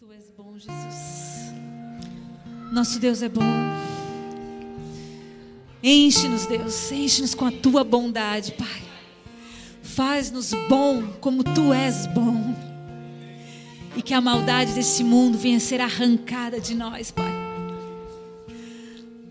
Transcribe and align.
Tu 0.00 0.10
és 0.12 0.32
bom, 0.34 0.54
Jesus. 0.54 1.52
Nosso 2.72 2.98
Deus 2.98 3.20
é 3.20 3.28
bom. 3.28 3.42
Enche-nos, 5.82 6.46
Deus, 6.46 6.90
enche-nos 6.90 7.34
com 7.34 7.44
a 7.44 7.52
tua 7.52 7.84
bondade, 7.84 8.52
Pai. 8.52 8.82
Faz-nos 9.82 10.54
bom 10.70 11.02
como 11.20 11.44
tu 11.44 11.74
és 11.74 12.06
bom. 12.06 12.56
E 13.94 14.00
que 14.00 14.14
a 14.14 14.22
maldade 14.22 14.72
desse 14.72 15.04
mundo 15.04 15.36
venha 15.36 15.60
ser 15.60 15.82
arrancada 15.82 16.58
de 16.58 16.74
nós, 16.74 17.10
Pai. 17.10 17.34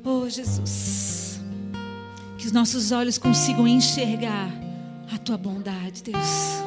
Oh, 0.04 0.30
Jesus. 0.30 1.40
Que 2.38 2.46
os 2.46 2.52
nossos 2.52 2.92
olhos 2.92 3.18
consigam 3.18 3.68
enxergar 3.68 4.52
a 5.12 5.18
tua 5.18 5.36
bondade, 5.36 6.04
Deus. 6.04 6.62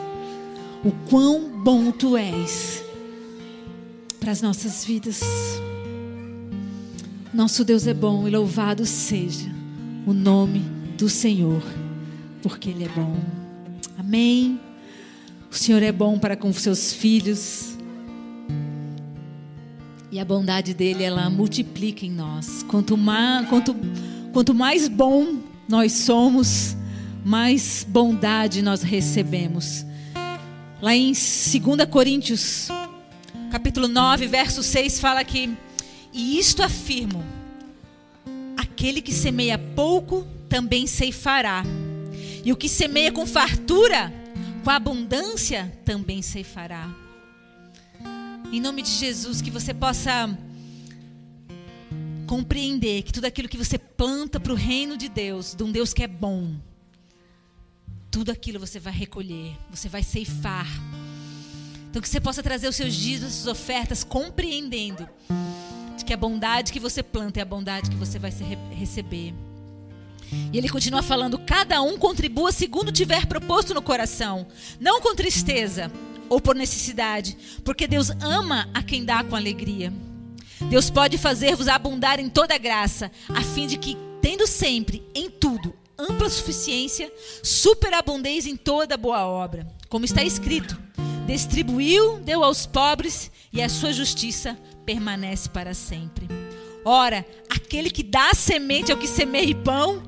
O 0.84 0.90
quão 1.08 1.62
bom 1.62 1.92
tu 1.92 2.16
és 2.16 2.82
para 4.22 4.30
as 4.30 4.40
nossas 4.40 4.84
vidas. 4.84 5.20
Nosso 7.34 7.64
Deus 7.64 7.88
é 7.88 7.92
bom 7.92 8.28
e 8.28 8.30
louvado 8.30 8.86
seja 8.86 9.50
o 10.06 10.12
nome 10.12 10.60
do 10.96 11.08
Senhor, 11.08 11.60
porque 12.40 12.70
Ele 12.70 12.84
é 12.84 12.88
bom. 12.88 13.16
Amém. 13.98 14.60
O 15.50 15.54
Senhor 15.56 15.82
é 15.82 15.90
bom 15.90 16.20
para 16.20 16.36
com 16.36 16.52
seus 16.52 16.92
filhos. 16.92 17.76
E 20.12 20.20
a 20.20 20.24
bondade 20.24 20.72
dele, 20.72 21.02
ela 21.02 21.28
multiplica 21.28 22.06
em 22.06 22.10
nós. 22.12 22.62
Quanto 22.68 22.96
mais, 22.96 23.48
quanto, 23.48 23.74
quanto 24.32 24.54
mais 24.54 24.86
bom 24.86 25.40
nós 25.68 25.94
somos, 25.94 26.76
mais 27.24 27.84
bondade 27.88 28.62
nós 28.62 28.82
recebemos. 28.82 29.84
Lá 30.80 30.94
em 30.94 31.08
2 31.08 31.88
Coríntios, 31.90 32.68
capítulo 33.52 33.86
9, 33.86 34.26
verso 34.28 34.62
6, 34.62 34.98
fala 34.98 35.22
que: 35.22 35.54
E 36.10 36.38
isto 36.38 36.62
afirmo: 36.62 37.22
aquele 38.56 39.02
que 39.02 39.12
semeia 39.12 39.58
pouco 39.58 40.26
também 40.48 40.86
ceifará, 40.86 41.62
e 42.42 42.50
o 42.50 42.56
que 42.56 42.66
semeia 42.66 43.12
com 43.12 43.26
fartura, 43.26 44.10
com 44.64 44.70
abundância, 44.70 45.70
também 45.84 46.22
ceifará. 46.22 46.90
Em 48.50 48.58
nome 48.58 48.80
de 48.80 48.90
Jesus, 48.90 49.42
que 49.42 49.50
você 49.50 49.74
possa 49.74 50.30
compreender 52.26 53.02
que 53.02 53.12
tudo 53.12 53.26
aquilo 53.26 53.50
que 53.50 53.58
você 53.58 53.76
planta 53.76 54.40
para 54.40 54.52
o 54.52 54.56
reino 54.56 54.96
de 54.96 55.10
Deus, 55.10 55.54
de 55.54 55.62
um 55.62 55.70
Deus 55.70 55.92
que 55.92 56.02
é 56.02 56.08
bom, 56.08 56.54
tudo 58.10 58.32
aquilo 58.32 58.58
você 58.58 58.80
vai 58.80 58.94
recolher, 58.94 59.54
você 59.70 59.90
vai 59.90 60.02
ceifar. 60.02 60.66
Então 61.92 62.00
que 62.00 62.08
você 62.08 62.22
possa 62.22 62.42
trazer 62.42 62.68
os 62.68 62.74
seus 62.74 62.94
dias, 62.94 63.22
as 63.22 63.32
suas 63.34 63.48
ofertas, 63.48 64.02
compreendendo 64.02 65.06
de 65.94 66.06
que 66.06 66.14
a 66.14 66.16
bondade 66.16 66.72
que 66.72 66.80
você 66.80 67.02
planta 67.02 67.38
é 67.38 67.42
a 67.42 67.44
bondade 67.44 67.90
que 67.90 67.96
você 67.96 68.18
vai 68.18 68.32
receber. 68.70 69.34
E 70.50 70.56
ele 70.56 70.70
continua 70.70 71.02
falando: 71.02 71.38
cada 71.40 71.82
um 71.82 71.98
contribua 71.98 72.50
segundo 72.50 72.90
tiver 72.90 73.26
proposto 73.26 73.74
no 73.74 73.82
coração, 73.82 74.46
não 74.80 75.02
com 75.02 75.14
tristeza 75.14 75.92
ou 76.30 76.40
por 76.40 76.56
necessidade, 76.56 77.36
porque 77.62 77.86
Deus 77.86 78.08
ama 78.22 78.70
a 78.72 78.82
quem 78.82 79.04
dá 79.04 79.22
com 79.22 79.36
alegria. 79.36 79.92
Deus 80.70 80.88
pode 80.88 81.18
fazer-vos 81.18 81.68
abundar 81.68 82.18
em 82.18 82.30
toda 82.30 82.56
graça, 82.56 83.12
a 83.28 83.42
fim 83.42 83.66
de 83.66 83.76
que, 83.76 83.98
tendo 84.22 84.46
sempre, 84.46 85.02
em 85.14 85.28
tudo, 85.28 85.74
ampla 85.98 86.30
suficiência, 86.30 87.12
superabundez 87.42 88.46
em 88.46 88.56
toda 88.56 88.96
boa 88.96 89.26
obra. 89.26 89.66
Como 89.90 90.06
está 90.06 90.24
escrito: 90.24 90.80
distribuiu, 91.26 92.18
deu 92.20 92.42
aos 92.42 92.66
pobres, 92.66 93.30
e 93.52 93.60
a 93.62 93.68
sua 93.68 93.92
justiça 93.92 94.58
permanece 94.84 95.48
para 95.48 95.74
sempre. 95.74 96.26
Ora, 96.84 97.24
aquele 97.48 97.90
que 97.90 98.02
dá 98.02 98.34
semente 98.34 98.90
ao 98.90 98.98
que 98.98 99.06
semeia 99.06 99.54
pão, 99.54 100.02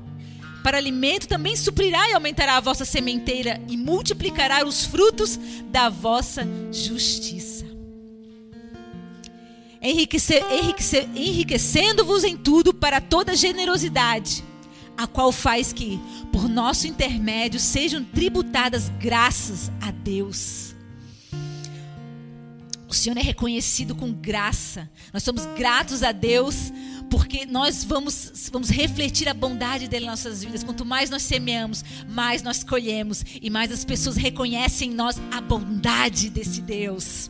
para 0.63 0.77
alimento 0.77 1.27
também 1.27 1.55
suprirá 1.55 2.09
e 2.09 2.13
aumentará 2.13 2.57
a 2.57 2.59
vossa 2.59 2.83
sementeira 2.83 3.61
e 3.69 3.77
multiplicará 3.77 4.65
os 4.65 4.83
frutos 4.83 5.39
da 5.67 5.89
vossa 5.89 6.45
justiça. 6.71 7.65
Enriquecer, 9.79 10.43
enriquecer, 10.51 11.07
enriquecendo-vos 11.15 12.23
em 12.23 12.35
tudo 12.35 12.73
para 12.73 12.99
toda 12.99 13.35
generosidade, 13.35 14.43
a 14.97 15.05
qual 15.05 15.31
faz 15.31 15.71
que, 15.71 15.99
por 16.31 16.49
nosso 16.49 16.87
intermédio, 16.87 17.59
sejam 17.59 18.03
tributadas 18.03 18.89
graças 18.99 19.71
a 19.79 19.91
Deus. 19.91 20.64
O 22.87 22.93
Senhor 22.93 23.17
é 23.17 23.21
reconhecido 23.21 23.95
com 23.95 24.11
graça. 24.11 24.89
Nós 25.11 25.23
somos 25.23 25.45
gratos 25.57 26.03
a 26.03 26.11
Deus 26.11 26.71
porque 27.09 27.45
nós 27.45 27.83
vamos, 27.83 28.49
vamos 28.51 28.69
refletir 28.69 29.27
a 29.27 29.33
bondade 29.33 29.87
dele 29.87 30.05
em 30.05 30.09
nossas 30.09 30.43
vidas. 30.43 30.63
Quanto 30.63 30.85
mais 30.85 31.09
nós 31.09 31.23
semeamos, 31.23 31.83
mais 32.07 32.41
nós 32.41 32.63
colhemos 32.63 33.23
e 33.41 33.49
mais 33.49 33.71
as 33.71 33.85
pessoas 33.85 34.15
reconhecem 34.15 34.91
em 34.91 34.93
nós 34.93 35.17
a 35.31 35.41
bondade 35.41 36.29
desse 36.29 36.61
Deus. 36.61 37.29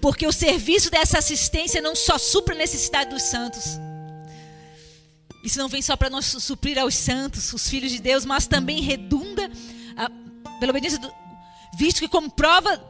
Porque 0.00 0.26
o 0.26 0.32
serviço 0.32 0.90
dessa 0.90 1.18
assistência 1.18 1.80
não 1.80 1.94
só 1.94 2.18
supra 2.18 2.54
a 2.54 2.58
necessidade 2.58 3.10
dos 3.10 3.22
santos. 3.22 3.78
Isso 5.42 5.58
não 5.58 5.68
vem 5.68 5.80
só 5.80 5.96
para 5.96 6.10
nós 6.10 6.26
suprir 6.26 6.78
aos 6.78 6.94
santos, 6.94 7.52
os 7.52 7.68
filhos 7.68 7.90
de 7.90 8.00
Deus, 8.00 8.24
mas 8.26 8.46
também 8.46 8.82
redunda 8.82 9.50
a, 9.96 10.10
pela 10.58 10.70
obediência 10.70 10.98
do, 10.98 11.10
visto 11.78 12.00
que 12.00 12.08
como 12.08 12.30
prova 12.30 12.82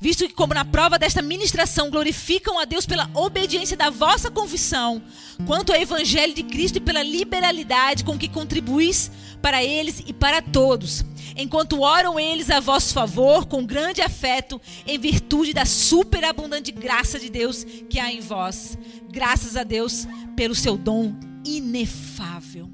visto 0.00 0.26
que, 0.26 0.34
como 0.34 0.54
na 0.54 0.64
prova 0.64 0.98
desta 0.98 1.20
ministração, 1.20 1.90
glorificam 1.90 2.58
a 2.58 2.64
Deus 2.64 2.86
pela 2.86 3.10
obediência 3.14 3.76
da 3.76 3.90
vossa 3.90 4.30
confissão, 4.30 5.02
quanto 5.46 5.72
ao 5.72 5.80
Evangelho 5.80 6.34
de 6.34 6.42
Cristo 6.42 6.76
e 6.76 6.80
pela 6.80 7.02
liberalidade 7.02 8.04
com 8.04 8.18
que 8.18 8.28
contribuís 8.28 9.10
para 9.42 9.62
eles 9.62 10.02
e 10.06 10.12
para 10.12 10.40
todos, 10.40 11.04
enquanto 11.36 11.80
oram 11.80 12.18
eles 12.18 12.50
a 12.50 12.60
vosso 12.60 12.92
favor 12.94 13.46
com 13.46 13.64
grande 13.64 14.00
afeto, 14.00 14.60
em 14.86 14.98
virtude 14.98 15.52
da 15.52 15.64
superabundante 15.64 16.72
graça 16.72 17.18
de 17.18 17.28
Deus 17.28 17.64
que 17.88 17.98
há 17.98 18.12
em 18.12 18.20
vós. 18.20 18.76
Graças 19.10 19.56
a 19.56 19.64
Deus 19.64 20.06
pelo 20.36 20.54
seu 20.54 20.76
dom 20.76 21.14
inefável. 21.44 22.70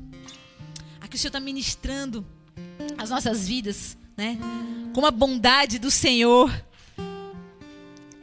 Aqui 1.00 1.16
o 1.16 1.18
Senhor 1.18 1.30
está 1.30 1.40
ministrando 1.40 2.26
as 2.98 3.10
nossas 3.10 3.46
vidas, 3.46 3.96
né? 4.16 4.38
Com 4.92 5.04
a 5.06 5.10
bondade 5.10 5.78
do 5.78 5.90
Senhor 5.90 6.50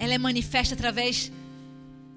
ela 0.01 0.15
é 0.15 0.17
manifesta 0.17 0.73
através 0.73 1.31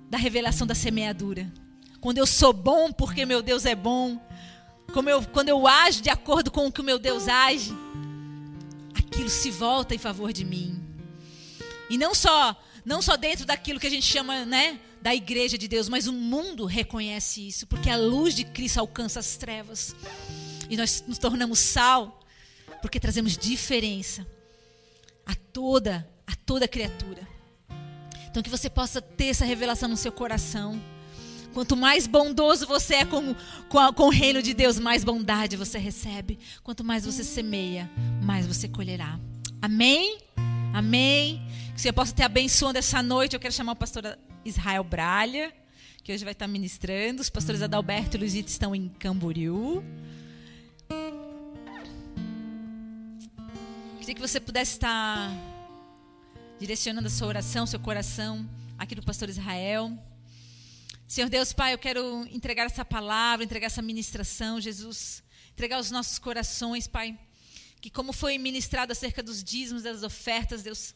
da 0.09 0.17
revelação 0.17 0.67
da 0.67 0.75
semeadura. 0.75 1.53
Quando 2.01 2.17
eu 2.17 2.27
sou 2.27 2.51
bom 2.51 2.91
porque 2.91 3.27
meu 3.27 3.43
Deus 3.43 3.67
é 3.67 3.75
bom, 3.75 4.19
como 4.91 5.11
eu, 5.11 5.23
quando 5.23 5.51
eu 5.51 5.67
ajo 5.67 6.01
de 6.01 6.09
acordo 6.09 6.51
com 6.51 6.67
o 6.67 6.73
que 6.73 6.81
o 6.81 6.85
meu 6.85 6.99
Deus 6.99 7.29
age, 7.29 7.75
aquilo 8.95 9.29
se 9.29 9.51
volta 9.51 9.95
em 9.95 9.99
favor 9.99 10.33
de 10.33 10.47
mim. 10.47 10.83
E 11.91 11.99
não 11.99 12.15
só, 12.15 12.59
não 12.87 13.03
só 13.03 13.19
dentro 13.19 13.45
daquilo 13.45 13.79
que 13.79 13.87
a 13.87 13.91
gente 13.91 14.07
chama, 14.07 14.47
né, 14.47 14.81
da 15.03 15.15
igreja 15.15 15.59
de 15.59 15.69
Deus, 15.69 15.87
mas 15.87 16.07
o 16.07 16.13
mundo 16.13 16.65
reconhece 16.65 17.47
isso, 17.47 17.67
porque 17.67 17.91
a 17.91 17.99
luz 17.99 18.35
de 18.35 18.47
Cristo 18.47 18.81
alcança 18.81 19.21
as 19.21 19.37
trevas. 19.37 19.95
E 20.71 20.77
nós 20.79 21.05
nos 21.07 21.19
tornamos 21.19 21.59
sal, 21.59 22.19
porque 22.81 22.99
trazemos 22.99 23.37
diferença 23.37 24.27
a 25.27 25.35
toda, 25.35 26.09
a 26.27 26.35
toda 26.35 26.67
criatura. 26.67 27.34
Então 28.35 28.43
que 28.43 28.51
você 28.51 28.69
possa 28.69 29.01
ter 29.01 29.27
essa 29.27 29.45
revelação 29.45 29.89
no 29.89 29.97
seu 29.97 30.11
coração. 30.11 30.83
Quanto 31.53 31.77
mais 31.77 32.09
bondoso 32.09 32.67
você 32.67 32.95
é 32.97 33.05
com, 33.05 33.33
com, 33.69 33.93
com, 33.93 34.03
o 34.07 34.11
reino 34.11 34.43
de 34.43 34.53
Deus, 34.53 34.77
mais 34.77 35.05
bondade 35.05 35.57
você 35.57 35.79
recebe. 35.79 36.37
Quanto 36.65 36.83
mais 36.83 37.07
você 37.07 37.23
semeia, 37.23 37.89
mais 38.21 38.45
você 38.45 38.67
colherá. 38.67 39.21
Amém? 39.63 40.19
Amém? 40.73 41.47
Que 41.77 41.81
você 41.81 41.93
possa 41.93 42.13
ter 42.13 42.25
abençoando 42.25 42.77
essa 42.77 43.01
noite. 43.05 43.35
Eu 43.35 43.41
quero 43.41 43.55
chamar 43.55 43.71
o 43.71 43.77
pastor 43.77 44.19
Israel 44.45 44.83
Bralha, 44.83 45.53
que 46.03 46.13
hoje 46.13 46.25
vai 46.25 46.33
estar 46.33 46.49
ministrando. 46.49 47.23
Os 47.23 47.31
pastores 47.31 47.63
Adalberto 47.63 48.17
e 48.17 48.19
Luizito 48.19 48.49
estão 48.49 48.75
em 48.75 48.89
Camboriú. 48.89 49.81
Queria 54.01 54.15
que 54.17 54.21
você 54.21 54.41
pudesse 54.41 54.73
estar 54.73 55.54
direcionando 56.65 57.09
a 57.09 57.11
sua 57.11 57.27
oração, 57.27 57.67
seu 57.67 57.79
coração, 57.79 58.49
aqui 58.79 58.95
do 58.95 59.03
pastor 59.03 59.29
Israel. 59.29 59.93
Senhor 61.07 61.29
Deus, 61.29 61.53
Pai, 61.53 61.75
eu 61.75 61.79
quero 61.79 62.27
entregar 62.31 62.65
essa 62.65 62.83
palavra, 62.83 63.45
entregar 63.45 63.67
essa 63.67 63.83
ministração, 63.83 64.59
Jesus, 64.59 65.23
entregar 65.53 65.79
os 65.79 65.91
nossos 65.91 66.19
corações, 66.19 66.87
Pai, 66.87 67.19
que 67.83 67.91
como 67.91 68.15
foi 68.15 68.39
ministrado 68.39 68.93
acerca 68.93 69.23
dos 69.23 69.45
dízimos, 69.45 69.83
das 69.83 70.03
ofertas, 70.03 70.63
Deus, 70.63 70.95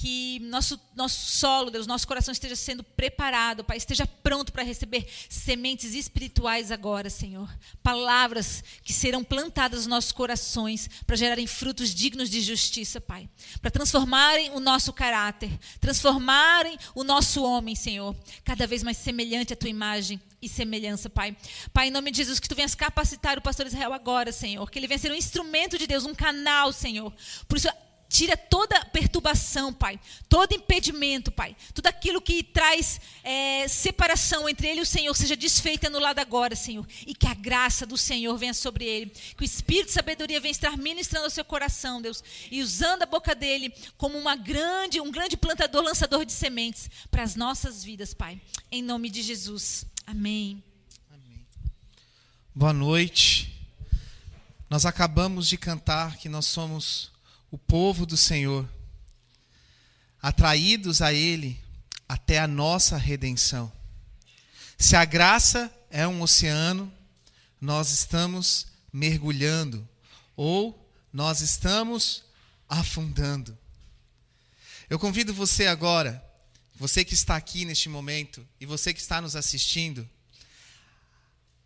que 0.00 0.38
nosso, 0.44 0.80
nosso 0.94 1.38
solo, 1.38 1.72
Deus, 1.72 1.84
nosso 1.84 2.06
coração 2.06 2.30
esteja 2.30 2.54
sendo 2.54 2.84
preparado, 2.84 3.64
Pai, 3.64 3.76
esteja 3.76 4.06
pronto 4.06 4.52
para 4.52 4.62
receber 4.62 5.08
sementes 5.28 5.92
espirituais 5.92 6.70
agora, 6.70 7.10
Senhor. 7.10 7.52
Palavras 7.82 8.62
que 8.84 8.92
serão 8.92 9.24
plantadas 9.24 9.80
nos 9.80 9.86
nossos 9.88 10.12
corações 10.12 10.88
para 11.04 11.16
gerarem 11.16 11.48
frutos 11.48 11.92
dignos 11.92 12.30
de 12.30 12.40
justiça, 12.40 13.00
Pai. 13.00 13.28
Para 13.60 13.72
transformarem 13.72 14.52
o 14.52 14.60
nosso 14.60 14.92
caráter, 14.92 15.50
transformarem 15.80 16.78
o 16.94 17.02
nosso 17.02 17.42
homem, 17.42 17.74
Senhor, 17.74 18.14
cada 18.44 18.68
vez 18.68 18.84
mais 18.84 18.98
semelhante 18.98 19.52
à 19.52 19.56
tua 19.56 19.68
imagem 19.68 20.20
e 20.40 20.48
semelhança, 20.48 21.10
Pai. 21.10 21.36
Pai, 21.72 21.88
em 21.88 21.90
nome 21.90 22.12
de 22.12 22.18
Jesus, 22.18 22.38
que 22.38 22.48
tu 22.48 22.54
venhas 22.54 22.76
capacitar 22.76 23.36
o 23.36 23.42
pastor 23.42 23.66
Israel 23.66 23.92
agora, 23.92 24.30
Senhor. 24.30 24.70
Que 24.70 24.78
ele 24.78 24.86
venha 24.86 24.98
ser 24.98 25.10
um 25.10 25.16
instrumento 25.16 25.76
de 25.76 25.88
Deus, 25.88 26.04
um 26.04 26.14
canal, 26.14 26.72
Senhor. 26.72 27.12
Por 27.48 27.58
isso, 27.58 27.68
tira 28.08 28.36
toda 28.36 28.84
perturbação, 28.86 29.72
Pai. 29.72 30.00
Todo 30.28 30.54
impedimento, 30.54 31.30
Pai. 31.30 31.54
Tudo 31.74 31.86
aquilo 31.86 32.20
que 32.20 32.42
traz 32.42 33.00
é, 33.22 33.68
separação 33.68 34.48
entre 34.48 34.66
ele 34.66 34.80
e 34.80 34.82
o 34.82 34.86
Senhor 34.86 35.14
seja 35.14 35.36
desfeito 35.36 35.84
e 35.84 35.88
anulado 35.88 36.18
agora, 36.18 36.56
Senhor. 36.56 36.86
E 37.06 37.14
que 37.14 37.26
a 37.26 37.34
graça 37.34 37.84
do 37.84 37.96
Senhor 37.96 38.36
venha 38.38 38.54
sobre 38.54 38.86
ele. 38.86 39.10
Que 39.36 39.42
o 39.42 39.44
Espírito 39.44 39.86
de 39.86 39.92
sabedoria 39.92 40.40
venha 40.40 40.52
estar 40.52 40.76
ministrando 40.78 41.26
ao 41.26 41.30
seu 41.30 41.44
coração, 41.44 42.00
Deus. 42.00 42.24
E 42.50 42.62
usando 42.62 43.02
a 43.02 43.06
boca 43.06 43.34
dele 43.34 43.72
como 43.98 44.16
uma 44.16 44.34
grande, 44.34 45.00
um 45.00 45.10
grande 45.10 45.36
plantador, 45.36 45.82
lançador 45.82 46.24
de 46.24 46.32
sementes 46.32 46.90
para 47.10 47.22
as 47.22 47.36
nossas 47.36 47.84
vidas, 47.84 48.14
Pai. 48.14 48.40
Em 48.72 48.82
nome 48.82 49.10
de 49.10 49.22
Jesus. 49.22 49.84
Amém. 50.06 50.62
Amém. 51.10 51.46
Boa 52.54 52.72
noite. 52.72 53.54
Nós 54.70 54.86
acabamos 54.86 55.48
de 55.48 55.56
cantar 55.56 56.16
que 56.16 56.28
nós 56.28 56.46
somos 56.46 57.10
o 57.50 57.58
povo 57.58 58.04
do 58.04 58.16
Senhor, 58.16 58.68
atraídos 60.20 61.00
a 61.00 61.12
Ele 61.12 61.58
até 62.08 62.38
a 62.38 62.46
nossa 62.46 62.96
redenção. 62.96 63.72
Se 64.76 64.96
a 64.96 65.04
graça 65.04 65.72
é 65.90 66.06
um 66.06 66.22
oceano, 66.22 66.92
nós 67.60 67.90
estamos 67.90 68.66
mergulhando 68.92 69.86
ou 70.36 70.88
nós 71.12 71.40
estamos 71.40 72.24
afundando. 72.68 73.56
Eu 74.88 74.98
convido 74.98 75.34
você 75.34 75.66
agora 75.66 76.24
você 76.78 77.04
que 77.04 77.12
está 77.12 77.34
aqui 77.34 77.64
neste 77.64 77.88
momento 77.88 78.46
e 78.60 78.64
você 78.64 78.94
que 78.94 79.00
está 79.00 79.20
nos 79.20 79.34
assistindo, 79.34 80.08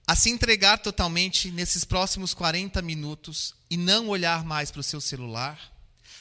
a 0.06 0.16
se 0.16 0.30
entregar 0.30 0.78
totalmente 0.78 1.50
nesses 1.50 1.84
próximos 1.84 2.32
40 2.32 2.80
minutos 2.80 3.54
e 3.68 3.76
não 3.76 4.08
olhar 4.08 4.42
mais 4.42 4.70
para 4.70 4.80
o 4.80 4.82
seu 4.82 5.02
celular, 5.02 5.71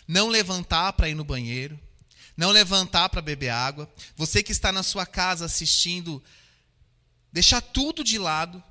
não 0.07 0.27
levantar 0.27 0.94
para 0.94 1.09
ir 1.09 1.15
no 1.15 1.24
banheiro, 1.24 1.80
não 2.36 2.51
levantar 2.51 3.09
para 3.09 3.21
beber 3.21 3.50
água. 3.50 3.92
Você 4.15 4.42
que 4.42 4.51
está 4.51 4.71
na 4.71 4.83
sua 4.83 5.06
casa 5.06 5.45
assistindo, 5.45 6.24
deixar 7.31 7.62
tudo 7.62 8.03
de 8.03 8.18
lado 8.18 8.63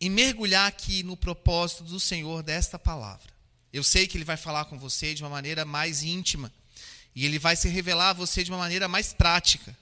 e 0.00 0.08
mergulhar 0.08 0.66
aqui 0.66 1.02
no 1.02 1.16
propósito 1.16 1.84
do 1.84 2.00
Senhor 2.00 2.42
desta 2.42 2.78
palavra. 2.78 3.30
Eu 3.72 3.84
sei 3.84 4.06
que 4.06 4.16
Ele 4.16 4.24
vai 4.24 4.36
falar 4.36 4.64
com 4.64 4.78
você 4.78 5.14
de 5.14 5.22
uma 5.22 5.30
maneira 5.30 5.64
mais 5.64 6.02
íntima 6.02 6.52
e 7.14 7.26
ele 7.26 7.38
vai 7.38 7.56
se 7.56 7.68
revelar 7.68 8.10
a 8.10 8.14
você 8.14 8.44
de 8.44 8.50
uma 8.50 8.58
maneira 8.58 8.86
mais 8.88 9.12
prática. 9.12 9.76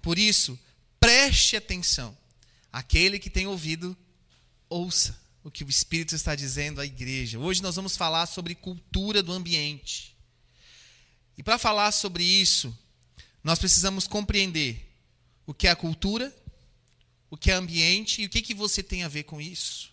Por 0.00 0.18
isso, 0.18 0.58
preste 1.00 1.56
atenção. 1.56 2.16
Aquele 2.72 3.18
que 3.18 3.28
tem 3.28 3.46
ouvido, 3.46 3.96
ouça 4.68 5.18
o 5.42 5.50
que 5.50 5.64
o 5.64 5.70
Espírito 5.70 6.14
está 6.14 6.34
dizendo 6.34 6.80
à 6.80 6.86
igreja. 6.86 7.38
Hoje 7.38 7.62
nós 7.62 7.76
vamos 7.76 7.96
falar 7.96 8.26
sobre 8.26 8.54
cultura 8.54 9.22
do 9.22 9.32
ambiente. 9.32 10.16
E 11.36 11.42
para 11.42 11.58
falar 11.58 11.92
sobre 11.92 12.24
isso, 12.24 12.76
nós 13.42 13.58
precisamos 13.58 14.06
compreender 14.06 14.84
o 15.46 15.54
que 15.54 15.66
é 15.66 15.70
a 15.70 15.76
cultura, 15.76 16.34
o 17.30 17.36
que 17.36 17.50
é 17.50 17.54
ambiente 17.54 18.22
e 18.22 18.26
o 18.26 18.28
que, 18.28 18.42
que 18.42 18.54
você 18.54 18.82
tem 18.82 19.04
a 19.04 19.08
ver 19.08 19.24
com 19.24 19.40
isso. 19.40 19.90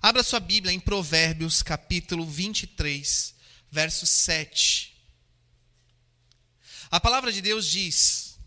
Abra 0.00 0.22
sua 0.22 0.40
Bíblia 0.40 0.72
em 0.72 0.80
Provérbios 0.80 1.62
capítulo 1.62 2.24
23, 2.24 3.34
verso 3.70 4.06
7. 4.06 4.96
A 6.90 6.98
palavra 6.98 7.32
de 7.32 7.42
Deus 7.42 7.66
diz: 7.66 8.38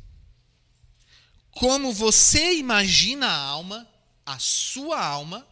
Como 1.52 1.94
você 1.94 2.56
imagina 2.56 3.28
a 3.28 3.38
alma, 3.38 3.88
a 4.26 4.40
sua 4.40 5.00
alma, 5.06 5.48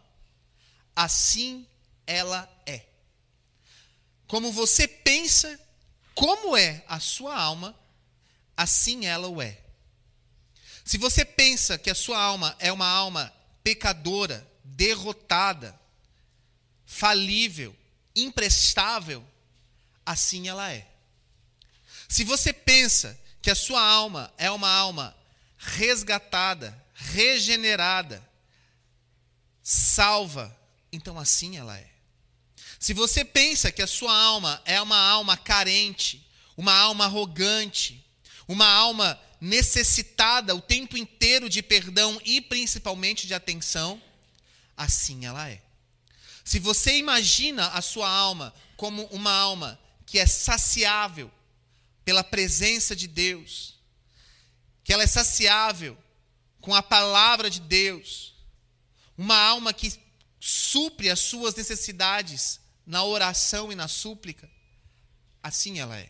assim 0.99 1.65
ela 2.05 2.51
é. 2.65 2.83
Como 4.27 4.51
você 4.51 4.85
pensa, 4.85 5.57
como 6.13 6.57
é 6.57 6.83
a 6.89 6.99
sua 6.99 7.39
alma, 7.39 7.73
assim 8.57 9.05
ela 9.05 9.29
o 9.29 9.41
é. 9.41 9.57
Se 10.83 10.97
você 10.97 11.23
pensa 11.23 11.77
que 11.77 11.89
a 11.89 11.95
sua 11.95 12.21
alma 12.21 12.53
é 12.59 12.69
uma 12.69 12.85
alma 12.85 13.33
pecadora, 13.63 14.45
derrotada, 14.61 15.79
falível, 16.85 17.73
imprestável, 18.13 19.25
assim 20.05 20.49
ela 20.49 20.69
é. 20.69 20.85
Se 22.09 22.25
você 22.25 22.51
pensa 22.51 23.17
que 23.41 23.49
a 23.49 23.55
sua 23.55 23.81
alma 23.81 24.33
é 24.37 24.51
uma 24.51 24.69
alma 24.69 25.15
resgatada, 25.57 26.77
regenerada, 26.93 28.21
salva, 29.63 30.58
então 30.91 31.17
assim 31.17 31.57
ela 31.57 31.77
é. 31.77 31.89
Se 32.79 32.93
você 32.93 33.25
pensa 33.25 33.71
que 33.71 33.81
a 33.81 33.87
sua 33.87 34.15
alma 34.15 34.61
é 34.65 34.81
uma 34.81 34.97
alma 34.97 35.35
carente, 35.35 36.25
uma 36.55 36.73
alma 36.73 37.05
arrogante, 37.05 38.05
uma 38.47 38.67
alma 38.67 39.19
necessitada 39.41 40.55
o 40.55 40.61
tempo 40.61 40.97
inteiro 40.97 41.49
de 41.49 41.61
perdão 41.61 42.19
e 42.25 42.41
principalmente 42.41 43.27
de 43.27 43.33
atenção, 43.33 44.01
assim 44.75 45.25
ela 45.25 45.49
é. 45.49 45.61
Se 46.43 46.59
você 46.59 46.97
imagina 46.97 47.67
a 47.67 47.81
sua 47.81 48.09
alma 48.09 48.53
como 48.75 49.03
uma 49.05 49.31
alma 49.31 49.79
que 50.05 50.17
é 50.17 50.25
saciável, 50.25 51.31
pela 52.03 52.23
presença 52.23 52.95
de 52.95 53.07
Deus, 53.07 53.75
que 54.83 54.91
ela 54.91 55.03
é 55.03 55.07
saciável 55.07 55.95
com 56.59 56.73
a 56.73 56.81
palavra 56.81 57.51
de 57.51 57.59
Deus, 57.59 58.33
uma 59.15 59.37
alma 59.37 59.71
que 59.71 59.93
supre 60.49 61.09
as 61.09 61.19
suas 61.19 61.53
necessidades 61.53 62.59
na 62.85 63.03
oração 63.03 63.71
e 63.71 63.75
na 63.75 63.87
súplica, 63.87 64.49
assim 65.43 65.79
ela 65.79 65.97
é. 65.97 66.09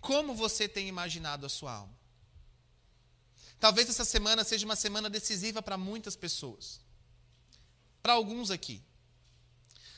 Como 0.00 0.34
você 0.34 0.66
tem 0.66 0.88
imaginado 0.88 1.44
a 1.44 1.48
sua 1.48 1.72
alma? 1.74 1.94
Talvez 3.60 3.88
essa 3.88 4.04
semana 4.04 4.42
seja 4.44 4.64
uma 4.64 4.74
semana 4.74 5.10
decisiva 5.10 5.62
para 5.62 5.76
muitas 5.76 6.16
pessoas. 6.16 6.80
Para 8.02 8.14
alguns 8.14 8.50
aqui. 8.50 8.82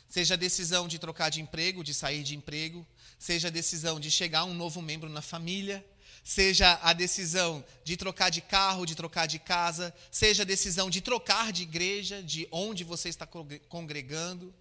Seja 0.09 0.35
a 0.35 0.37
decisão 0.37 0.87
de 0.87 0.99
trocar 0.99 1.31
de 1.31 1.41
emprego, 1.41 1.83
de 1.83 1.95
sair 1.95 2.23
de 2.23 2.37
emprego, 2.37 2.87
seja 3.19 3.49
a 3.49 3.51
decisão 3.51 3.99
de 3.99 4.11
chegar 4.11 4.45
um 4.45 4.55
novo 4.55 4.83
membro 4.83 5.09
na 5.09 5.23
família, 5.23 5.85
seja 6.25 6.81
a 6.83 6.95
decisão 6.95 7.63
de 7.85 7.99
trocar 7.99 8.31
de 8.31 8.41
carro, 8.41 8.87
de 8.87 8.95
trocar 8.95 9.27
de 9.27 9.39
casa, 9.39 9.95
seja 10.11 10.43
a 10.43 10.47
decisão 10.47 10.89
de 10.89 11.03
trocar 11.03 11.53
de 11.53 11.63
igreja, 11.63 12.23
de 12.23 12.49
onde 12.51 12.83
você 12.83 13.11
está 13.11 13.29
congregando, 13.69 14.53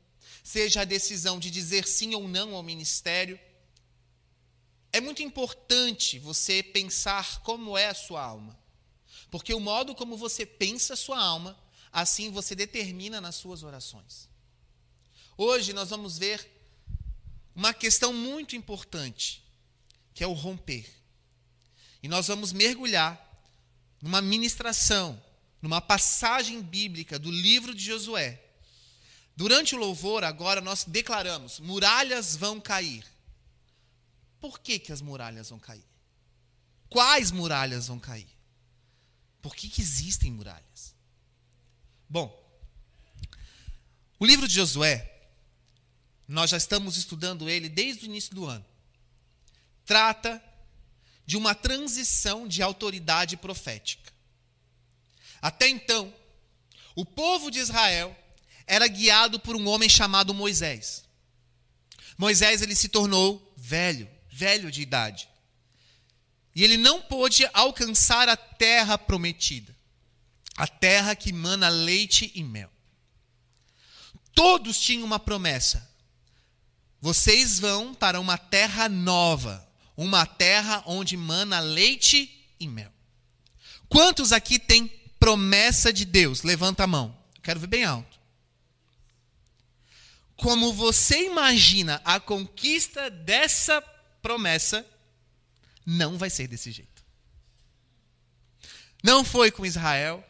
seja 0.44 0.82
a 0.82 0.86
decisão 0.86 1.40
de 1.40 1.50
dizer 1.50 1.88
sim 1.88 2.14
ou 2.14 2.28
não 2.28 2.54
ao 2.54 2.62
ministério. 2.62 3.40
É 4.92 5.00
muito 5.00 5.24
importante 5.24 6.20
você 6.20 6.62
pensar 6.62 7.42
como 7.42 7.78
é 7.78 7.88
a 7.88 7.94
sua 7.94 8.22
alma. 8.22 8.60
Porque 9.32 9.54
o 9.54 9.60
modo 9.60 9.96
como 9.96 10.18
você 10.18 10.46
pensa 10.46 10.94
a 10.94 10.98
sua 10.98 11.20
alma, 11.20 11.58
assim 11.94 12.30
você 12.30 12.54
determina 12.54 13.22
nas 13.22 13.36
suas 13.36 13.64
orações. 13.64 14.28
Hoje 15.38 15.72
nós 15.72 15.90
vamos 15.90 16.18
ver 16.18 16.46
uma 17.56 17.74
questão 17.74 18.12
muito 18.12 18.56
importante, 18.56 19.42
que 20.14 20.24
é 20.24 20.28
o 20.28 20.34
romper. 20.34 21.03
E 22.04 22.08
nós 22.10 22.28
vamos 22.28 22.52
mergulhar 22.52 23.18
numa 24.02 24.22
ministração, 24.22 25.20
numa 25.62 25.80
passagem 25.80 26.62
bíblica 26.62 27.18
do 27.18 27.32
livro 27.32 27.74
de 27.74 27.86
Josué. 27.86 28.44
Durante 29.36 29.74
o 29.74 29.78
louvor, 29.78 30.26
agora 30.26 30.60
nós 30.60 30.84
declaramos: 30.84 31.62
muralhas 31.62 32.36
vão 32.36 32.60
cair. 32.60 33.06
Por 34.42 34.60
que, 34.60 34.78
que 34.78 34.92
as 34.92 35.02
muralhas 35.02 35.50
vão 35.50 35.58
cair? 35.58 35.86
Quais 36.90 37.32
muralhas 37.32 37.88
vão 37.88 37.98
cair? 37.98 38.28
Por 39.42 39.56
que, 39.56 39.70
que 39.70 39.82
existem 39.82 40.30
muralhas? 40.30 40.94
Bom, 42.10 42.38
o 44.20 44.26
livro 44.26 44.48
de 44.48 44.56
Josué 44.56 45.10
nós 46.28 46.50
já 46.50 46.58
estamos 46.58 46.98
estudando 46.98 47.50
ele 47.50 47.70
desde 47.70 48.04
o 48.04 48.08
início 48.08 48.36
do 48.36 48.46
ano. 48.46 48.66
Trata 49.86 50.44
de 51.26 51.38
uma 51.38 51.56
transição 51.56 52.48
de 52.48 52.62
autoridade 52.62 53.38
profética. 53.38 54.12
Até 55.42 55.68
então, 55.68 56.14
o 56.96 57.06
povo 57.06 57.50
de 57.50 57.60
Israel 57.60 58.16
era 58.66 58.88
guiado 58.88 59.40
por 59.40 59.56
um 59.56 59.68
homem 59.68 59.90
chamado 59.90 60.34
Moisés. 60.34 61.04
Moisés 62.18 62.62
ele 62.62 62.76
se 62.76 62.90
tornou 62.90 63.54
velho, 63.58 64.10
velho 64.30 64.72
de 64.72 64.82
idade. 64.82 65.28
E 66.56 66.64
ele 66.64 66.78
não 66.78 67.02
pôde 67.02 67.50
alcançar 67.54 68.30
a 68.30 68.38
terra 68.38 68.98
prometida, 68.98 69.76
a 70.56 70.68
terra 70.68 71.16
que 71.16 71.34
mana 71.34 71.68
leite 71.68 72.32
e 72.36 72.44
mel. 72.44 72.70
Todos 74.36 74.80
tinham 74.80 75.06
uma 75.06 75.20
promessa. 75.20 75.92
Vocês 77.02 77.60
vão 77.60 77.94
para 77.94 78.20
uma 78.20 78.38
terra 78.38 78.88
nova, 78.88 79.68
uma 79.96 80.26
terra 80.26 80.84
onde 80.86 81.16
mana 81.16 81.60
leite 81.60 82.46
e 82.60 82.68
mel. 82.68 82.92
Quantos 83.88 84.32
aqui 84.32 84.58
têm 84.58 84.88
promessa 85.20 85.94
de 85.94 86.06
Deus? 86.06 86.44
Levanta 86.44 86.84
a 86.84 86.88
mão. 86.88 87.16
Quero 87.42 87.60
ver 87.60 87.68
bem 87.68 87.84
alto. 87.84 88.20
Como 90.36 90.74
você 90.74 91.26
imagina 91.28 92.02
a 92.04 92.20
conquista 92.20 93.10
dessa 93.10 93.82
promessa, 94.22 94.86
não 95.86 96.18
vai 96.18 96.30
ser 96.30 96.48
desse 96.48 96.72
jeito. 96.72 97.04
Não 99.04 99.24
foi 99.24 99.52
com 99.52 99.66
Israel 99.66 100.24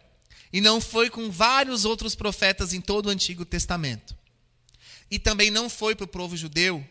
e 0.52 0.60
não 0.60 0.82
foi 0.82 1.10
com 1.10 1.32
vários 1.32 1.86
outros 1.86 2.16
profetas 2.16 2.74
em 2.74 2.82
todo 2.82 3.08
o 3.08 3.10
Antigo 3.10 3.46
Testamento. 3.46 4.16
E 5.10 5.18
também 5.18 5.50
não 5.50 5.70
foi 5.70 5.96
para 5.96 6.06
o 6.06 6.08
povo 6.08 6.36
judeu, 6.36 6.86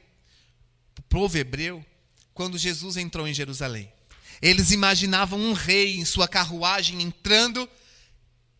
para 0.94 1.02
o 1.02 1.04
povo 1.08 1.36
hebreu, 1.36 1.84
quando 2.42 2.58
Jesus 2.58 2.96
entrou 2.96 3.28
em 3.28 3.32
Jerusalém. 3.32 3.92
Eles 4.40 4.72
imaginavam 4.72 5.38
um 5.38 5.52
rei 5.52 5.94
em 5.94 6.04
sua 6.04 6.26
carruagem 6.26 7.00
entrando 7.00 7.70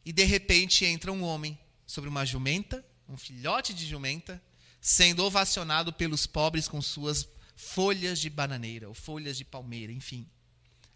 e 0.05 0.13
de 0.13 0.23
repente 0.23 0.85
entra 0.85 1.11
um 1.11 1.25
homem 1.25 1.59
sobre 1.85 2.09
uma 2.09 2.25
jumenta, 2.25 2.87
um 3.09 3.17
filhote 3.17 3.75
de 3.75 3.85
jumenta, 3.85 4.41
sendo 4.81 5.25
ovacionado 5.25 5.93
pelos 5.93 6.29
pobres 6.29 6.69
com 6.69 6.81
suas 6.81 7.27
folhas 7.57 8.21
de 8.21 8.31
bananeira 8.31 8.87
ou 8.87 8.95
folhas 8.95 9.37
de 9.37 9.45
palmeira, 9.45 9.93
enfim. 9.93 10.29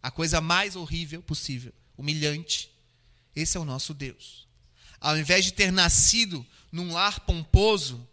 A 0.01 0.09
coisa 0.09 0.41
mais 0.41 0.77
horrível 0.77 1.21
possível, 1.21 1.73
humilhante. 1.99 2.71
Esse 3.35 3.57
é 3.57 3.61
o 3.61 3.65
nosso 3.65 3.93
Deus. 3.93 4.47
Ao 5.01 5.19
invés 5.19 5.45
de 5.45 5.53
ter 5.53 5.73
nascido 5.73 6.47
num 6.71 6.93
lar 6.93 7.19
pomposo, 7.19 8.09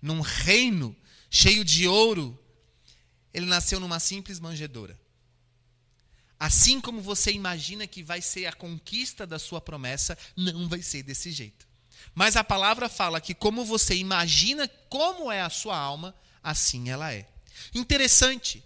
num 0.00 0.20
reino 0.20 0.94
cheio 1.28 1.64
de 1.64 1.88
ouro, 1.88 2.38
ele 3.32 3.46
nasceu 3.46 3.80
numa 3.80 3.98
simples 3.98 4.38
manjedoura. 4.38 4.98
Assim 6.38 6.80
como 6.80 7.00
você 7.00 7.30
imagina 7.30 7.86
que 7.86 8.02
vai 8.02 8.20
ser 8.20 8.46
a 8.46 8.52
conquista 8.52 9.26
da 9.26 9.38
sua 9.38 9.60
promessa, 9.60 10.18
não 10.36 10.68
vai 10.68 10.82
ser 10.82 11.02
desse 11.02 11.30
jeito. 11.30 11.68
Mas 12.14 12.36
a 12.36 12.42
palavra 12.42 12.88
fala 12.88 13.20
que 13.20 13.34
como 13.34 13.64
você 13.64 13.94
imagina 13.94 14.68
como 14.88 15.30
é 15.30 15.40
a 15.40 15.50
sua 15.50 15.76
alma, 15.76 16.14
assim 16.42 16.90
ela 16.90 17.12
é. 17.12 17.28
Interessante 17.74 18.62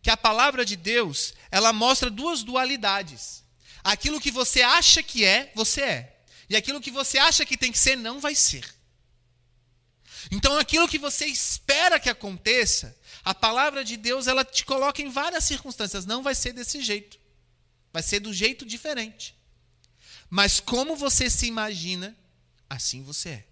que 0.00 0.10
a 0.10 0.16
palavra 0.16 0.64
de 0.64 0.76
Deus, 0.76 1.34
ela 1.50 1.72
mostra 1.72 2.08
duas 2.08 2.42
dualidades. 2.42 3.44
Aquilo 3.84 4.20
que 4.20 4.30
você 4.30 4.62
acha 4.62 5.02
que 5.02 5.24
é, 5.24 5.52
você 5.54 5.82
é. 5.82 6.22
E 6.48 6.56
aquilo 6.56 6.80
que 6.80 6.90
você 6.90 7.18
acha 7.18 7.44
que 7.44 7.56
tem 7.56 7.70
que 7.70 7.78
ser, 7.78 7.96
não 7.96 8.20
vai 8.20 8.34
ser. 8.34 8.64
Então, 10.30 10.58
aquilo 10.58 10.88
que 10.88 10.98
você 10.98 11.26
espera 11.26 12.00
que 12.00 12.08
aconteça, 12.08 12.96
a 13.28 13.34
palavra 13.34 13.84
de 13.84 13.98
Deus, 13.98 14.26
ela 14.26 14.42
te 14.42 14.64
coloca 14.64 15.02
em 15.02 15.10
várias 15.10 15.44
circunstâncias. 15.44 16.06
Não 16.06 16.22
vai 16.22 16.34
ser 16.34 16.54
desse 16.54 16.80
jeito. 16.80 17.18
Vai 17.92 18.02
ser 18.02 18.20
do 18.20 18.32
jeito 18.32 18.64
diferente. 18.64 19.36
Mas 20.30 20.60
como 20.60 20.96
você 20.96 21.28
se 21.28 21.44
imagina, 21.44 22.16
assim 22.70 23.02
você 23.02 23.28
é. 23.28 23.44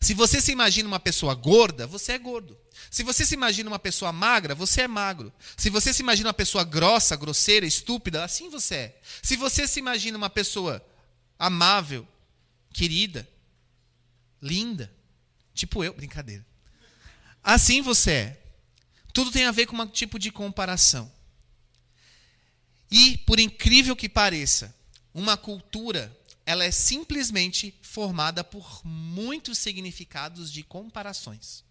Se 0.00 0.12
você 0.12 0.40
se 0.40 0.50
imagina 0.50 0.88
uma 0.88 0.98
pessoa 0.98 1.36
gorda, 1.36 1.86
você 1.86 2.14
é 2.14 2.18
gordo. 2.18 2.58
Se 2.90 3.04
você 3.04 3.24
se 3.24 3.34
imagina 3.34 3.70
uma 3.70 3.78
pessoa 3.78 4.10
magra, 4.10 4.56
você 4.56 4.80
é 4.82 4.88
magro. 4.88 5.32
Se 5.56 5.70
você 5.70 5.94
se 5.94 6.02
imagina 6.02 6.26
uma 6.26 6.34
pessoa 6.34 6.64
grossa, 6.64 7.14
grosseira, 7.14 7.64
estúpida, 7.64 8.24
assim 8.24 8.50
você 8.50 8.74
é. 8.74 9.00
Se 9.22 9.36
você 9.36 9.68
se 9.68 9.78
imagina 9.78 10.18
uma 10.18 10.28
pessoa 10.28 10.84
amável, 11.38 12.04
querida, 12.72 13.28
linda, 14.42 14.92
tipo 15.54 15.84
eu, 15.84 15.94
brincadeira. 15.94 16.44
Assim 17.40 17.80
você 17.80 18.10
é. 18.10 18.47
Tudo 19.12 19.30
tem 19.30 19.44
a 19.46 19.52
ver 19.52 19.66
com 19.66 19.76
um 19.76 19.86
tipo 19.86 20.18
de 20.18 20.30
comparação. 20.30 21.10
E, 22.90 23.18
por 23.18 23.38
incrível 23.38 23.94
que 23.94 24.08
pareça, 24.08 24.74
uma 25.12 25.36
cultura 25.36 26.14
ela 26.46 26.64
é 26.64 26.70
simplesmente 26.70 27.74
formada 27.82 28.42
por 28.42 28.80
muitos 28.82 29.58
significados 29.58 30.50
de 30.50 30.62
comparações. 30.62 31.62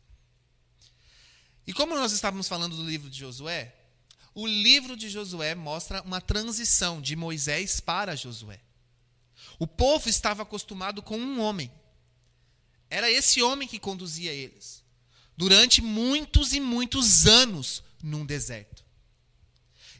E 1.65 1.73
como 1.73 1.95
nós 1.95 2.11
estávamos 2.11 2.47
falando 2.47 2.75
do 2.75 2.87
livro 2.87 3.09
de 3.09 3.17
Josué, 3.17 3.75
o 4.35 4.45
livro 4.45 4.95
de 4.95 5.09
Josué 5.09 5.55
mostra 5.55 6.03
uma 6.03 6.21
transição 6.21 7.01
de 7.01 7.15
Moisés 7.15 7.79
para 7.79 8.15
Josué. 8.15 8.59
O 9.57 9.65
povo 9.65 10.07
estava 10.07 10.43
acostumado 10.43 11.01
com 11.01 11.17
um 11.17 11.41
homem. 11.41 11.71
Era 12.87 13.09
esse 13.09 13.41
homem 13.41 13.67
que 13.67 13.79
conduzia 13.79 14.31
eles 14.31 14.83
durante 15.37 15.81
muitos 15.81 16.51
e 16.51 16.59
muitos 16.59 17.27
anos 17.27 17.83
num 18.01 18.25
deserto. 18.25 18.83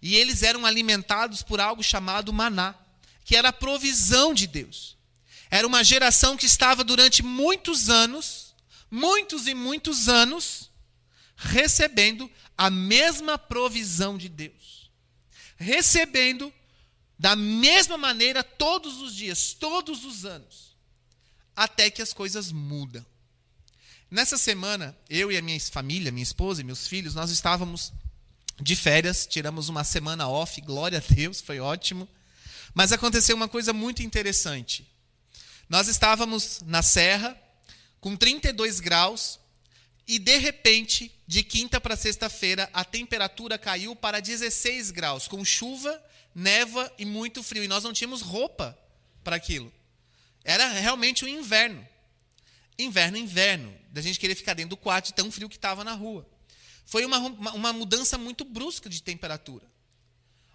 E 0.02 0.16
eles 0.16 0.44
eram 0.44 0.66
alimentados 0.66 1.44
por 1.44 1.60
algo 1.60 1.84
chamado 1.84 2.34
maná 2.34 2.76
que 3.24 3.36
era 3.36 3.50
a 3.50 3.54
provisão 3.54 4.34
de 4.34 4.48
Deus. 4.48 4.96
Era 5.52 5.68
uma 5.68 5.84
geração 5.84 6.38
que 6.38 6.46
estava 6.46 6.82
durante 6.82 7.22
muitos 7.22 7.90
anos, 7.90 8.56
muitos 8.90 9.48
e 9.48 9.54
muitos 9.54 10.08
anos, 10.08 10.72
recebendo 11.36 12.32
a 12.58 12.70
mesma 12.70 13.38
provisão 13.38 14.18
de 14.18 14.30
Deus. 14.30 14.90
Recebendo 15.58 16.54
da 17.20 17.36
mesma 17.36 17.98
maneira 17.98 18.44
todos 18.44 19.02
os 19.02 19.14
dias, 19.14 19.54
todos 19.54 20.06
os 20.06 20.24
anos, 20.24 20.78
até 21.54 21.90
que 21.90 22.02
as 22.02 22.14
coisas 22.14 22.50
mudam. 22.52 23.06
Nessa 24.10 24.38
semana, 24.38 24.98
eu 25.10 25.30
e 25.30 25.38
a 25.38 25.42
minha 25.42 25.60
família, 25.60 26.14
minha 26.14 26.24
esposa 26.24 26.62
e 26.62 26.64
meus 26.64 26.88
filhos, 26.88 27.14
nós 27.14 27.30
estávamos 27.30 27.92
de 28.60 28.74
férias, 28.74 29.28
tiramos 29.28 29.68
uma 29.68 29.84
semana 29.84 30.30
off, 30.30 30.62
glória 30.62 30.98
a 30.98 31.14
Deus, 31.14 31.42
foi 31.42 31.60
ótimo. 31.60 32.08
Mas 32.74 32.94
aconteceu 32.94 33.36
uma 33.36 33.50
coisa 33.50 33.74
muito 33.74 34.02
interessante. 34.02 34.88
Nós 35.68 35.90
estávamos 35.90 36.62
na 36.66 36.82
serra, 36.82 37.38
com 38.00 38.16
32 38.16 38.80
graus, 38.80 39.42
e 40.08 40.18
de 40.18 40.38
repente, 40.38 41.12
de 41.28 41.44
quinta 41.44 41.82
para 41.82 41.98
sexta-feira, 41.98 42.70
a 42.72 42.86
temperatura 42.86 43.58
caiu 43.58 43.94
para 43.94 44.22
16 44.22 44.90
graus, 44.92 45.28
com 45.28 45.44
chuva, 45.44 46.02
neva 46.34 46.90
e 46.98 47.04
muito 47.04 47.44
frio. 47.44 47.66
E 47.66 47.68
nós 47.68 47.84
não 47.84 47.92
tínhamos 47.92 48.22
roupa 48.22 48.78
para 49.22 49.36
aquilo. 49.36 49.72
Era 50.46 50.70
realmente 50.70 51.26
o 51.26 51.28
um 51.28 51.30
inverno. 51.30 51.86
Inverno, 52.78 53.18
inverno. 53.18 53.74
Da 53.90 54.02
gente 54.02 54.20
querer 54.20 54.36
ficar 54.36 54.54
dentro 54.54 54.72
do 54.72 54.78
quarto 54.78 55.14
tão 55.14 55.32
frio 55.32 55.50
que 55.50 55.56
estava 55.56 55.84
na 55.84 55.94
rua. 55.94 56.28
Foi 56.86 57.04
uma, 57.04 57.18
uma 57.18 57.74
mudança 57.74 58.18
muito 58.18 58.46
brusca 58.46 58.90
de 58.90 59.02
temperatura. 59.02 59.66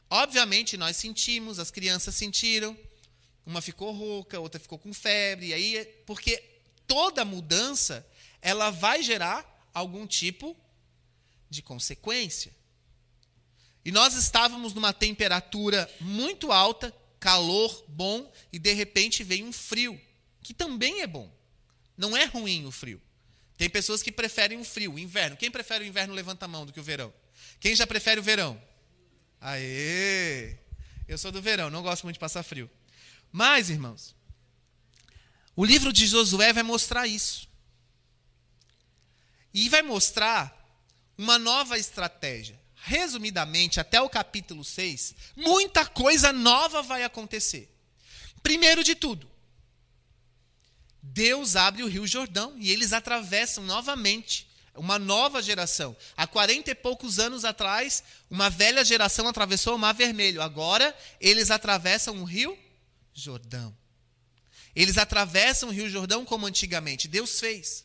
Obviamente, 0.09 0.77
nós 0.77 0.97
sentimos, 0.97 1.59
as 1.59 1.71
crianças 1.71 2.15
sentiram. 2.15 2.77
Uma 3.45 3.61
ficou 3.61 3.93
rouca, 3.93 4.39
outra 4.39 4.61
ficou 4.61 4.79
com 4.79 4.95
febre. 4.95 5.49
E 5.49 5.55
aí, 5.55 5.85
porque 6.07 6.43
toda 6.87 7.25
mudança, 7.25 8.07
ela 8.41 8.71
vai 8.71 9.03
gerar 9.03 9.69
algum 9.75 10.07
tipo 10.07 10.57
de 11.51 11.63
consequência. 11.63 12.53
E 13.85 13.91
nós 13.91 14.15
estávamos 14.15 14.73
numa 14.75 14.93
temperatura 14.93 15.91
muito 16.01 16.53
alta, 16.53 16.95
calor 17.19 17.85
bom, 17.89 18.31
e 18.53 18.59
de 18.59 18.73
repente 18.73 19.25
veio 19.25 19.47
um 19.47 19.53
frio, 19.53 20.01
que 20.43 20.55
também 20.55 21.01
é 21.01 21.07
bom. 21.07 21.31
Não 22.03 22.17
é 22.17 22.25
ruim 22.25 22.67
o 22.67 22.73
frio. 22.73 23.01
Tem 23.57 23.71
pessoas 23.71 24.03
que 24.03 24.11
preferem 24.11 24.59
o 24.59 24.65
frio, 24.65 24.95
o 24.95 24.99
inverno. 24.99 25.37
Quem 25.37 25.53
prefere 25.53 25.85
o 25.85 25.87
inverno 25.87 26.13
levanta 26.13 26.47
a 26.47 26.49
mão 26.49 26.67
do 26.67 26.73
que 26.73 26.81
o 26.81 26.83
verão? 26.83 27.15
Quem 27.61 27.77
já 27.77 27.87
prefere 27.87 28.19
o 28.19 28.23
verão? 28.25 28.61
Aê! 29.41 30.59
Eu 31.07 31.17
sou 31.17 31.31
do 31.31 31.41
verão, 31.41 31.71
não 31.71 31.81
gosto 31.81 32.03
muito 32.03 32.17
de 32.17 32.21
passar 32.21 32.43
frio. 32.43 32.69
Mas, 33.31 33.71
irmãos, 33.71 34.17
o 35.55 35.65
livro 35.65 35.93
de 35.93 36.05
Josué 36.09 36.53
vai 36.53 36.65
mostrar 36.65 37.07
isso. 37.07 37.49
E 39.55 39.69
vai 39.69 39.83
mostrar 39.83 40.53
uma 41.17 41.39
nova 41.39 41.79
estratégia. 41.79 42.61
Resumidamente, 42.75 43.79
até 43.79 44.01
o 44.01 44.11
capítulo 44.11 44.65
6, 44.65 45.15
muita 45.37 45.87
coisa 45.87 46.33
nova 46.33 46.83
vai 46.83 47.05
acontecer. 47.05 47.73
Primeiro 48.43 48.83
de 48.83 48.97
tudo, 48.97 49.31
Deus 51.03 51.57
abre 51.57 51.83
o 51.83 51.89
Rio 51.89 52.07
Jordão 52.07 52.55
e 52.59 52.71
eles 52.71 52.93
atravessam 52.93 53.65
novamente 53.65 54.47
uma 54.75 54.99
nova 54.99 55.43
geração. 55.43 55.97
Há 56.17 56.27
quarenta 56.27 56.71
e 56.71 56.75
poucos 56.75 57.19
anos 57.19 57.45
atrás, 57.45 58.03
uma 58.31 58.49
velha 58.49 58.85
geração 58.85 59.29
atravessou 59.29 59.75
o 59.75 59.79
Mar 59.79 59.93
Vermelho. 59.93 60.41
Agora, 60.41 60.97
eles 61.21 61.51
atravessam 61.51 62.19
o 62.19 62.25
Rio 62.25 62.57
Jordão. 63.13 63.77
Eles 64.75 64.97
atravessam 64.97 65.69
o 65.69 65.73
Rio 65.73 65.91
Jordão 65.91 66.25
como 66.25 66.47
antigamente. 66.47 67.09
Deus 67.09 67.39
fez. 67.39 67.85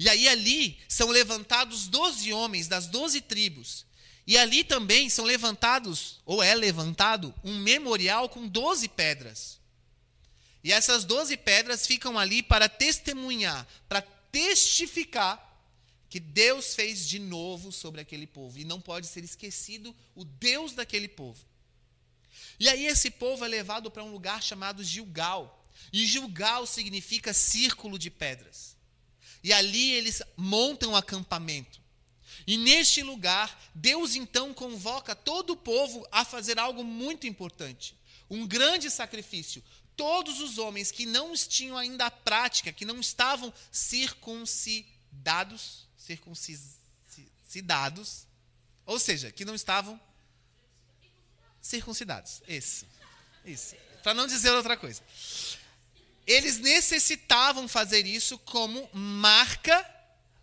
E 0.00 0.08
aí 0.08 0.28
ali 0.28 0.78
são 0.88 1.08
levantados 1.08 1.86
doze 1.86 2.32
homens 2.32 2.66
das 2.66 2.86
doze 2.86 3.20
tribos. 3.20 3.86
E 4.26 4.36
ali 4.36 4.64
também 4.64 5.08
são 5.08 5.24
levantados, 5.24 6.20
ou 6.26 6.42
é 6.42 6.52
levantado, 6.52 7.32
um 7.44 7.56
memorial 7.60 8.28
com 8.28 8.48
12 8.48 8.88
pedras. 8.88 9.55
E 10.66 10.72
essas 10.72 11.04
12 11.04 11.36
pedras 11.36 11.86
ficam 11.86 12.18
ali 12.18 12.42
para 12.42 12.68
testemunhar, 12.68 13.64
para 13.88 14.02
testificar 14.02 15.40
que 16.10 16.18
Deus 16.18 16.74
fez 16.74 17.06
de 17.06 17.20
novo 17.20 17.70
sobre 17.70 18.00
aquele 18.00 18.26
povo. 18.26 18.58
E 18.58 18.64
não 18.64 18.80
pode 18.80 19.06
ser 19.06 19.22
esquecido 19.22 19.94
o 20.12 20.24
Deus 20.24 20.72
daquele 20.72 21.06
povo. 21.06 21.38
E 22.58 22.68
aí 22.68 22.84
esse 22.84 23.12
povo 23.12 23.44
é 23.44 23.48
levado 23.48 23.92
para 23.92 24.02
um 24.02 24.10
lugar 24.10 24.42
chamado 24.42 24.82
Gilgal. 24.82 25.64
E 25.92 26.04
Gilgal 26.04 26.66
significa 26.66 27.32
círculo 27.32 27.96
de 27.96 28.10
pedras. 28.10 28.76
E 29.44 29.52
ali 29.52 29.92
eles 29.92 30.20
montam 30.36 30.90
um 30.90 30.96
acampamento. 30.96 31.80
E 32.44 32.58
neste 32.58 33.04
lugar, 33.04 33.70
Deus 33.72 34.16
então 34.16 34.52
convoca 34.52 35.14
todo 35.14 35.50
o 35.50 35.56
povo 35.56 36.04
a 36.10 36.24
fazer 36.24 36.58
algo 36.58 36.82
muito 36.82 37.24
importante: 37.24 37.96
um 38.28 38.44
grande 38.44 38.90
sacrifício. 38.90 39.62
Todos 39.96 40.40
os 40.40 40.58
homens 40.58 40.90
que 40.90 41.06
não 41.06 41.32
tinham 41.34 41.76
ainda 41.76 42.06
a 42.06 42.10
prática, 42.10 42.72
que 42.72 42.84
não 42.84 43.00
estavam 43.00 43.52
circuncidados, 43.72 45.86
circuncidados, 45.96 48.26
ou 48.84 48.98
seja, 48.98 49.32
que 49.32 49.44
não 49.44 49.54
estavam 49.54 50.00
circuncidados. 51.60 52.42
Isso. 52.46 52.86
Isso. 53.44 53.74
Para 54.02 54.14
não 54.14 54.26
dizer 54.26 54.50
outra 54.50 54.76
coisa. 54.76 55.02
Eles 56.26 56.58
necessitavam 56.58 57.66
fazer 57.66 58.06
isso 58.06 58.38
como 58.38 58.88
marca 58.92 59.84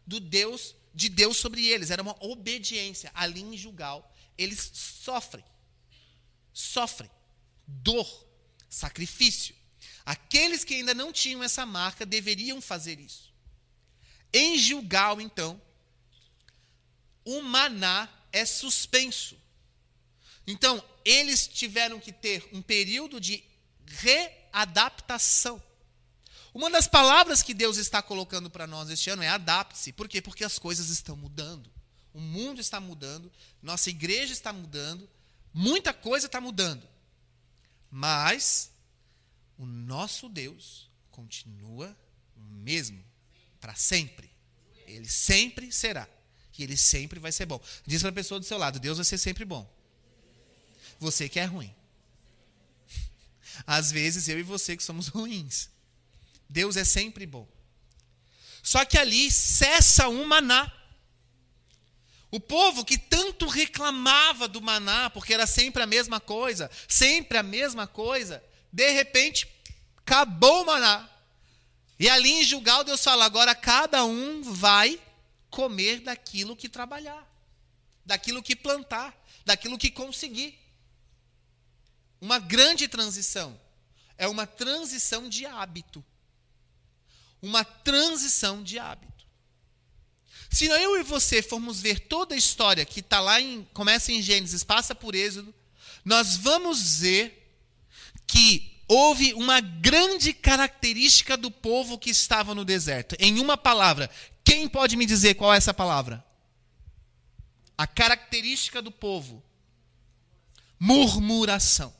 do 0.06 0.20
Deus 0.20 0.76
de 0.94 1.10
Deus 1.10 1.38
sobre 1.38 1.66
eles. 1.66 1.90
Era 1.90 2.02
uma 2.02 2.16
obediência. 2.20 3.12
Ali 3.14 3.42
em 3.42 3.58
Jugal, 3.58 4.14
eles 4.38 4.72
sofrem. 4.74 5.44
Sofrem. 6.54 7.10
Dor. 7.66 8.08
Sacrifício. 8.74 9.56
Aqueles 10.06 10.64
que 10.64 10.74
ainda 10.74 10.94
não 10.94 11.14
tinham 11.14 11.44
essa 11.44 11.66
marca 11.66 12.06
deveriam 12.06 12.60
fazer 12.60 13.00
isso. 13.00 13.32
Em 14.34 14.58
Gilgal, 14.58 15.22
então, 15.22 15.62
o 17.24 17.42
maná 17.42 18.10
é 18.32 18.46
suspenso. 18.46 19.38
Então, 20.48 20.84
eles 21.06 21.48
tiveram 21.48 22.00
que 22.00 22.12
ter 22.12 22.50
um 22.52 22.62
período 22.62 23.22
de 23.22 23.44
readaptação. 23.86 25.62
Uma 26.54 26.70
das 26.70 26.88
palavras 26.88 27.44
que 27.44 27.54
Deus 27.54 27.78
está 27.78 28.02
colocando 28.02 28.50
para 28.50 28.66
nós 28.66 28.90
este 28.90 29.10
ano 29.10 29.22
é 29.24 29.30
adapte-se. 29.30 29.94
Por 29.94 30.08
quê? 30.08 30.22
Porque 30.22 30.44
as 30.44 30.58
coisas 30.58 30.90
estão 30.90 31.16
mudando. 31.16 31.72
O 32.14 32.20
mundo 32.20 32.60
está 32.60 32.80
mudando, 32.80 33.32
nossa 33.62 33.90
igreja 33.90 34.34
está 34.34 34.54
mudando, 34.54 35.10
muita 35.52 35.92
coisa 35.94 36.28
está 36.28 36.40
mudando. 36.40 36.88
Mas 37.96 38.72
o 39.56 39.68
nosso 39.68 40.28
Deus 40.28 40.90
continua 41.12 41.96
o 42.36 42.40
mesmo 42.40 43.06
para 43.62 43.76
sempre. 43.76 44.32
Ele 44.88 45.08
sempre 45.08 45.72
será. 45.72 46.10
E 46.58 46.64
ele 46.64 46.76
sempre 46.76 47.20
vai 47.20 47.32
ser 47.32 47.46
bom. 47.46 47.62
Diz 47.86 48.02
para 48.02 48.10
a 48.10 48.14
pessoa 48.14 48.40
do 48.40 48.48
seu 48.48 48.58
lado: 48.58 48.80
Deus 48.80 48.98
vai 48.98 49.06
ser 49.06 49.20
sempre 49.20 49.46
bom. 49.46 49.72
Você 51.00 51.30
que 51.30 51.40
é 51.40 51.46
ruim. 51.46 51.72
Às 53.68 53.92
vezes 53.92 54.28
eu 54.28 54.40
e 54.40 54.44
você 54.44 54.76
que 54.76 54.84
somos 54.84 55.08
ruins. 55.14 55.70
Deus 56.50 56.76
é 56.78 56.84
sempre 56.84 57.28
bom. 57.28 57.48
Só 58.64 58.84
que 58.86 58.98
ali 58.98 59.30
cessa 59.30 60.10
o 60.10 60.26
maná. 60.26 60.72
O 62.34 62.40
povo 62.40 62.84
que 62.84 62.98
tanto 62.98 63.46
reclamava 63.46 64.48
do 64.48 64.60
maná, 64.60 65.08
porque 65.08 65.36
era 65.36 65.46
sempre 65.46 65.84
a 65.84 65.86
mesma 65.86 66.20
coisa, 66.20 66.68
sempre 66.88 67.38
a 67.38 67.44
mesma 67.44 67.86
coisa, 67.86 68.44
de 68.72 68.90
repente 68.90 69.48
acabou 70.00 70.64
o 70.64 70.66
maná. 70.66 71.08
E 72.00 72.10
ali 72.10 72.32
em 72.32 72.44
Gilgal 72.44 72.84
Deus 72.84 73.04
fala: 73.04 73.24
agora 73.24 73.54
cada 73.54 74.04
um 74.04 74.42
vai 74.42 75.00
comer 75.52 76.00
daquilo 76.00 76.56
que 76.56 76.68
trabalhar, 76.68 77.24
daquilo 78.04 78.42
que 78.42 78.56
plantar, 78.56 79.16
daquilo 79.46 79.78
que 79.78 79.92
conseguir. 79.92 80.60
Uma 82.20 82.40
grande 82.40 82.88
transição. 82.88 83.62
É 84.18 84.28
uma 84.28 84.48
transição 84.48 85.30
de 85.30 85.46
hábito 85.46 86.04
uma 87.44 87.66
transição 87.66 88.64
de 88.64 88.80
hábito. 88.80 89.13
Se 90.54 90.68
eu 90.68 91.00
e 91.00 91.02
você 91.02 91.42
formos 91.42 91.82
ver 91.82 92.02
toda 92.02 92.36
a 92.36 92.38
história 92.38 92.86
que 92.86 93.00
está 93.00 93.20
lá 93.20 93.42
em. 93.42 93.68
começa 93.74 94.12
em 94.12 94.22
Gênesis, 94.22 94.64
passa 94.64 94.94
por 94.94 95.16
Êxodo, 95.16 95.52
nós 96.06 96.38
vamos 96.38 97.00
ver 97.00 97.58
que 98.28 98.80
houve 98.88 99.34
uma 99.34 99.60
grande 99.60 100.32
característica 100.32 101.36
do 101.36 101.50
povo 101.50 101.98
que 101.98 102.12
estava 102.12 102.54
no 102.54 102.64
deserto. 102.64 103.16
Em 103.18 103.40
uma 103.40 103.58
palavra, 103.58 104.08
quem 104.44 104.70
pode 104.70 104.96
me 104.96 105.08
dizer 105.08 105.34
qual 105.34 105.52
é 105.52 105.58
essa 105.58 105.74
palavra? 105.74 106.24
A 107.76 107.88
característica 107.88 108.80
do 108.80 108.92
povo: 108.92 109.44
murmuração. 110.80 111.92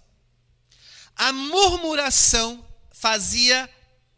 A 1.16 1.34
murmuração 1.34 2.64
fazia 2.92 3.68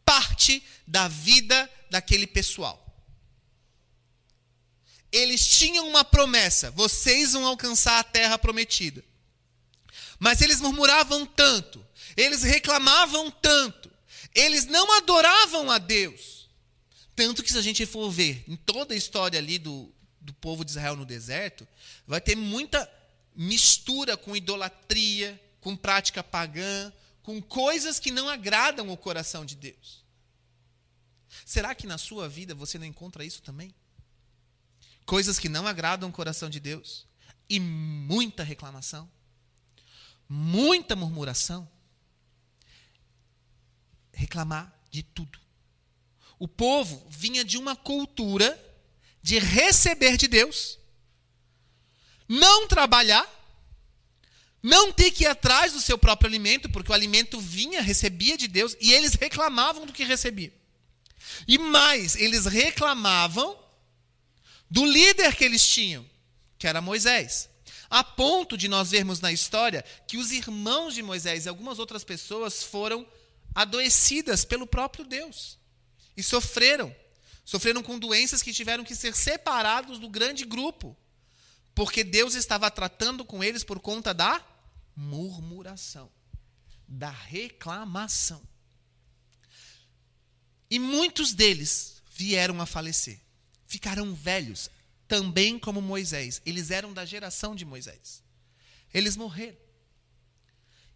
parte 0.04 0.62
da 0.86 1.08
vida 1.08 1.72
daquele 1.90 2.28
pessoal. 2.28 2.85
Eles 5.16 5.48
tinham 5.48 5.88
uma 5.88 6.04
promessa: 6.04 6.70
vocês 6.72 7.32
vão 7.32 7.46
alcançar 7.46 8.00
a 8.00 8.04
terra 8.04 8.38
prometida. 8.38 9.02
Mas 10.20 10.42
eles 10.42 10.60
murmuravam 10.60 11.26
tanto, 11.26 11.86
eles 12.18 12.44
reclamavam 12.44 13.32
tanto, 13.32 13.90
eles 14.34 14.66
não 14.66 14.92
adoravam 14.98 15.72
a 15.72 15.78
Deus. 15.78 16.50
Tanto 17.16 17.42
que, 17.42 17.52
se 17.52 17.58
a 17.58 17.62
gente 17.62 17.86
for 17.86 18.12
ver 18.12 18.44
em 18.46 18.58
toda 18.58 18.94
a 18.94 18.98
história 18.98 19.40
ali 19.40 19.58
do, 19.58 19.90
do 20.20 20.34
povo 20.34 20.66
de 20.66 20.72
Israel 20.72 20.98
no 20.98 21.06
deserto, 21.06 21.66
vai 22.06 22.20
ter 22.20 22.36
muita 22.36 22.90
mistura 23.34 24.18
com 24.18 24.36
idolatria, 24.36 25.42
com 25.62 25.78
prática 25.78 26.22
pagã, 26.22 26.92
com 27.24 27.42
coisas 27.42 28.00
que 28.00 28.12
não 28.12 28.28
agradam 28.28 28.90
o 28.90 28.98
coração 28.98 29.46
de 29.46 29.56
Deus. 29.56 30.04
Será 31.46 31.74
que 31.74 31.88
na 31.88 31.98
sua 31.98 32.28
vida 32.28 32.54
você 32.54 32.78
não 32.78 32.86
encontra 32.86 33.24
isso 33.24 33.42
também? 33.42 33.74
Coisas 35.06 35.38
que 35.38 35.50
não 35.50 35.68
agradam 35.68 36.10
o 36.10 36.12
coração 36.12 36.50
de 36.50 36.60
Deus 36.60 37.06
e 37.50 37.60
muita 37.60 38.44
reclamação, 38.44 39.10
muita 40.28 40.96
murmuração, 40.96 41.70
reclamar 44.12 44.74
de 44.90 45.04
tudo. 45.04 45.40
O 46.40 46.48
povo 46.48 47.06
vinha 47.10 47.46
de 47.46 47.58
uma 47.58 47.76
cultura 47.76 48.60
de 49.22 49.40
receber 49.40 50.18
de 50.18 50.28
Deus, 50.28 50.80
não 52.28 52.68
trabalhar 52.68 53.36
não 54.66 54.92
ter 54.92 55.12
que 55.12 55.26
ir 55.26 55.28
atrás 55.28 55.74
do 55.74 55.80
seu 55.80 55.96
próprio 55.96 56.28
alimento, 56.28 56.68
porque 56.68 56.92
o 56.92 56.96
alimento 56.96 57.40
vinha, 57.40 57.84
recebia 57.84 58.36
de 58.36 58.48
Deus, 58.48 58.76
e 58.82 58.92
eles 58.94 59.14
reclamavam 59.14 59.86
do 59.86 59.94
que 59.94 60.04
recebiam. 60.04 60.52
E 61.48 61.60
mais, 61.60 62.16
eles 62.16 62.48
reclamavam 62.48 63.56
do 64.70 64.86
líder 64.86 65.36
que 65.36 65.44
eles 65.44 65.66
tinham, 65.68 66.06
que 66.58 66.68
era 66.68 66.82
Moisés. 66.82 67.50
A 67.90 68.04
ponto 68.04 68.58
de 68.58 68.68
nós 68.68 68.92
vermos 68.92 69.20
na 69.20 69.32
história 69.32 69.84
que 70.08 70.18
os 70.18 70.32
irmãos 70.32 70.94
de 70.94 71.02
Moisés 71.02 71.46
e 71.46 71.50
algumas 71.50 71.80
outras 71.80 72.04
pessoas 72.04 72.64
foram 72.64 73.08
adoecidas 73.54 74.44
pelo 74.44 74.68
próprio 74.68 75.06
Deus 75.06 75.58
e 76.18 76.24
sofreram. 76.24 76.94
Sofreram 77.44 77.84
com 77.84 78.00
doenças 78.00 78.42
que 78.42 78.52
tiveram 78.52 78.84
que 78.84 78.96
ser 78.96 79.16
separados 79.16 80.00
do 80.00 80.10
grande 80.10 80.44
grupo, 80.44 80.98
porque 81.76 82.04
Deus 82.04 82.34
estava 82.34 82.72
tratando 82.72 83.24
com 83.24 83.44
eles 83.44 83.64
por 83.64 83.80
conta 83.80 84.14
da 84.14 84.44
murmuração, 84.96 86.12
da 86.88 87.12
reclamação. 87.12 88.42
E 90.70 90.80
muitos 90.80 91.34
deles 91.34 92.02
vieram 92.10 92.60
a 92.60 92.66
falecer. 92.66 93.25
Ficaram 93.76 94.16
velhos, 94.16 94.70
também 95.06 95.60
como 95.60 95.82
Moisés. 95.82 96.42
Eles 96.46 96.72
eram 96.72 96.94
da 96.94 97.04
geração 97.04 97.54
de 97.54 97.66
Moisés. 97.66 98.24
Eles 98.94 99.18
morreram. 99.18 99.58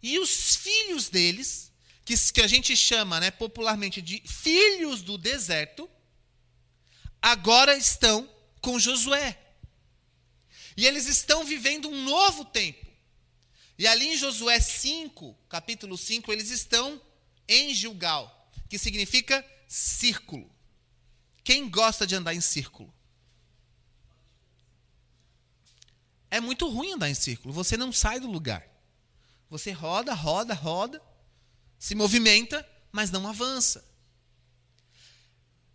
E 0.01 0.17
os 0.17 0.55
filhos 0.55 1.09
deles, 1.09 1.73
que, 2.05 2.15
que 2.31 2.41
a 2.41 2.47
gente 2.47 2.77
chama 2.77 3.19
né, 3.19 3.31
popularmente 3.31 4.01
de 4.01 4.23
filhos 4.25 5.01
do 5.01 5.17
deserto, 5.17 5.89
agora 7.21 7.75
estão 7.75 8.33
com 8.61 8.79
Josué. 8.79 9.37
E 10.77 10.87
eles 10.87 11.05
estão 11.05 11.43
vivendo 11.43 11.89
um 11.89 12.05
novo 12.05 12.45
tempo. 12.45 12.87
E 13.77 13.85
ali 13.85 14.07
em 14.07 14.17
Josué 14.17 14.57
5, 14.61 15.37
capítulo 15.49 15.97
5, 15.97 16.31
eles 16.31 16.49
estão 16.49 17.01
em 17.45 17.73
Gilgal, 17.73 18.49
que 18.69 18.77
significa 18.77 19.45
círculo. 19.67 20.49
Quem 21.49 21.67
gosta 21.67 22.05
de 22.05 22.13
andar 22.13 22.35
em 22.35 22.41
círculo? 22.41 22.93
É 26.29 26.39
muito 26.39 26.69
ruim 26.69 26.91
andar 26.91 27.09
em 27.09 27.15
círculo, 27.15 27.51
você 27.51 27.75
não 27.75 27.91
sai 27.91 28.19
do 28.19 28.29
lugar. 28.29 28.63
Você 29.49 29.71
roda, 29.71 30.13
roda, 30.13 30.53
roda, 30.53 31.01
se 31.79 31.95
movimenta, 31.95 32.63
mas 32.91 33.09
não 33.09 33.27
avança. 33.27 33.83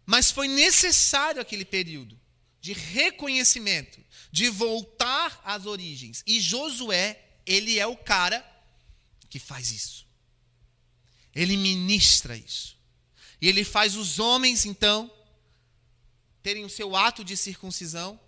Mas 0.07 0.31
foi 0.31 0.47
necessário 0.47 1.43
aquele 1.43 1.65
período 1.65 2.17
de 2.61 2.73
reconhecimento, 2.73 4.01
de 4.31 4.49
voltar 4.51 5.43
às 5.45 5.67
origens. 5.67 6.23
E 6.25 6.41
Josué, 6.41 7.21
ele 7.45 7.81
é 7.81 7.87
o 7.89 7.97
cara 7.97 8.47
que 9.29 9.41
faz 9.41 9.73
isso. 9.73 10.07
Ele 11.35 11.57
ministra 11.57 12.37
isso. 12.37 12.79
E 13.41 13.49
ele 13.49 13.65
faz 13.65 13.97
os 13.97 14.21
homens, 14.21 14.65
então, 14.65 15.11
terem 16.45 16.63
o 16.63 16.71
seu 16.71 16.95
ato 16.95 17.25
de 17.25 17.37
circuncisão. 17.39 18.21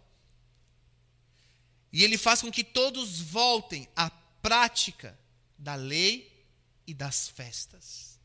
E 1.92 2.02
ele 2.02 2.16
faz 2.16 2.40
com 2.40 2.50
que 2.50 2.64
todos 2.64 3.20
voltem 3.20 3.86
à 3.94 4.08
prática 4.40 5.16
da 5.58 5.74
lei 5.74 6.44
e 6.86 6.94
das 6.94 7.28
festas. 7.28 8.18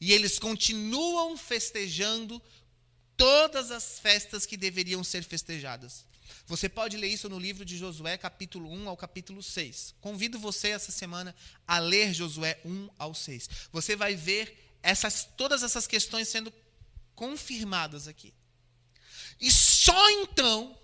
E 0.00 0.12
eles 0.12 0.38
continuam 0.38 1.36
festejando 1.36 2.42
todas 3.16 3.70
as 3.70 4.00
festas 4.00 4.44
que 4.44 4.56
deveriam 4.56 5.04
ser 5.04 5.22
festejadas. 5.22 6.04
Você 6.46 6.68
pode 6.68 6.96
ler 6.96 7.08
isso 7.08 7.28
no 7.28 7.38
livro 7.38 7.64
de 7.64 7.78
Josué, 7.78 8.18
capítulo 8.18 8.68
1 8.68 8.88
ao 8.88 8.96
capítulo 8.96 9.44
6. 9.44 9.94
Convido 10.00 10.40
você 10.40 10.70
essa 10.70 10.90
semana 10.90 11.34
a 11.68 11.78
ler 11.78 12.12
Josué 12.12 12.60
1 12.64 12.90
ao 12.98 13.14
6. 13.14 13.48
Você 13.70 13.94
vai 13.94 14.16
ver 14.16 14.76
essas, 14.82 15.24
todas 15.36 15.62
essas 15.62 15.86
questões 15.86 16.26
sendo 16.26 16.52
confirmadas 17.14 18.08
aqui. 18.08 18.34
E 19.40 19.50
só 19.50 20.10
então, 20.10 20.76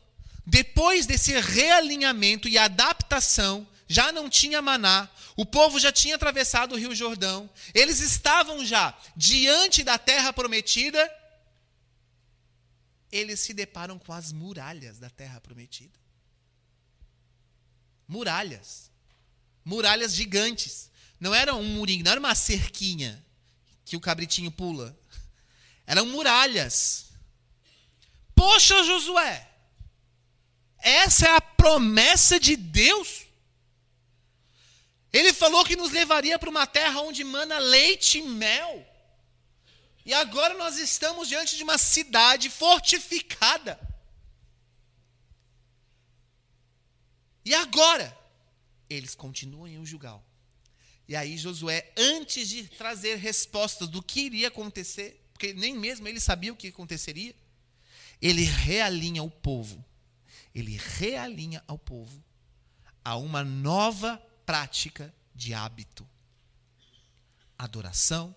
depois 0.47 1.07
desse 1.07 1.39
realinhamento 1.41 2.49
e 2.49 2.59
adaptação, 2.59 3.67
já 3.89 4.13
não 4.13 4.29
tinha 4.29 4.63
maná, 4.63 5.09
o 5.37 5.45
povo 5.47 5.79
já 5.81 5.91
tinha 5.91 6.17
atravessado 6.17 6.75
o 6.75 6.79
Rio 6.79 6.95
Jordão, 6.95 7.49
eles 7.75 8.01
estavam 8.01 8.65
já 8.65 8.97
diante 9.17 9.83
da 9.83 9.99
terra 9.99 10.33
prometida 10.33 11.11
eles 13.11 13.41
se 13.41 13.53
deparam 13.53 13.99
com 13.99 14.13
as 14.13 14.33
muralhas 14.33 14.99
da 14.99 15.11
terra 15.11 15.41
prometida. 15.41 15.99
Muralhas. 18.07 18.91
Muralhas 19.65 20.15
gigantes. 20.15 20.91
Não 21.19 21.35
era 21.35 21.55
um 21.55 21.65
murinho, 21.65 22.05
não 22.05 22.13
era 22.13 22.21
uma 22.21 22.35
cerquinha 22.35 23.23
que 23.85 23.97
o 23.97 24.01
cabritinho 24.01 24.51
pula. 24.51 24.97
Eram 25.87 26.07
muralhas. 26.07 27.10
Poxa, 28.40 28.83
Josué, 28.85 29.46
essa 30.79 31.26
é 31.26 31.37
a 31.37 31.42
promessa 31.42 32.40
de 32.40 32.57
Deus? 32.57 33.26
Ele 35.12 35.35
falou 35.35 35.62
que 35.62 35.76
nos 35.76 35.92
levaria 35.92 36.38
para 36.38 36.48
uma 36.48 36.66
terra 36.66 37.03
onde 37.03 37.22
mana 37.22 37.59
leite 37.59 38.16
e 38.16 38.22
mel. 38.22 38.87
E 40.07 40.14
agora 40.14 40.55
nós 40.55 40.79
estamos 40.79 41.29
diante 41.29 41.55
de 41.55 41.62
uma 41.62 41.76
cidade 41.76 42.48
fortificada. 42.48 43.79
E 47.44 47.55
agora? 47.55 48.16
Eles 48.88 49.14
continuam 49.14 49.68
em 49.68 49.85
Gilgal. 49.85 50.24
E 51.07 51.14
aí 51.14 51.37
Josué, 51.37 51.92
antes 51.94 52.48
de 52.48 52.66
trazer 52.68 53.16
respostas 53.16 53.87
do 53.87 54.03
que 54.03 54.22
iria 54.22 54.48
acontecer, 54.48 55.20
porque 55.35 55.53
nem 55.53 55.74
mesmo 55.76 56.09
ele 56.09 56.18
sabia 56.18 56.55
o 56.55 56.57
que 56.57 56.68
aconteceria, 56.68 57.35
ele 58.21 58.45
realinha 58.45 59.23
o 59.23 59.31
povo. 59.31 59.85
Ele 60.55 60.77
realinha 60.99 61.63
ao 61.67 61.79
povo 61.79 62.23
a 63.05 63.17
uma 63.17 63.43
nova 63.43 64.17
prática 64.45 65.15
de 65.35 65.55
hábito. 65.55 66.07
Adoração, 67.57 68.35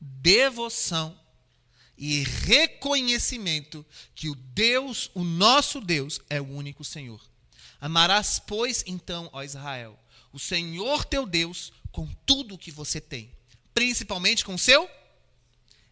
devoção 0.00 1.18
e 1.96 2.22
reconhecimento 2.22 3.84
que 4.14 4.28
o 4.28 4.34
Deus, 4.34 5.10
o 5.14 5.22
nosso 5.22 5.80
Deus, 5.80 6.20
é 6.30 6.40
o 6.40 6.48
único 6.48 6.84
Senhor. 6.84 7.20
Amarás, 7.80 8.38
pois, 8.38 8.84
então, 8.86 9.28
ó 9.32 9.42
Israel, 9.42 9.98
o 10.32 10.38
Senhor 10.38 11.04
teu 11.04 11.26
Deus 11.26 11.72
com 11.90 12.06
tudo 12.24 12.54
o 12.54 12.58
que 12.58 12.70
você 12.70 13.00
tem, 13.00 13.30
principalmente 13.74 14.44
com 14.44 14.56
seu 14.56 14.88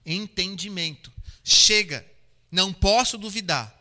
entendimento. 0.04 1.12
Chega, 1.42 2.06
não 2.50 2.72
posso 2.72 3.18
duvidar. 3.18 3.74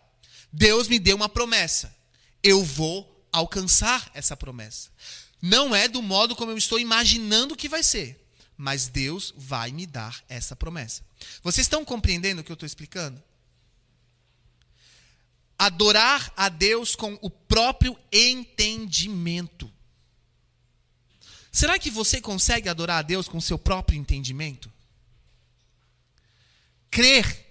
Deus 0.51 0.87
me 0.87 0.99
deu 0.99 1.15
uma 1.15 1.29
promessa. 1.29 1.95
Eu 2.41 2.63
vou 2.63 3.25
alcançar 3.31 4.09
essa 4.13 4.35
promessa. 4.35 4.89
Não 5.41 5.75
é 5.75 5.87
do 5.87 6.01
modo 6.01 6.35
como 6.35 6.51
eu 6.51 6.57
estou 6.57 6.79
imaginando 6.79 7.55
que 7.55 7.69
vai 7.69 7.83
ser 7.83 8.27
mas 8.57 8.87
Deus 8.87 9.33
vai 9.37 9.71
me 9.71 9.85
dar 9.85 10.23
essa 10.27 10.55
promessa. 10.55 11.05
Vocês 11.43 11.65
estão 11.65 11.85
compreendendo 11.85 12.41
o 12.41 12.43
que 12.43 12.51
eu 12.51 12.55
estou 12.55 12.65
explicando? 12.65 13.21
Adorar 15.59 16.33
a 16.35 16.49
Deus 16.49 16.95
com 16.95 17.17
o 17.21 17.29
próprio 17.29 17.97
entendimento. 18.11 19.71
Será 21.51 21.77
que 21.77 21.91
você 21.91 22.19
consegue 22.19 22.67
adorar 22.67 22.99
a 22.99 23.01
Deus 23.03 23.27
com 23.27 23.37
o 23.37 23.41
seu 23.41 23.59
próprio 23.59 23.97
entendimento? 23.97 24.73
Crer, 26.89 27.46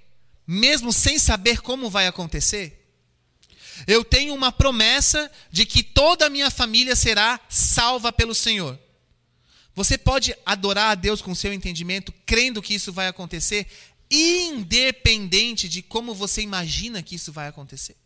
mesmo 0.47 0.93
sem 0.93 1.19
saber 1.19 1.61
como 1.61 1.91
vai 1.91 2.07
acontecer? 2.07 2.83
Eu 3.87 4.05
tenho 4.05 4.35
uma 4.35 4.53
promessa 4.53 5.31
de 5.51 5.67
que 5.67 5.83
toda 5.83 6.27
a 6.27 6.31
minha 6.31 6.51
família 6.51 6.95
será 6.95 7.41
salva 7.49 8.13
pelo 8.13 8.35
Senhor. 8.35 8.79
Você 9.75 9.99
pode 9.99 10.35
adorar 10.47 10.93
a 10.93 10.95
Deus 10.95 11.21
com 11.21 11.35
seu 11.35 11.53
entendimento, 11.53 12.13
crendo 12.25 12.63
que 12.63 12.75
isso 12.75 12.93
vai 12.93 13.09
acontecer, 13.09 13.67
independente 14.11 15.69
de 15.69 15.83
como 15.83 16.15
você 16.15 16.41
imagina 16.41 17.03
que 17.03 17.17
isso 17.17 17.33
vai 17.33 17.49
acontecer. 17.49 17.97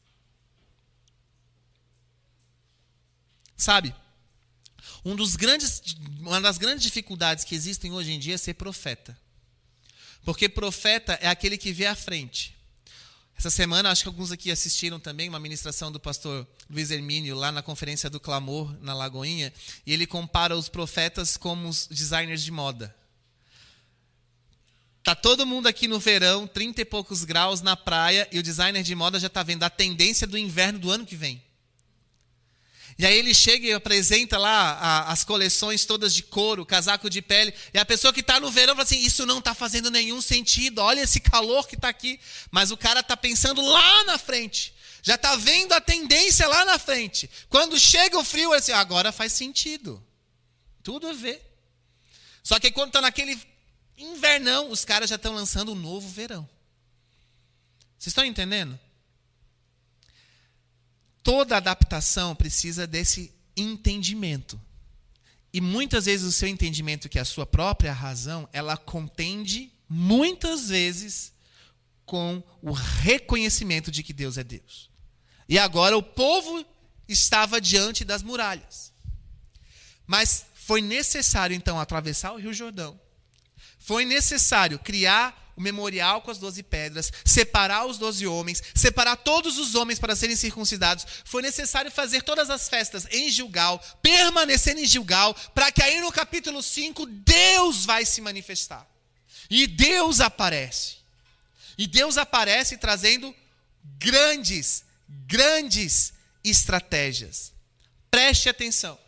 Sabe? 3.57 3.95
Um 5.05 5.15
dos 5.15 5.37
grandes, 5.37 5.83
uma 6.19 6.41
das 6.41 6.59
grandes 6.59 6.83
dificuldades 6.83 7.45
que 7.45 7.55
existem 7.55 7.93
hoje 7.93 8.13
em 8.13 8.19
dia 8.19 8.35
é 8.35 8.39
ser 8.39 8.55
profeta. 8.55 9.17
Porque 10.25 10.49
profeta 10.49 11.19
é 11.21 11.29
aquele 11.29 11.57
que 11.57 11.73
vê 11.73 11.87
à 11.87 11.95
frente. 11.95 12.57
Essa 13.41 13.49
semana, 13.49 13.91
acho 13.91 14.03
que 14.03 14.09
alguns 14.09 14.31
aqui 14.31 14.51
assistiram 14.51 15.01
também 15.01 15.27
uma 15.27 15.41
ministração 15.41 15.91
do 15.91 15.99
pastor 15.99 16.47
Luiz 16.69 16.91
Hermínio 16.91 17.35
lá 17.35 17.51
na 17.51 17.63
conferência 17.63 18.11
do 18.11 18.21
Clamor, 18.21 18.77
na 18.83 18.93
Lagoinha, 18.93 19.51
e 19.87 19.95
ele 19.95 20.07
compara 20.07 20.55
os 20.55 20.69
profetas 20.69 21.39
como 21.39 21.67
os 21.67 21.87
designers 21.87 22.43
de 22.43 22.51
moda. 22.51 22.95
Tá 25.03 25.15
todo 25.15 25.47
mundo 25.47 25.67
aqui 25.67 25.89
no 25.89 25.99
verão, 25.99 26.47
30 26.47 26.83
e 26.83 26.85
poucos 26.85 27.25
graus 27.25 27.63
na 27.63 27.75
praia, 27.75 28.29
e 28.31 28.39
o 28.39 28.43
designer 28.43 28.83
de 28.83 28.95
moda 28.95 29.19
já 29.19 29.29
está 29.29 29.43
vendo 29.43 29.63
a 29.63 29.71
tendência 29.71 30.27
do 30.27 30.37
inverno 30.37 30.79
do 30.79 30.91
ano 30.91 31.07
que 31.07 31.17
vem. 31.17 31.43
E 33.01 33.07
aí 33.07 33.17
ele 33.17 33.33
chega 33.33 33.67
e 33.67 33.73
apresenta 33.73 34.37
lá 34.37 35.07
as 35.09 35.25
coleções 35.25 35.87
todas 35.87 36.13
de 36.13 36.23
couro, 36.23 36.67
casaco 36.67 37.09
de 37.09 37.23
pele. 37.23 37.55
E 37.73 37.79
a 37.79 37.85
pessoa 37.87 38.13
que 38.13 38.21
está 38.21 38.39
no 38.39 38.51
verão 38.51 38.75
fala 38.75 38.83
assim: 38.83 39.01
Isso 39.01 39.25
não 39.25 39.39
está 39.39 39.55
fazendo 39.55 39.91
nenhum 39.91 40.21
sentido. 40.21 40.83
Olha 40.83 41.01
esse 41.01 41.19
calor 41.19 41.67
que 41.67 41.77
está 41.77 41.89
aqui. 41.89 42.21
Mas 42.51 42.71
o 42.71 42.77
cara 42.77 43.01
está 43.01 43.17
pensando 43.17 43.63
lá 43.63 44.05
na 44.05 44.19
frente. 44.19 44.75
Já 45.03 45.15
está 45.15 45.35
vendo 45.35 45.73
a 45.73 45.81
tendência 45.81 46.47
lá 46.47 46.63
na 46.67 46.79
frente. 46.79 47.31
Quando 47.49 47.81
chega 47.81 48.19
o 48.19 48.23
frio, 48.23 48.53
é 48.53 48.59
assim: 48.59 48.73
Agora 48.73 49.11
faz 49.11 49.33
sentido. 49.33 50.07
Tudo 50.83 51.09
a 51.09 51.15
ver. 51.15 51.41
Só 52.43 52.61
que 52.61 52.71
quando 52.71 52.89
está 52.89 53.01
naquele 53.01 53.41
invernão, 53.97 54.71
os 54.71 54.85
caras 54.85 55.09
já 55.09 55.17
estão 55.17 55.33
lançando 55.33 55.73
um 55.73 55.75
novo 55.75 56.07
verão. 56.07 56.47
Vocês 57.99 58.09
estão 58.09 58.27
entendendo? 58.27 58.79
Toda 61.23 61.57
adaptação 61.57 62.35
precisa 62.35 62.87
desse 62.87 63.33
entendimento. 63.57 64.61
E 65.53 65.61
muitas 65.61 66.07
vezes 66.07 66.27
o 66.27 66.33
seu 66.33 66.49
entendimento, 66.49 67.09
que 67.09 67.19
é 67.19 67.23
a 67.23 67.25
sua 67.25 67.45
própria 67.45 67.93
razão, 67.93 68.49
ela 68.53 68.77
contende 68.77 69.73
muitas 69.89 70.69
vezes 70.69 71.33
com 72.07 72.43
o 72.63 72.73
reconhecimento 72.73 73.91
de 73.91 74.03
que 74.03 74.13
Deus 74.13 74.39
é 74.39 74.45
Deus. 74.45 74.91
E 75.49 75.59
agora 75.59 75.97
o 75.97 76.03
povo 76.03 76.65
estava 77.09 77.61
diante 77.61 78.05
das 78.05 78.23
muralhas. 78.23 78.93
Mas 80.07 80.47
foi 80.55 80.81
necessário 80.81 81.55
então 81.55 81.81
atravessar 81.81 82.33
o 82.33 82.37
Rio 82.37 82.55
Jordão. 82.55 82.99
Foi 83.79 84.05
necessário 84.05 84.79
criar 84.79 85.50
o 85.61 85.63
memorial 85.63 86.23
com 86.23 86.31
as 86.31 86.39
doze 86.39 86.63
pedras, 86.63 87.13
separar 87.23 87.85
os 87.85 87.99
doze 87.99 88.27
homens, 88.27 88.63
separar 88.75 89.17
todos 89.17 89.59
os 89.59 89.75
homens 89.75 89.99
para 89.99 90.17
serem 90.17 90.35
circuncidados. 90.35 91.07
Foi 91.25 91.43
necessário 91.43 91.91
fazer 91.91 92.23
todas 92.23 92.49
as 92.49 92.67
festas 92.69 93.07
em 93.11 93.29
Gilgal, 93.29 93.79
permanecer 94.03 94.77
em 94.79 94.87
Gilgal, 94.87 95.35
para 95.55 95.71
que 95.71 95.83
aí 95.83 96.01
no 96.01 96.11
capítulo 96.11 96.63
5 96.63 97.05
Deus 97.05 97.85
vai 97.85 98.07
se 98.07 98.23
manifestar. 98.23 98.89
E 99.51 99.67
Deus 99.67 100.21
aparece. 100.21 100.97
E 101.77 101.87
Deus 101.87 102.17
aparece 102.17 102.79
trazendo 102.79 103.35
grandes, 103.99 104.85
grandes 105.27 106.15
estratégias. 106.43 107.53
Preste 108.11 108.49
atenção. 108.49 108.99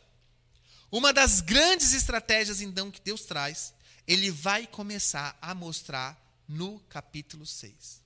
Uma 0.91 1.13
das 1.15 1.41
grandes 1.41 1.95
estratégias, 1.95 2.61
então, 2.61 2.91
que 2.91 3.01
Deus 3.01 3.23
traz, 3.23 3.73
ele 4.07 4.31
vai 4.31 4.67
começar 4.67 5.37
a 5.41 5.55
mostrar 5.55 6.22
no 6.49 6.79
capítulo 6.89 7.47
6. 7.47 8.03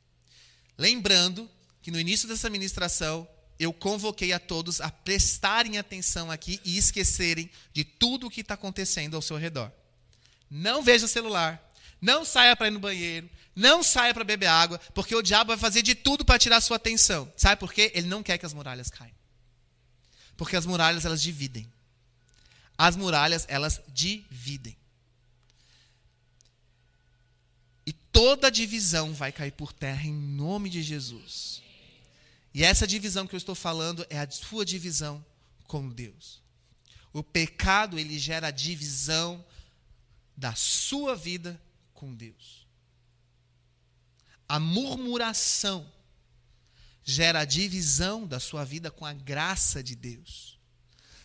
Lembrando 0.78 1.50
que 1.82 1.90
no 1.90 2.00
início 2.00 2.28
dessa 2.28 2.50
ministração, 2.50 3.28
eu 3.58 3.72
convoquei 3.72 4.32
a 4.32 4.38
todos 4.38 4.80
a 4.80 4.90
prestarem 4.90 5.78
atenção 5.78 6.30
aqui 6.30 6.60
e 6.64 6.76
esquecerem 6.76 7.50
de 7.72 7.84
tudo 7.84 8.26
o 8.26 8.30
que 8.30 8.42
está 8.42 8.54
acontecendo 8.54 9.16
ao 9.16 9.22
seu 9.22 9.36
redor. 9.36 9.72
Não 10.50 10.82
veja 10.82 11.08
celular, 11.08 11.62
não 12.00 12.24
saia 12.24 12.54
para 12.54 12.68
ir 12.68 12.72
no 12.72 12.80
banheiro, 12.80 13.28
não 13.54 13.82
saia 13.82 14.12
para 14.12 14.24
beber 14.24 14.46
água, 14.46 14.78
porque 14.94 15.14
o 15.14 15.22
diabo 15.22 15.48
vai 15.48 15.56
fazer 15.56 15.80
de 15.80 15.94
tudo 15.94 16.24
para 16.24 16.38
tirar 16.38 16.60
sua 16.60 16.76
atenção. 16.76 17.32
Sabe 17.36 17.58
por 17.58 17.72
quê? 17.72 17.90
Ele 17.94 18.06
não 18.06 18.22
quer 18.22 18.36
que 18.36 18.44
as 18.44 18.52
muralhas 18.52 18.90
caiam. 18.90 19.14
Porque 20.36 20.56
as 20.56 20.66
muralhas 20.66 21.04
elas 21.06 21.22
dividem. 21.22 21.66
As 22.76 22.94
muralhas 22.94 23.46
elas 23.48 23.80
dividem. 23.88 24.76
E 27.86 27.92
toda 28.16 28.50
divisão 28.50 29.12
vai 29.12 29.30
cair 29.30 29.52
por 29.52 29.74
terra 29.74 30.06
em 30.06 30.14
nome 30.14 30.70
de 30.70 30.82
Jesus. 30.82 31.62
E 32.54 32.64
essa 32.64 32.86
divisão 32.86 33.26
que 33.26 33.34
eu 33.34 33.38
estou 33.38 33.54
falando 33.54 34.06
é 34.08 34.18
a 34.18 34.30
sua 34.30 34.64
divisão 34.64 35.22
com 35.64 35.86
Deus. 35.86 36.42
O 37.12 37.22
pecado 37.22 37.98
ele 37.98 38.18
gera 38.18 38.46
a 38.46 38.50
divisão 38.50 39.44
da 40.34 40.54
sua 40.54 41.14
vida 41.14 41.60
com 41.92 42.14
Deus. 42.14 42.66
A 44.48 44.58
murmuração 44.58 45.86
gera 47.04 47.40
a 47.40 47.44
divisão 47.44 48.26
da 48.26 48.40
sua 48.40 48.64
vida 48.64 48.90
com 48.90 49.04
a 49.04 49.12
graça 49.12 49.82
de 49.82 49.94
Deus. 49.94 50.58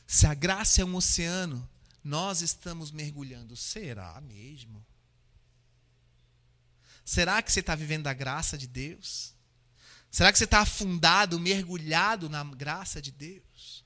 Se 0.05 0.27
a 0.27 0.33
graça 0.33 0.81
é 0.81 0.85
um 0.85 0.95
oceano, 0.95 1.69
nós 2.03 2.41
estamos 2.41 2.91
mergulhando. 2.91 3.55
Será 3.55 4.19
mesmo? 4.19 4.85
Será 7.11 7.41
que 7.41 7.51
você 7.51 7.59
está 7.59 7.75
vivendo 7.75 8.07
a 8.07 8.13
graça 8.13 8.57
de 8.57 8.65
Deus? 8.65 9.35
Será 10.09 10.31
que 10.31 10.37
você 10.37 10.45
está 10.45 10.61
afundado, 10.61 11.37
mergulhado 11.37 12.29
na 12.29 12.41
graça 12.41 13.01
de 13.01 13.11
Deus? 13.11 13.83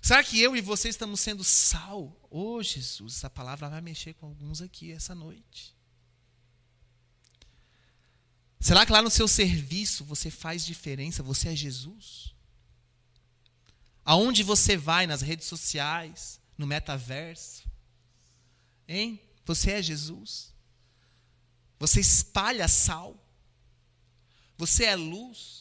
Será 0.00 0.22
que 0.22 0.40
eu 0.40 0.56
e 0.56 0.60
você 0.60 0.88
estamos 0.88 1.18
sendo 1.18 1.42
sal? 1.42 2.16
Oh, 2.30 2.62
Jesus, 2.62 3.16
essa 3.16 3.28
palavra 3.28 3.68
vai 3.68 3.80
mexer 3.80 4.14
com 4.14 4.26
alguns 4.26 4.62
aqui 4.62 4.92
essa 4.92 5.12
noite. 5.12 5.74
Será 8.60 8.86
que 8.86 8.92
lá 8.92 9.02
no 9.02 9.10
seu 9.10 9.26
serviço 9.26 10.04
você 10.04 10.30
faz 10.30 10.64
diferença? 10.64 11.20
Você 11.24 11.48
é 11.48 11.56
Jesus? 11.56 12.32
Aonde 14.04 14.44
você 14.44 14.76
vai 14.76 15.04
nas 15.04 15.20
redes 15.20 15.48
sociais, 15.48 16.40
no 16.56 16.64
metaverso? 16.64 17.68
Hein? 18.86 19.20
Você 19.44 19.72
é 19.72 19.82
Jesus? 19.82 20.56
Você 21.78 22.00
espalha 22.00 22.66
sal? 22.68 23.16
Você 24.56 24.84
é 24.84 24.96
luz? 24.96 25.58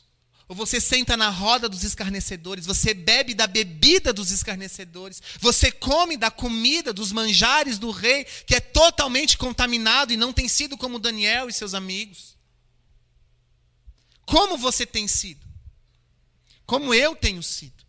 Ou 0.47 0.56
você 0.56 0.80
senta 0.80 1.17
na 1.17 1.30
roda 1.30 1.67
dos 1.67 1.84
escarnecedores, 1.84 2.65
você 2.65 2.93
bebe 2.93 3.34
da 3.34 3.45
bebida 3.45 4.13
dos 4.13 4.32
escarnecedores, 4.32 5.21
você 5.41 5.69
come 5.69 6.15
da 6.15 6.32
comida 6.32 6.93
dos 6.93 7.12
manjares 7.12 7.77
do 7.77 7.91
rei, 7.91 8.23
que 8.23 8.56
é 8.56 8.62
totalmente 8.62 9.38
contaminado 9.38 10.13
e 10.13 10.17
não 10.17 10.32
tem 10.32 10.47
sido 10.47 10.77
como 10.77 10.99
Daniel 10.99 11.49
e 11.49 11.53
seus 11.53 11.73
amigos. 11.73 12.38
Como 14.25 14.58
você 14.58 14.86
tem 14.86 15.06
sido? 15.06 15.45
Como 16.65 16.93
eu 16.93 17.13
tenho 17.13 17.43
sido? 17.43 17.86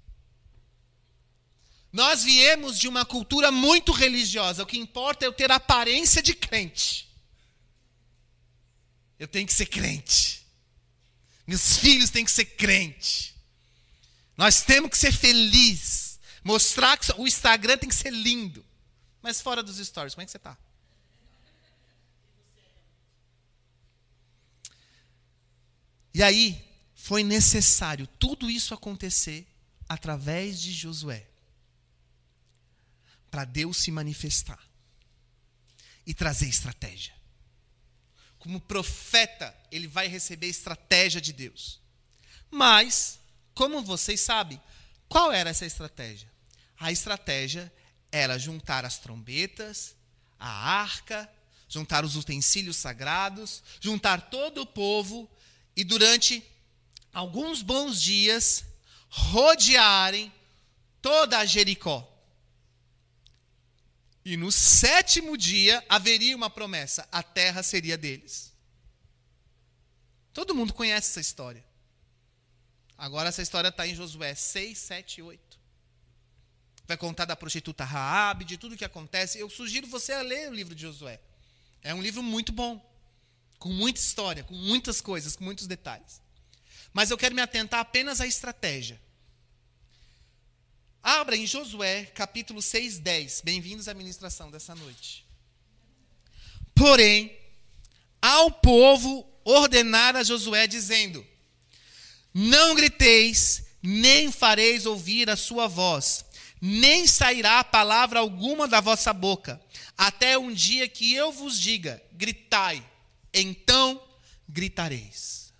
Nós 1.92 2.24
viemos 2.24 2.78
de 2.78 2.88
uma 2.88 3.04
cultura 3.04 3.52
muito 3.52 3.92
religiosa, 3.92 4.64
o 4.64 4.66
que 4.66 4.78
importa 4.78 5.24
é 5.24 5.28
eu 5.28 5.32
ter 5.32 5.50
a 5.50 5.56
aparência 5.56 6.20
de 6.20 6.34
crente. 6.34 7.07
Eu 9.18 9.26
tenho 9.26 9.46
que 9.46 9.52
ser 9.52 9.66
crente. 9.66 10.46
Meus 11.46 11.78
filhos 11.78 12.10
têm 12.10 12.24
que 12.24 12.30
ser 12.30 12.44
crente. 12.44 13.34
Nós 14.36 14.62
temos 14.62 14.90
que 14.90 14.98
ser 14.98 15.12
felizes. 15.12 16.20
Mostrar 16.44 16.96
que 16.96 17.10
o 17.20 17.26
Instagram 17.26 17.76
tem 17.78 17.88
que 17.88 17.94
ser 17.94 18.12
lindo. 18.12 18.64
Mas 19.20 19.40
fora 19.40 19.62
dos 19.62 19.78
stories, 19.78 20.14
como 20.14 20.22
é 20.22 20.24
que 20.26 20.30
você 20.30 20.36
está? 20.36 20.56
E 26.14 26.22
aí, 26.22 26.64
foi 26.94 27.22
necessário 27.24 28.06
tudo 28.06 28.48
isso 28.50 28.72
acontecer 28.74 29.46
através 29.88 30.60
de 30.60 30.72
Josué. 30.72 31.26
Para 33.30 33.44
Deus 33.44 33.78
se 33.78 33.90
manifestar 33.90 34.62
e 36.06 36.14
trazer 36.14 36.48
estratégia 36.48 37.17
como 38.38 38.60
profeta, 38.60 39.54
ele 39.70 39.86
vai 39.86 40.06
receber 40.06 40.46
estratégia 40.46 41.20
de 41.20 41.32
Deus. 41.32 41.80
Mas, 42.50 43.18
como 43.54 43.82
vocês 43.82 44.20
sabem, 44.20 44.60
qual 45.08 45.32
era 45.32 45.50
essa 45.50 45.66
estratégia? 45.66 46.30
A 46.78 46.92
estratégia 46.92 47.72
era 48.10 48.38
juntar 48.38 48.84
as 48.84 48.98
trombetas, 48.98 49.94
a 50.38 50.48
arca, 50.48 51.28
juntar 51.68 52.04
os 52.04 52.16
utensílios 52.16 52.76
sagrados, 52.76 53.62
juntar 53.80 54.30
todo 54.30 54.62
o 54.62 54.66
povo 54.66 55.28
e 55.76 55.84
durante 55.84 56.42
alguns 57.12 57.62
bons 57.62 58.00
dias 58.00 58.64
rodearem 59.08 60.32
toda 61.02 61.38
a 61.38 61.44
Jericó. 61.44 62.06
E 64.28 64.36
no 64.36 64.52
sétimo 64.52 65.38
dia 65.38 65.82
haveria 65.88 66.36
uma 66.36 66.50
promessa: 66.50 67.08
a 67.10 67.22
terra 67.22 67.62
seria 67.62 67.96
deles. 67.96 68.52
Todo 70.34 70.54
mundo 70.54 70.74
conhece 70.74 71.08
essa 71.08 71.20
história. 71.20 71.64
Agora 72.98 73.30
essa 73.30 73.40
história 73.40 73.68
está 73.68 73.86
em 73.86 73.94
Josué 73.94 74.34
6, 74.34 74.76
7 74.76 75.20
e 75.20 75.22
8. 75.22 75.58
Vai 76.86 76.98
contar 76.98 77.24
da 77.24 77.34
prostituta 77.34 77.84
Raabe, 77.84 78.44
de 78.44 78.58
tudo 78.58 78.74
o 78.74 78.76
que 78.76 78.84
acontece. 78.84 79.38
Eu 79.38 79.48
sugiro 79.48 79.86
você 79.86 80.12
a 80.12 80.20
ler 80.20 80.50
o 80.50 80.54
livro 80.54 80.74
de 80.74 80.82
Josué. 80.82 81.18
É 81.82 81.94
um 81.94 82.02
livro 82.02 82.22
muito 82.22 82.52
bom, 82.52 82.86
com 83.58 83.70
muita 83.70 83.98
história, 83.98 84.44
com 84.44 84.54
muitas 84.54 85.00
coisas, 85.00 85.36
com 85.36 85.44
muitos 85.44 85.66
detalhes. 85.66 86.20
Mas 86.92 87.10
eu 87.10 87.16
quero 87.16 87.34
me 87.34 87.40
atentar 87.40 87.80
apenas 87.80 88.20
à 88.20 88.26
estratégia. 88.26 89.00
Abra 91.02 91.36
em 91.36 91.46
Josué, 91.46 92.06
capítulo 92.06 92.60
6, 92.60 92.98
10. 92.98 93.42
Bem-vindos 93.42 93.88
à 93.88 93.94
ministração 93.94 94.50
dessa 94.50 94.74
noite. 94.74 95.24
Porém, 96.74 97.36
ao 98.20 98.50
povo 98.50 99.26
ordenar 99.44 100.16
a 100.16 100.24
Josué, 100.24 100.66
dizendo: 100.66 101.24
Não 102.34 102.74
griteis, 102.74 103.64
nem 103.82 104.32
fareis 104.32 104.86
ouvir 104.86 105.30
a 105.30 105.36
sua 105.36 105.68
voz, 105.68 106.24
nem 106.60 107.06
sairá 107.06 107.62
palavra 107.62 108.18
alguma 108.18 108.66
da 108.66 108.80
vossa 108.80 109.12
boca, 109.12 109.60
até 109.96 110.36
um 110.36 110.52
dia 110.52 110.88
que 110.88 111.14
eu 111.14 111.30
vos 111.30 111.58
diga: 111.60 112.02
gritai, 112.12 112.84
então 113.32 114.02
gritareis. 114.48 115.52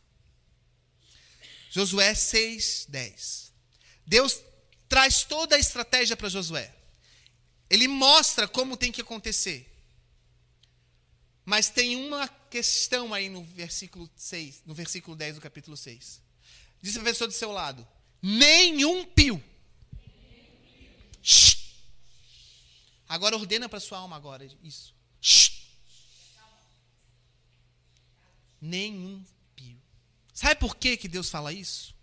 Josué 1.70 2.12
6, 2.14 2.86
10. 2.88 3.52
Deus 4.04 4.42
traz 4.88 5.22
toda 5.22 5.56
a 5.56 5.58
estratégia 5.58 6.16
para 6.16 6.28
Josué. 6.28 6.74
Ele 7.68 7.86
mostra 7.86 8.48
como 8.48 8.76
tem 8.76 8.90
que 8.90 9.02
acontecer. 9.02 9.66
Mas 11.44 11.70
tem 11.70 11.96
uma 11.96 12.28
questão 12.28 13.12
aí 13.14 13.28
no 13.28 13.42
versículo 13.42 14.10
6, 14.16 14.62
no 14.66 14.74
versículo 14.74 15.16
10 15.16 15.36
do 15.36 15.40
capítulo 15.40 15.76
6. 15.76 16.20
Diz 16.80 16.96
a 16.96 17.02
pessoa 17.02 17.28
do 17.28 17.34
seu 17.34 17.50
lado: 17.50 17.86
nenhum 18.22 19.04
pio. 19.04 19.42
Shhh. 21.22 21.56
Agora 23.08 23.36
ordena 23.36 23.68
para 23.68 23.80
sua 23.80 23.98
alma 23.98 24.16
agora 24.16 24.48
isso. 24.62 24.94
Shhh. 25.20 25.52
Nenhum 28.60 29.24
pio. 29.56 29.80
Sabe 30.34 30.60
por 30.60 30.76
que, 30.76 30.96
que 30.96 31.08
Deus 31.08 31.30
fala 31.30 31.52
isso? 31.52 31.94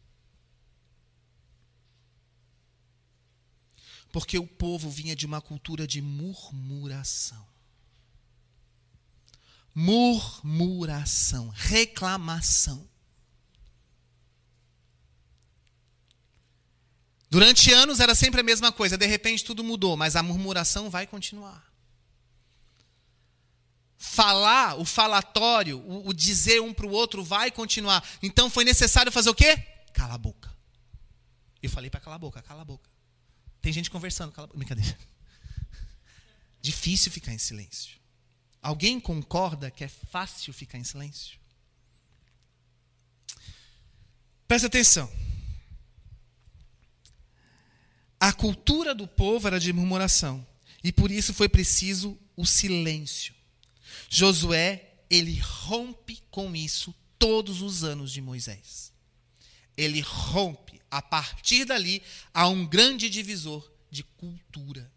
Porque 4.16 4.40
o 4.40 4.48
povo 4.48 4.90
vinha 4.90 5.14
de 5.14 5.26
uma 5.26 5.42
cultura 5.42 5.86
de 5.86 6.02
murmuração. 6.02 7.46
Murmuração, 9.74 11.50
reclamação. 11.50 12.90
Durante 17.30 17.74
anos 17.74 18.00
era 18.00 18.16
sempre 18.16 18.40
a 18.40 18.44
mesma 18.44 18.72
coisa, 18.72 18.98
de 18.98 19.06
repente 19.06 19.44
tudo 19.44 19.62
mudou, 19.66 19.98
mas 19.98 20.16
a 20.16 20.24
murmuração 20.24 20.90
vai 20.90 21.06
continuar. 21.06 21.70
Falar, 23.98 24.80
o 24.80 24.86
falatório, 24.86 25.80
o, 25.80 26.08
o 26.08 26.14
dizer 26.14 26.62
um 26.62 26.74
para 26.74 26.86
o 26.86 26.92
outro 26.92 27.22
vai 27.22 27.52
continuar. 27.52 28.02
Então 28.24 28.50
foi 28.50 28.64
necessário 28.64 29.12
fazer 29.12 29.30
o 29.30 29.36
quê? 29.36 29.58
Cala 29.92 30.14
a 30.14 30.18
boca. 30.18 30.56
Eu 31.62 31.70
falei 31.70 31.90
para 31.90 32.00
calar 32.00 32.16
a 32.16 32.20
boca, 32.20 32.42
cala 32.42 32.62
a 32.62 32.66
boca. 32.66 32.95
Tem 33.66 33.74
gente 33.74 33.90
conversando, 33.90 34.32
cala 34.32 34.48
brincadeira. 34.54 34.96
Difícil 36.62 37.12
ficar 37.12 37.34
em 37.34 37.40
silêncio. 37.40 37.98
Alguém 38.62 39.00
concorda 39.00 39.72
que 39.72 39.84
é 39.84 39.88
fácil 39.88 40.54
ficar 40.54 40.78
em 40.78 40.84
silêncio? 40.84 41.40
Presta 44.48 44.68
atenção. 44.68 45.12
A 48.20 48.32
cultura 48.32 48.94
do 48.94 49.08
povo 49.08 49.48
era 49.48 49.60
de 49.60 49.74
murmuração, 49.74 50.46
e 50.84 50.92
por 50.92 51.10
isso 51.10 51.34
foi 51.34 51.50
preciso 51.50 52.20
o 52.38 52.46
silêncio. 52.46 53.34
Josué, 54.08 54.94
ele 55.10 55.40
rompe 55.40 56.22
com 56.30 56.56
isso 56.56 56.94
todos 57.18 57.64
os 57.64 57.84
anos 57.84 58.12
de 58.12 58.22
Moisés. 58.22 58.94
Ele 59.76 60.02
rompe, 60.02 60.75
a 60.90 61.02
partir 61.02 61.66
dali, 61.66 62.02
há 62.34 62.48
um 62.48 62.66
grande 62.66 63.10
divisor 63.10 63.70
de 63.90 64.04
cultura. 64.04 64.92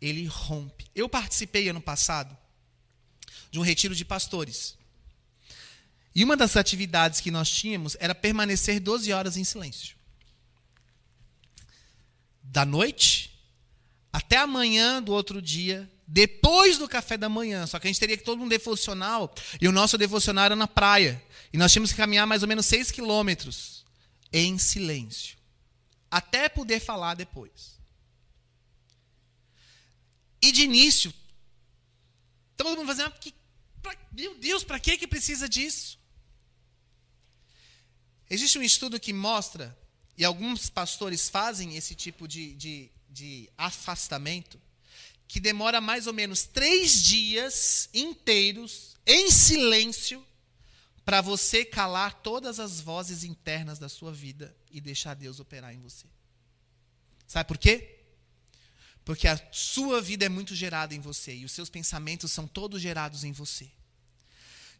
Ele 0.00 0.26
rompe. 0.26 0.86
Eu 0.94 1.08
participei 1.08 1.68
ano 1.68 1.80
passado 1.80 2.36
de 3.50 3.58
um 3.58 3.62
retiro 3.62 3.94
de 3.94 4.04
pastores. 4.04 4.76
E 6.14 6.22
uma 6.22 6.36
das 6.36 6.56
atividades 6.56 7.20
que 7.20 7.30
nós 7.30 7.50
tínhamos 7.50 7.96
era 7.98 8.14
permanecer 8.14 8.80
12 8.80 9.12
horas 9.12 9.36
em 9.36 9.44
silêncio. 9.44 9.96
Da 12.42 12.64
noite 12.64 13.30
até 14.12 14.36
amanhã 14.36 15.02
do 15.02 15.12
outro 15.12 15.42
dia, 15.42 15.90
depois 16.06 16.78
do 16.78 16.88
café 16.88 17.16
da 17.16 17.28
manhã. 17.28 17.66
Só 17.66 17.80
que 17.80 17.86
a 17.86 17.90
gente 17.90 17.98
teria 17.98 18.16
que 18.16 18.22
todo 18.22 18.42
um 18.42 18.48
devocional, 18.48 19.34
e 19.60 19.66
o 19.66 19.72
nosso 19.72 19.98
devocional 19.98 20.44
era 20.44 20.56
na 20.56 20.68
praia. 20.68 21.20
E 21.52 21.58
nós 21.58 21.72
tínhamos 21.72 21.90
que 21.90 21.96
caminhar 21.96 22.26
mais 22.26 22.42
ou 22.42 22.48
menos 22.48 22.66
6 22.66 22.90
quilômetros 22.90 23.83
em 24.34 24.58
silêncio. 24.58 25.38
Até 26.10 26.48
poder 26.48 26.80
falar 26.80 27.14
depois. 27.14 27.78
E 30.42 30.50
de 30.50 30.62
início, 30.62 31.14
todo 32.56 32.76
mundo 32.76 32.88
fazendo, 32.88 33.14
ah, 33.84 33.96
meu 34.10 34.34
Deus, 34.34 34.64
para 34.64 34.80
que, 34.80 34.98
que 34.98 35.06
precisa 35.06 35.48
disso? 35.48 35.98
Existe 38.28 38.58
um 38.58 38.62
estudo 38.62 38.98
que 38.98 39.12
mostra, 39.12 39.76
e 40.18 40.24
alguns 40.24 40.68
pastores 40.68 41.28
fazem 41.28 41.76
esse 41.76 41.94
tipo 41.94 42.26
de, 42.26 42.54
de, 42.54 42.90
de 43.08 43.48
afastamento, 43.56 44.60
que 45.28 45.38
demora 45.38 45.80
mais 45.80 46.08
ou 46.08 46.12
menos 46.12 46.42
três 46.42 47.04
dias 47.04 47.88
inteiros, 47.94 48.96
em 49.06 49.30
silêncio, 49.30 50.26
para 51.04 51.20
você 51.20 51.64
calar 51.64 52.14
todas 52.22 52.58
as 52.58 52.80
vozes 52.80 53.24
internas 53.24 53.78
da 53.78 53.88
sua 53.88 54.12
vida 54.12 54.56
e 54.70 54.80
deixar 54.80 55.14
Deus 55.14 55.38
operar 55.38 55.74
em 55.74 55.80
você. 55.80 56.06
Sabe 57.26 57.46
por 57.46 57.58
quê? 57.58 58.00
Porque 59.04 59.28
a 59.28 59.38
sua 59.52 60.00
vida 60.00 60.24
é 60.24 60.28
muito 60.28 60.54
gerada 60.54 60.94
em 60.94 61.00
você 61.00 61.34
e 61.34 61.44
os 61.44 61.52
seus 61.52 61.68
pensamentos 61.68 62.32
são 62.32 62.46
todos 62.46 62.80
gerados 62.80 63.22
em 63.22 63.32
você. 63.32 63.70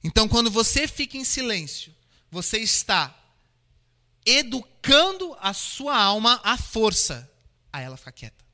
Então, 0.03 0.29
quando 0.29 0.51
você 0.51 0.89
fica 0.89 1.17
em 1.17 1.25
silêncio, 1.25 1.95
você 2.31 2.59
está 2.59 3.15
educando 4.25 5.37
a 5.41 5.53
sua 5.53 5.97
alma 5.97 6.41
à 6.43 6.57
força 6.57 7.31
a 7.73 7.81
ela 7.81 7.97
ficar 7.97 8.13
quieta. 8.13 8.45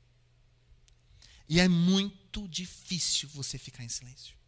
E 1.47 1.59
é 1.59 1.67
muito 1.67 2.47
difícil 2.47 3.29
você 3.29 3.57
ficar 3.57 3.83
em 3.83 3.89
silêncio. 3.89 4.40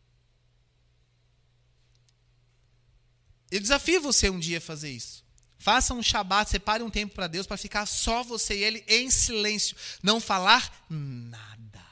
Eu 3.53 3.59
desafio 3.59 4.01
você 4.01 4.31
um 4.31 4.39
dia 4.39 4.57
a 4.57 4.61
fazer 4.61 4.89
isso. 4.89 5.23
Faça 5.59 5.93
um 5.93 6.01
shabat, 6.01 6.49
separe 6.49 6.81
um 6.81 6.89
tempo 6.89 7.13
para 7.13 7.27
Deus 7.27 7.45
para 7.45 7.55
ficar 7.55 7.85
só 7.85 8.23
você 8.23 8.57
e 8.57 8.63
Ele 8.63 8.83
em 8.87 9.11
silêncio, 9.11 9.77
não 10.01 10.19
falar 10.19 10.83
nada. 10.89 11.85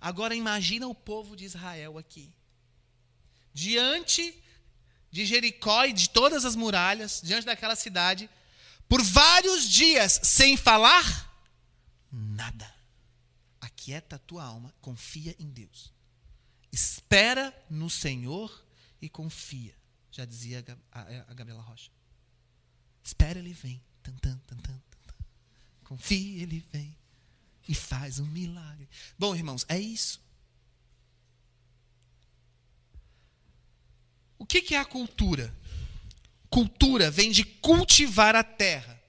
Agora 0.00 0.34
imagina 0.34 0.88
o 0.88 0.94
povo 0.94 1.36
de 1.36 1.44
Israel 1.44 1.96
aqui, 1.96 2.34
diante 3.54 4.36
de 5.08 5.24
Jericó 5.24 5.84
e 5.84 5.92
de 5.92 6.10
todas 6.10 6.44
as 6.44 6.56
muralhas, 6.56 7.20
diante 7.22 7.46
daquela 7.46 7.76
cidade, 7.76 8.28
por 8.88 9.00
vários 9.00 9.70
dias 9.70 10.20
sem 10.24 10.56
falar 10.56 11.32
nada. 12.10 12.74
Aquieta 13.60 14.16
a 14.16 14.18
tua 14.18 14.42
alma, 14.42 14.74
confia 14.80 15.36
em 15.38 15.48
Deus. 15.48 15.92
Espera 16.72 17.56
no 17.70 17.88
Senhor 17.88 18.66
e 19.00 19.08
confia, 19.08 19.78
já 20.18 20.24
dizia 20.24 20.64
a 20.90 21.32
Gabriela 21.32 21.62
Rocha. 21.62 21.92
Espera, 23.04 23.38
ele 23.38 23.52
vem. 23.52 23.80
Tan, 24.02 24.12
tan, 24.16 24.38
tan, 24.38 24.82
Confia, 25.84 26.42
ele 26.42 26.62
vem 26.72 26.94
e 27.68 27.74
faz 27.74 28.18
um 28.18 28.26
milagre. 28.26 28.88
Bom, 29.18 29.34
irmãos, 29.34 29.64
é 29.68 29.78
isso. 29.78 30.20
O 34.38 34.44
que 34.44 34.74
é 34.74 34.78
a 34.78 34.84
cultura? 34.84 35.54
Cultura 36.50 37.10
vem 37.10 37.30
de 37.30 37.44
cultivar 37.44 38.34
a 38.34 38.42
terra, 38.42 39.00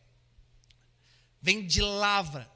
vem 1.42 1.66
de 1.66 1.82
lavra, 1.82 2.50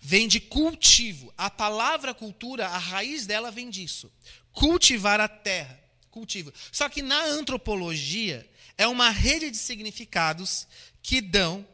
vem 0.00 0.26
de 0.26 0.40
cultivo. 0.40 1.32
A 1.36 1.48
palavra 1.48 2.12
cultura, 2.12 2.68
a 2.68 2.78
raiz 2.78 3.26
dela 3.26 3.50
vem 3.50 3.70
disso. 3.70 4.12
Cultivar 4.52 5.20
a 5.20 5.28
terra, 5.28 5.87
cultivo. 6.08 6.52
Só 6.72 6.88
que 6.88 7.02
na 7.02 7.24
antropologia 7.24 8.48
é 8.76 8.86
uma 8.86 9.10
rede 9.10 9.50
de 9.50 9.56
significados 9.56 10.66
que 11.02 11.20
dão 11.20 11.66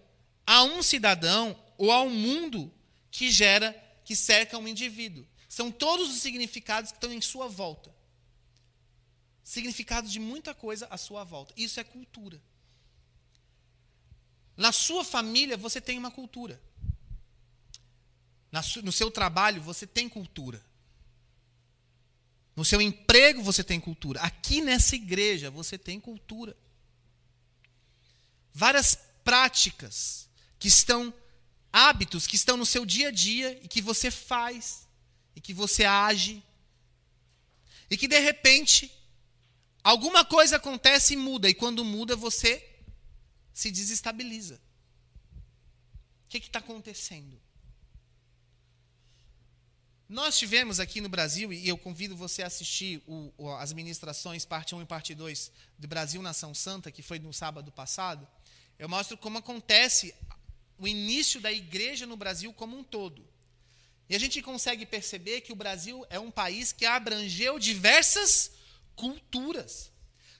a 0.46 0.62
um 0.62 0.82
cidadão 0.82 1.58
ou 1.78 1.90
ao 1.90 2.08
mundo 2.08 2.72
que 3.10 3.30
gera, 3.30 3.72
que 4.04 4.14
cerca 4.14 4.58
um 4.58 4.68
indivíduo. 4.68 5.26
São 5.48 5.70
todos 5.70 6.10
os 6.10 6.20
significados 6.20 6.90
que 6.90 6.96
estão 6.96 7.12
em 7.12 7.20
sua 7.20 7.48
volta 7.48 7.94
significado 9.44 10.08
de 10.08 10.18
muita 10.18 10.54
coisa 10.54 10.86
à 10.90 10.96
sua 10.96 11.22
volta. 11.22 11.52
Isso 11.56 11.78
é 11.78 11.84
cultura. 11.84 12.40
Na 14.56 14.72
sua 14.72 15.04
família, 15.04 15.56
você 15.56 15.80
tem 15.80 15.98
uma 15.98 16.10
cultura. 16.10 16.60
no 18.82 18.92
seu 18.92 19.10
trabalho, 19.10 19.60
você 19.60 19.86
tem 19.86 20.08
cultura. 20.08 20.64
No 22.56 22.64
seu 22.64 22.80
emprego, 22.80 23.42
você 23.42 23.64
tem 23.64 23.80
cultura. 23.80 24.20
Aqui 24.20 24.60
nessa 24.60 24.94
igreja, 24.94 25.50
você 25.50 25.76
tem 25.76 25.98
cultura. 25.98 26.56
Várias 28.52 28.96
práticas 29.24 30.28
que 30.58 30.68
estão, 30.68 31.12
hábitos 31.72 32.26
que 32.26 32.36
estão 32.36 32.56
no 32.56 32.66
seu 32.66 32.86
dia 32.86 33.08
a 33.08 33.10
dia 33.10 33.58
e 33.62 33.68
que 33.68 33.82
você 33.82 34.10
faz, 34.10 34.86
e 35.34 35.40
que 35.40 35.52
você 35.52 35.84
age, 35.84 36.42
e 37.90 37.96
que 37.96 38.06
de 38.06 38.18
repente 38.18 38.90
Alguma 39.84 40.24
coisa 40.24 40.56
acontece 40.56 41.12
e 41.12 41.16
muda, 41.16 41.46
e 41.46 41.52
quando 41.52 41.84
muda, 41.84 42.16
você 42.16 42.66
se 43.52 43.70
desestabiliza. 43.70 44.54
O 44.54 46.28
que 46.30 46.38
está 46.38 46.58
acontecendo? 46.58 47.38
Nós 50.14 50.38
tivemos 50.38 50.78
aqui 50.78 51.00
no 51.00 51.08
Brasil, 51.08 51.52
e 51.52 51.68
eu 51.68 51.76
convido 51.76 52.16
você 52.16 52.44
a 52.44 52.46
assistir 52.46 53.02
o, 53.04 53.32
o, 53.36 53.50
as 53.54 53.72
ministrações, 53.72 54.44
parte 54.44 54.72
1 54.72 54.82
e 54.82 54.86
parte 54.86 55.12
2, 55.12 55.50
do 55.76 55.88
Brasil 55.88 56.22
Nação 56.22 56.54
Santa, 56.54 56.92
que 56.92 57.02
foi 57.02 57.18
no 57.18 57.32
sábado 57.32 57.72
passado. 57.72 58.24
Eu 58.78 58.88
mostro 58.88 59.18
como 59.18 59.38
acontece 59.38 60.14
o 60.78 60.86
início 60.86 61.40
da 61.40 61.50
igreja 61.50 62.06
no 62.06 62.16
Brasil 62.16 62.52
como 62.52 62.78
um 62.78 62.84
todo. 62.84 63.26
E 64.08 64.14
a 64.14 64.20
gente 64.20 64.40
consegue 64.40 64.86
perceber 64.86 65.40
que 65.40 65.52
o 65.52 65.56
Brasil 65.56 66.06
é 66.08 66.20
um 66.20 66.30
país 66.30 66.70
que 66.70 66.86
abrangeu 66.86 67.58
diversas 67.58 68.52
culturas. 68.94 69.90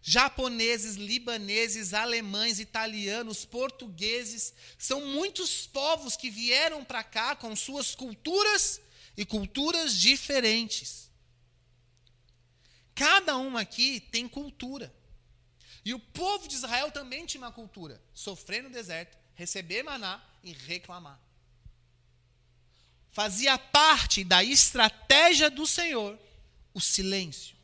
Japoneses, 0.01 0.95
libaneses, 0.95 1.93
alemães, 1.93 2.61
italianos, 2.61 3.45
portugueses, 3.45 4.55
são 4.79 5.05
muitos 5.05 5.67
povos 5.67 6.17
que 6.17 6.31
vieram 6.31 6.85
para 6.85 7.03
cá 7.03 7.35
com 7.35 7.57
suas 7.57 7.93
culturas 7.93 8.84
e 9.17 9.25
culturas 9.25 9.97
diferentes. 9.97 11.11
Cada 12.95 13.37
um 13.37 13.57
aqui 13.57 14.01
tem 14.01 14.29
cultura. 14.29 14.95
E 15.85 15.93
o 15.93 15.99
povo 15.99 16.49
de 16.49 16.55
Israel 16.55 16.91
também 16.91 17.27
tinha 17.27 17.43
uma 17.43 17.53
cultura: 17.53 18.01
sofrer 18.13 18.63
no 18.63 18.71
deserto, 18.71 19.17
receber 19.35 19.83
maná 19.83 20.23
e 20.43 20.53
reclamar. 20.53 21.21
Fazia 23.11 23.57
parte 23.59 24.25
da 24.25 24.43
estratégia 24.43 25.49
do 25.49 25.67
Senhor 25.67 26.19
o 26.73 26.81
silêncio. 26.81 27.55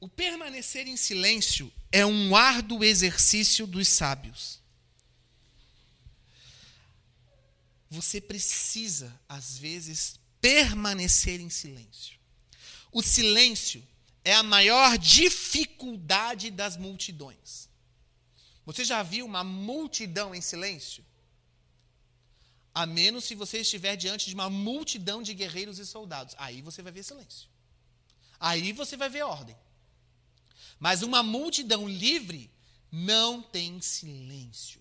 O 0.00 0.08
permanecer 0.08 0.86
em 0.86 0.96
silêncio 0.96 1.72
é 1.90 2.06
um 2.06 2.36
árduo 2.36 2.84
exercício 2.84 3.66
dos 3.66 3.88
sábios. 3.88 4.60
Você 7.90 8.20
precisa, 8.20 9.18
às 9.28 9.58
vezes, 9.58 10.18
permanecer 10.40 11.40
em 11.40 11.48
silêncio. 11.48 12.18
O 12.92 13.02
silêncio 13.02 13.86
é 14.24 14.34
a 14.34 14.42
maior 14.42 14.98
dificuldade 14.98 16.50
das 16.50 16.76
multidões. 16.76 17.68
Você 18.66 18.84
já 18.84 19.02
viu 19.02 19.24
uma 19.24 19.42
multidão 19.42 20.34
em 20.34 20.40
silêncio? 20.40 21.04
A 22.74 22.84
menos 22.84 23.24
se 23.24 23.34
você 23.34 23.60
estiver 23.60 23.96
diante 23.96 24.26
de 24.26 24.34
uma 24.34 24.50
multidão 24.50 25.22
de 25.22 25.32
guerreiros 25.32 25.78
e 25.78 25.86
soldados. 25.86 26.34
Aí 26.38 26.60
você 26.60 26.82
vai 26.82 26.92
ver 26.92 27.02
silêncio. 27.02 27.48
Aí 28.38 28.72
você 28.72 28.96
vai 28.96 29.08
ver 29.08 29.22
ordem. 29.22 29.56
Mas 30.78 31.02
uma 31.02 31.22
multidão 31.22 31.88
livre 31.88 32.50
não 32.92 33.42
tem 33.42 33.80
silêncio. 33.80 34.80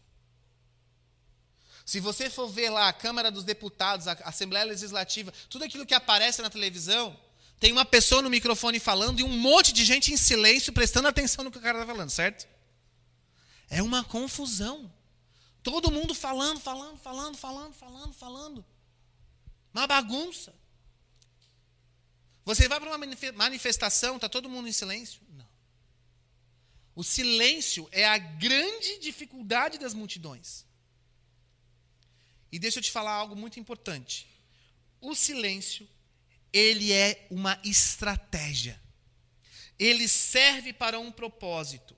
Se 1.88 2.02
você 2.02 2.30
for 2.30 2.50
ver 2.50 2.70
lá 2.70 2.90
a 2.90 2.92
Câmara 2.92 3.32
dos 3.32 3.46
Deputados, 3.46 4.10
a 4.10 4.12
Assembleia 4.26 4.66
Legislativa, 4.66 5.34
tudo 5.50 5.64
aquilo 5.64 5.86
que 5.86 5.94
aparece 5.94 6.42
na 6.42 6.50
televisão, 6.50 7.18
tem 7.62 7.72
uma 7.72 7.86
pessoa 7.86 8.22
no 8.22 8.30
microfone 8.30 8.78
falando 8.78 9.22
e 9.22 9.24
um 9.24 9.30
monte 9.30 9.72
de 9.72 9.86
gente 9.86 10.12
em 10.12 10.18
silêncio 10.18 10.74
prestando 10.74 11.08
atenção 11.08 11.46
no 11.46 11.50
que 11.50 11.58
o 11.58 11.62
cara 11.62 11.80
está 11.80 11.90
falando, 11.90 12.10
certo? 12.10 12.46
É 13.70 13.82
uma 13.82 14.04
confusão. 14.04 14.94
Todo 15.64 15.90
mundo 15.90 16.14
falando, 16.14 16.60
falando, 16.60 16.98
falando, 16.98 17.38
falando, 17.38 17.74
falando, 17.74 18.14
falando. 18.14 18.66
Uma 19.74 19.88
bagunça. 19.88 20.54
Você 22.44 22.68
vai 22.68 22.82
para 22.82 22.90
uma 22.90 23.08
manifestação, 23.34 24.18
está 24.18 24.28
todo 24.28 24.50
mundo 24.50 24.68
em 24.68 24.74
silêncio? 24.74 25.22
Não. 25.30 25.48
O 26.94 27.02
silêncio 27.02 27.88
é 27.94 28.06
a 28.06 28.18
grande 28.18 29.00
dificuldade 29.00 29.78
das 29.78 29.94
multidões. 29.94 30.67
E 32.58 32.60
deixa 32.60 32.80
eu 32.80 32.84
te 32.84 32.90
falar 32.90 33.12
algo 33.12 33.36
muito 33.36 33.60
importante. 33.60 34.28
O 35.00 35.14
silêncio, 35.14 35.88
ele 36.52 36.92
é 36.92 37.28
uma 37.30 37.62
estratégia. 37.64 38.82
Ele 39.78 40.08
serve 40.08 40.74
para 40.74 40.98
um 40.98 41.12
propósito. 41.12 41.96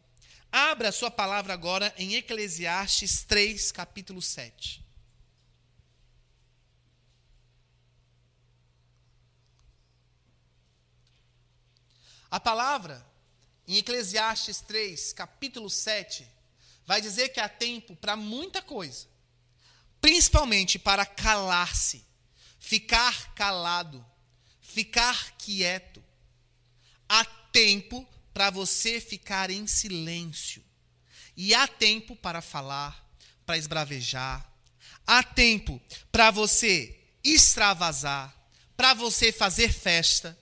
Abra 0.52 0.90
a 0.90 0.92
sua 0.92 1.10
palavra 1.10 1.54
agora 1.54 1.96
em 1.98 2.16
Eclesiastes 2.16 3.24
3, 3.24 3.72
capítulo 3.72 4.22
7. 4.22 4.86
A 12.30 12.38
palavra 12.38 13.10
em 13.66 13.78
Eclesiastes 13.78 14.60
3, 14.60 15.14
capítulo 15.14 15.70
7, 15.70 16.28
vai 16.86 17.00
dizer 17.00 17.30
que 17.30 17.40
há 17.40 17.48
tempo 17.48 17.96
para 17.96 18.18
muita 18.18 18.62
coisa, 18.62 19.08
principalmente 20.02 20.80
para 20.80 21.06
calar-se, 21.06 22.04
ficar 22.60 23.34
calado, 23.34 24.06
ficar 24.62 25.32
quieto. 25.38 26.04
Há 27.08 27.26
tempo 27.52 28.08
para 28.34 28.50
você 28.50 29.02
ficar 29.02 29.50
em 29.50 29.68
silêncio. 29.68 30.64
E 31.36 31.54
há 31.54 31.68
tempo 31.68 32.16
para 32.16 32.42
falar, 32.42 33.08
para 33.46 33.58
esbravejar. 33.58 34.48
Há 35.06 35.24
tempo 35.24 35.82
para 36.12 36.32
você 36.32 37.00
extravasar, 37.24 38.36
para 38.78 38.94
você 38.94 39.32
fazer 39.32 39.74
festa. 39.74 40.38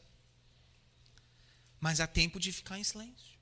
Mas 1.80 2.00
há 2.00 2.08
tempo 2.08 2.40
de 2.40 2.52
ficar 2.52 2.78
em 2.78 2.84
silêncio. 2.84 3.38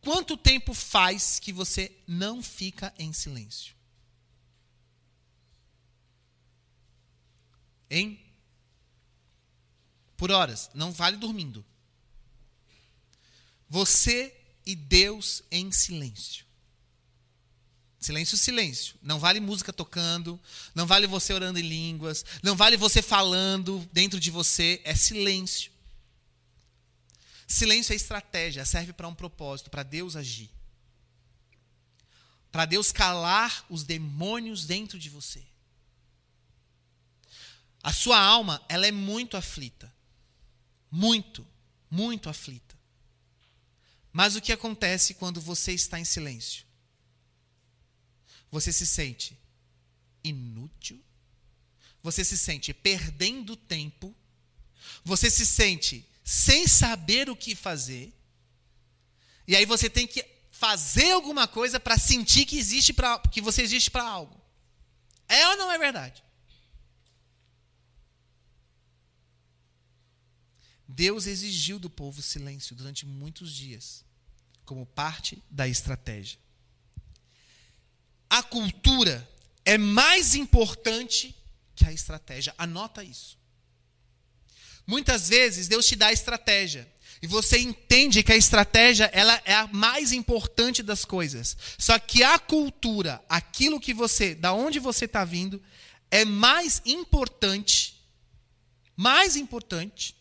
Quanto 0.00 0.36
tempo 0.36 0.74
faz 0.74 1.38
que 1.38 1.52
você 1.52 1.96
não 2.06 2.42
fica 2.42 2.92
em 2.98 3.12
silêncio? 3.12 3.74
Hein? 7.92 8.18
Por 10.16 10.30
horas. 10.30 10.70
Não 10.72 10.90
vale 10.90 11.18
dormindo. 11.18 11.62
Você 13.68 14.34
e 14.64 14.74
Deus 14.74 15.42
em 15.50 15.70
silêncio. 15.70 16.46
Silêncio, 18.00 18.38
silêncio. 18.38 18.96
Não 19.02 19.18
vale 19.18 19.40
música 19.40 19.72
tocando, 19.72 20.40
não 20.74 20.86
vale 20.86 21.06
você 21.06 21.34
orando 21.34 21.58
em 21.58 21.62
línguas, 21.62 22.24
não 22.42 22.56
vale 22.56 22.76
você 22.76 23.02
falando 23.02 23.86
dentro 23.92 24.18
de 24.18 24.30
você, 24.30 24.80
é 24.84 24.94
silêncio. 24.94 25.70
Silêncio 27.46 27.92
é 27.92 27.96
estratégia, 27.96 28.64
serve 28.64 28.94
para 28.94 29.06
um 29.06 29.14
propósito, 29.14 29.70
para 29.70 29.82
Deus 29.82 30.16
agir. 30.16 30.50
Para 32.50 32.64
Deus 32.64 32.90
calar 32.90 33.66
os 33.68 33.84
demônios 33.84 34.64
dentro 34.64 34.98
de 34.98 35.10
você. 35.10 35.51
A 37.82 37.92
sua 37.92 38.18
alma, 38.18 38.64
ela 38.68 38.86
é 38.86 38.92
muito 38.92 39.36
aflita. 39.36 39.92
Muito, 40.90 41.46
muito 41.90 42.28
aflita. 42.28 42.78
Mas 44.12 44.36
o 44.36 44.40
que 44.40 44.52
acontece 44.52 45.14
quando 45.14 45.40
você 45.40 45.72
está 45.72 45.98
em 45.98 46.04
silêncio? 46.04 46.66
Você 48.50 48.70
se 48.70 48.86
sente 48.86 49.38
inútil, 50.22 51.02
você 52.02 52.24
se 52.24 52.36
sente 52.36 52.72
perdendo 52.74 53.56
tempo, 53.56 54.14
você 55.02 55.30
se 55.30 55.46
sente 55.46 56.06
sem 56.22 56.68
saber 56.68 57.30
o 57.30 57.36
que 57.36 57.54
fazer. 57.54 58.12
E 59.48 59.56
aí 59.56 59.64
você 59.64 59.88
tem 59.88 60.06
que 60.06 60.24
fazer 60.50 61.12
alguma 61.12 61.48
coisa 61.48 61.80
para 61.80 61.98
sentir 61.98 62.44
que 62.44 62.58
existe 62.58 62.92
pra, 62.92 63.18
que 63.18 63.40
você 63.40 63.62
existe 63.62 63.90
para 63.90 64.04
algo. 64.04 64.40
É 65.26 65.48
ou 65.48 65.56
não 65.56 65.72
é 65.72 65.78
verdade? 65.78 66.22
Deus 70.94 71.26
exigiu 71.26 71.78
do 71.78 71.88
povo 71.88 72.20
silêncio 72.20 72.76
durante 72.76 73.06
muitos 73.06 73.54
dias, 73.54 74.04
como 74.64 74.84
parte 74.84 75.42
da 75.50 75.66
estratégia. 75.66 76.38
A 78.28 78.42
cultura 78.42 79.28
é 79.64 79.78
mais 79.78 80.34
importante 80.34 81.34
que 81.74 81.86
a 81.86 81.92
estratégia. 81.92 82.54
Anota 82.58 83.02
isso. 83.02 83.38
Muitas 84.86 85.28
vezes 85.28 85.66
Deus 85.68 85.86
te 85.86 85.96
dá 85.96 86.08
a 86.08 86.12
estratégia. 86.12 86.90
E 87.22 87.26
você 87.26 87.58
entende 87.58 88.22
que 88.22 88.32
a 88.32 88.36
estratégia 88.36 89.08
ela 89.14 89.40
é 89.44 89.54
a 89.54 89.68
mais 89.68 90.12
importante 90.12 90.82
das 90.82 91.04
coisas. 91.04 91.56
Só 91.78 91.98
que 91.98 92.22
a 92.22 92.38
cultura, 92.38 93.24
aquilo 93.28 93.80
que 93.80 93.94
você, 93.94 94.34
da 94.34 94.52
onde 94.52 94.78
você 94.78 95.04
está 95.06 95.24
vindo, 95.24 95.62
é 96.10 96.24
mais 96.24 96.82
importante, 96.84 98.02
mais 98.96 99.36
importante 99.36 100.16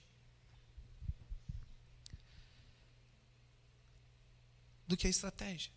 do 4.92 4.98
que 4.98 5.08
a 5.08 5.10
estratégia. 5.10 5.72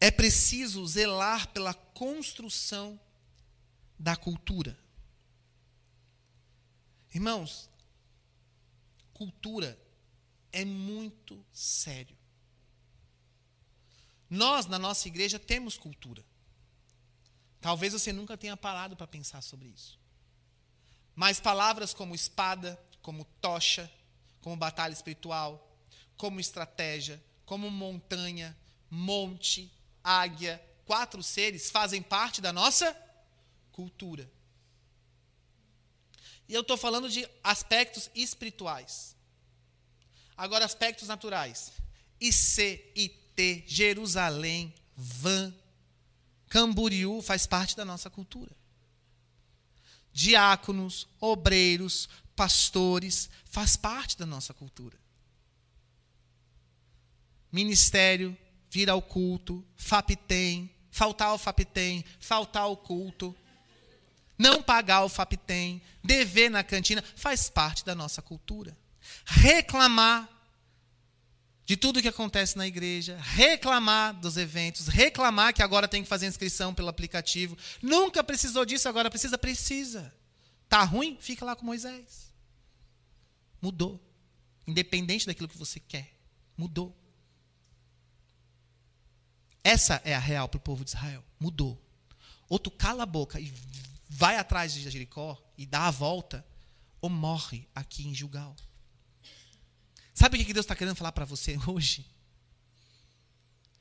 É 0.00 0.10
preciso 0.10 0.86
zelar 0.86 1.48
pela 1.48 1.74
construção 1.74 2.98
da 3.98 4.16
cultura. 4.16 4.78
Irmãos, 7.12 7.68
cultura 9.12 9.78
é 10.52 10.64
muito 10.64 11.44
sério. 11.52 12.16
Nós, 14.28 14.66
na 14.66 14.78
nossa 14.78 15.08
igreja, 15.08 15.38
temos 15.38 15.78
cultura. 15.78 16.24
Talvez 17.60 17.92
você 17.92 18.12
nunca 18.12 18.36
tenha 18.36 18.56
parado 18.56 18.96
para 18.96 19.06
pensar 19.06 19.40
sobre 19.42 19.68
isso. 19.68 19.98
Mas 21.14 21.40
palavras 21.40 21.94
como 21.94 22.14
espada, 22.14 22.78
como 23.00 23.24
tocha, 23.40 23.90
como 24.40 24.56
batalha 24.56 24.92
espiritual, 24.92 25.65
como 26.16 26.40
estratégia, 26.40 27.22
como 27.44 27.70
montanha, 27.70 28.56
monte, 28.90 29.70
águia, 30.02 30.62
quatro 30.84 31.22
seres 31.22 31.70
fazem 31.70 32.02
parte 32.02 32.40
da 32.40 32.52
nossa 32.52 32.96
cultura. 33.72 34.30
E 36.48 36.54
eu 36.54 36.60
estou 36.60 36.76
falando 36.76 37.08
de 37.08 37.28
aspectos 37.42 38.08
espirituais. 38.14 39.16
Agora, 40.36 40.64
aspectos 40.64 41.08
naturais. 41.08 41.72
IC, 42.20 42.92
IT, 42.94 43.64
Jerusalém, 43.66 44.72
Van, 44.96 45.52
Camboriú 46.48 47.20
faz 47.20 47.46
parte 47.46 47.76
da 47.76 47.84
nossa 47.84 48.08
cultura. 48.08 48.54
Diáconos, 50.12 51.08
obreiros, 51.20 52.08
pastores, 52.34 53.28
faz 53.44 53.76
parte 53.76 54.16
da 54.16 54.24
nossa 54.24 54.54
cultura. 54.54 54.98
Ministério, 57.50 58.36
vir 58.70 58.90
ao 58.90 59.00
culto, 59.00 59.64
FAPTEM, 59.76 60.70
faltar 60.90 61.28
ao 61.28 61.38
FAPTEM, 61.38 62.04
faltar 62.18 62.62
ao 62.62 62.76
culto 62.76 63.34
não 64.38 64.62
pagar 64.62 65.04
o 65.04 65.08
FAPTEM, 65.08 65.80
dever 66.04 66.50
na 66.50 66.62
cantina, 66.62 67.02
faz 67.14 67.48
parte 67.48 67.84
da 67.84 67.94
nossa 67.94 68.20
cultura. 68.20 68.76
Reclamar 69.24 70.28
de 71.64 71.76
tudo 71.76 72.02
que 72.02 72.08
acontece 72.08 72.56
na 72.56 72.66
igreja, 72.66 73.18
reclamar 73.20 74.14
dos 74.14 74.36
eventos, 74.36 74.86
reclamar 74.86 75.52
que 75.52 75.62
agora 75.62 75.88
tem 75.88 76.02
que 76.02 76.08
fazer 76.08 76.26
inscrição 76.26 76.74
pelo 76.74 76.88
aplicativo. 76.88 77.56
Nunca 77.82 78.22
precisou 78.22 78.64
disso, 78.64 78.88
agora 78.88 79.10
precisa, 79.10 79.38
precisa. 79.38 80.14
Tá 80.68 80.82
ruim? 80.84 81.16
Fica 81.20 81.44
lá 81.44 81.56
com 81.56 81.64
Moisés. 81.64 82.32
Mudou. 83.60 84.00
Independente 84.66 85.26
daquilo 85.26 85.48
que 85.48 85.56
você 85.56 85.80
quer, 85.80 86.12
mudou. 86.56 86.94
Essa 89.66 90.00
é 90.04 90.14
a 90.14 90.20
real 90.20 90.48
para 90.48 90.58
o 90.58 90.60
povo 90.60 90.84
de 90.84 90.90
Israel. 90.90 91.24
Mudou. 91.40 91.76
Ou 92.48 92.56
tu 92.56 92.70
cala 92.70 93.02
a 93.02 93.06
boca 93.06 93.40
e 93.40 93.52
vai 94.08 94.36
atrás 94.36 94.72
de 94.72 94.88
Jericó 94.88 95.36
e 95.58 95.66
dá 95.66 95.88
a 95.88 95.90
volta, 95.90 96.46
ou 97.00 97.10
morre 97.10 97.66
aqui 97.74 98.06
em 98.06 98.14
Gilgal. 98.14 98.54
Sabe 100.14 100.40
o 100.40 100.46
que 100.46 100.54
Deus 100.54 100.62
está 100.62 100.76
querendo 100.76 100.94
falar 100.94 101.10
para 101.10 101.24
você 101.24 101.58
hoje? 101.66 102.06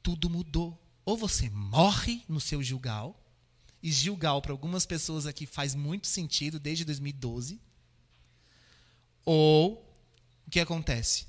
Tudo 0.01 0.27
mudou. 0.27 0.75
Ou 1.05 1.15
você 1.15 1.51
morre 1.51 2.23
no 2.27 2.41
seu 2.41 2.63
Gilgal, 2.63 3.23
e 3.83 3.91
Gilgal 3.91 4.41
para 4.41 4.53
algumas 4.53 4.88
pessoas 4.88 5.27
aqui 5.27 5.45
faz 5.45 5.75
muito 5.75 6.07
sentido 6.07 6.59
desde 6.59 6.83
2012, 6.83 7.61
ou 9.23 9.88
o 10.47 10.49
que 10.49 10.59
acontece? 10.59 11.27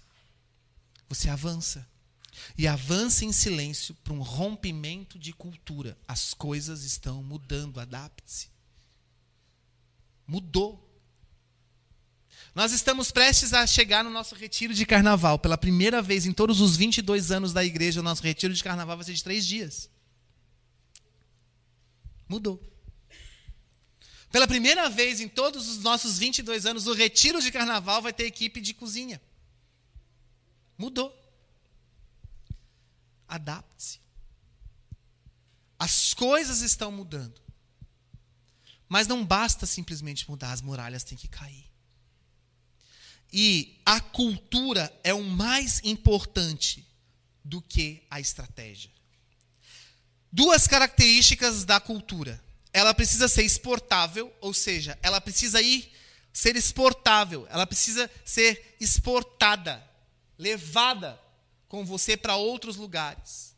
Você 1.11 1.29
avança. 1.29 1.87
E 2.57 2.67
avança 2.67 3.25
em 3.25 3.33
silêncio 3.33 3.95
para 3.97 4.13
um 4.13 4.23
rompimento 4.23 5.19
de 5.19 5.33
cultura. 5.33 5.97
As 6.07 6.35
coisas 6.35 6.85
estão 6.85 7.23
mudando, 7.23 7.81
adapte-se. 7.81 8.49
Mudou. 10.27 10.83
Nós 12.55 12.73
estamos 12.73 13.11
prestes 13.11 13.53
a 13.53 13.67
chegar 13.67 14.03
no 14.03 14.11
nosso 14.11 14.35
retiro 14.35 14.73
de 14.73 14.87
carnaval. 14.87 15.39
Pela 15.39 15.59
primeira 15.59 16.01
vez 16.01 16.25
em 16.25 16.33
todos 16.33 16.61
os 16.61 16.77
22 16.77 17.31
anos 17.31 17.53
da 17.53 17.65
igreja, 17.65 18.01
o 18.01 18.03
nosso 18.03 18.23
retiro 18.23 18.55
de 18.55 18.65
carnaval 18.65 18.97
vai 18.97 19.05
ser 19.05 19.13
de 19.13 19.23
três 19.23 19.47
dias. 19.47 19.91
Mudou. 22.29 22.61
Pela 24.31 24.49
primeira 24.49 24.89
vez 24.89 25.21
em 25.21 25.29
todos 25.29 25.69
os 25.69 25.79
nossos 25.83 26.19
22 26.19 26.67
anos, 26.67 26.87
o 26.87 26.93
retiro 26.93 27.41
de 27.41 27.53
carnaval 27.53 28.03
vai 28.03 28.13
ter 28.13 28.25
equipe 28.25 28.61
de 28.61 28.75
cozinha. 28.75 29.21
Mudou. 30.77 31.26
Adapte-se. 33.29 34.01
As 35.79 36.15
coisas 36.15 36.61
estão 36.61 36.91
mudando. 36.91 37.41
Mas 38.89 39.07
não 39.07 39.25
basta 39.25 39.67
simplesmente 39.67 40.29
mudar, 40.29 40.53
as 40.53 40.63
muralhas 40.63 41.05
têm 41.05 41.19
que 41.19 41.29
cair. 41.29 41.67
E 43.33 43.81
a 43.85 44.01
cultura 44.01 44.93
é 45.03 45.13
o 45.13 45.23
mais 45.23 45.81
importante 45.83 46.87
do 47.45 47.61
que 47.61 48.03
a 48.11 48.21
estratégia. 48.21 48.91
Duas 50.31 50.67
características 50.67 51.65
da 51.65 51.81
cultura. 51.81 52.43
Ela 52.73 52.95
precisa 52.95 53.27
ser 53.27 53.43
exportável, 53.43 54.33
ou 54.41 54.55
seja, 54.55 54.99
ela 55.03 55.21
precisa 55.21 55.61
ir 55.61 55.93
ser 56.33 56.55
exportável, 56.57 57.47
ela 57.49 57.67
precisa 57.67 58.11
ser 58.25 58.77
exportada, 58.79 59.83
levada 60.39 61.19
com 61.69 61.85
você 61.85 62.17
para 62.17 62.37
outros 62.37 62.77
lugares. 62.77 63.55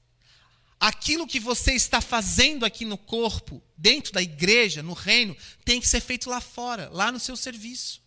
Aquilo 0.81 1.27
que 1.27 1.41
você 1.41 1.73
está 1.73 2.01
fazendo 2.01 2.65
aqui 2.65 2.85
no 2.85 2.97
corpo, 2.97 3.63
dentro 3.77 4.13
da 4.13 4.23
igreja, 4.23 4.83
no 4.83 4.93
reino, 4.93 5.37
tem 5.65 5.81
que 5.81 5.89
ser 5.89 6.01
feito 6.01 6.31
lá 6.31 6.41
fora, 6.41 6.89
lá 6.93 7.11
no 7.11 7.19
seu 7.19 7.37
serviço. 7.37 8.01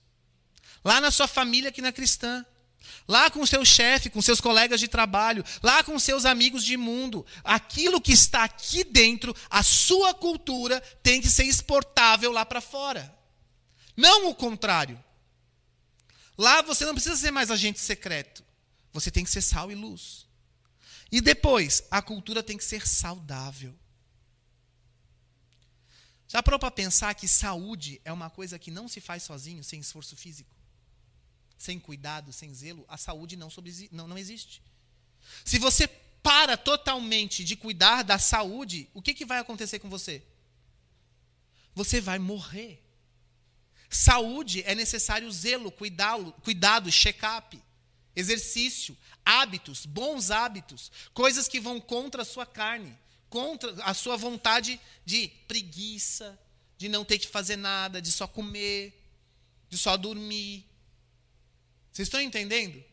Lá 0.83 1.01
na 1.01 1.11
sua 1.11 1.27
família 1.27 1.71
que 1.71 1.81
não 1.81 1.89
é 1.89 1.91
cristã. 1.91 2.45
Lá 3.07 3.29
com 3.29 3.41
o 3.41 3.47
seu 3.47 3.65
chefe, 3.65 4.09
com 4.09 4.21
seus 4.21 4.39
colegas 4.39 4.79
de 4.79 4.87
trabalho, 4.87 5.43
lá 5.61 5.83
com 5.83 5.99
seus 5.99 6.25
amigos 6.25 6.63
de 6.63 6.77
mundo. 6.77 7.25
Aquilo 7.43 7.99
que 7.99 8.13
está 8.13 8.43
aqui 8.43 8.83
dentro, 8.83 9.35
a 9.49 9.61
sua 9.63 10.13
cultura, 10.13 10.79
tem 11.03 11.21
que 11.21 11.29
ser 11.29 11.43
exportável 11.43 12.31
lá 12.31 12.45
para 12.45 12.61
fora. 12.61 13.13
Não 13.97 14.29
o 14.29 14.35
contrário. 14.35 15.01
Lá 16.37 16.61
você 16.61 16.85
não 16.85 16.93
precisa 16.93 17.17
ser 17.17 17.31
mais 17.31 17.51
agente 17.51 17.79
secreto. 17.79 18.43
Você 18.93 19.09
tem 19.09 19.23
que 19.23 19.29
ser 19.29 19.41
sal 19.41 19.71
e 19.71 19.75
luz. 19.75 20.27
E 21.11 21.19
depois, 21.19 21.83
a 21.91 22.01
cultura 22.01 22.41
tem 22.41 22.57
que 22.57 22.63
ser 22.63 22.87
saudável. 22.87 23.75
Já 26.27 26.41
parou 26.41 26.59
para 26.59 26.71
pensar 26.71 27.13
que 27.13 27.27
saúde 27.27 28.01
é 28.05 28.11
uma 28.11 28.29
coisa 28.29 28.57
que 28.57 28.71
não 28.71 28.87
se 28.87 29.01
faz 29.01 29.23
sozinho, 29.23 29.63
sem 29.63 29.81
esforço 29.81 30.15
físico? 30.15 30.55
Sem 31.57 31.77
cuidado, 31.77 32.31
sem 32.31 32.53
zelo, 32.53 32.85
a 32.87 32.97
saúde 32.97 33.35
não, 33.35 33.49
não, 33.91 34.07
não 34.07 34.17
existe. 34.17 34.61
Se 35.43 35.59
você 35.59 35.87
para 36.23 36.55
totalmente 36.55 37.43
de 37.43 37.55
cuidar 37.55 38.03
da 38.03 38.17
saúde, 38.17 38.89
o 38.93 39.01
que, 39.01 39.13
que 39.13 39.25
vai 39.25 39.39
acontecer 39.39 39.79
com 39.79 39.89
você? 39.89 40.23
Você 41.75 41.99
vai 41.99 42.19
morrer. 42.19 42.81
Saúde 43.89 44.63
é 44.63 44.73
necessário 44.73 45.29
zelo, 45.31 45.71
cuidado, 45.71 46.31
cuidado 46.43 46.91
check-up 46.91 47.61
exercício, 48.15 48.97
hábitos, 49.25 49.85
bons 49.85 50.31
hábitos, 50.31 50.91
coisas 51.13 51.47
que 51.47 51.59
vão 51.59 51.79
contra 51.79 52.23
a 52.23 52.25
sua 52.25 52.45
carne, 52.45 52.97
contra 53.29 53.71
a 53.83 53.93
sua 53.93 54.17
vontade 54.17 54.79
de 55.05 55.29
preguiça, 55.47 56.37
de 56.77 56.89
não 56.89 57.05
ter 57.05 57.19
que 57.19 57.27
fazer 57.27 57.55
nada, 57.55 58.01
de 58.01 58.11
só 58.11 58.27
comer, 58.27 58.99
de 59.69 59.77
só 59.77 59.95
dormir. 59.95 60.65
Vocês 61.91 62.07
estão 62.07 62.19
entendendo? 62.19 62.83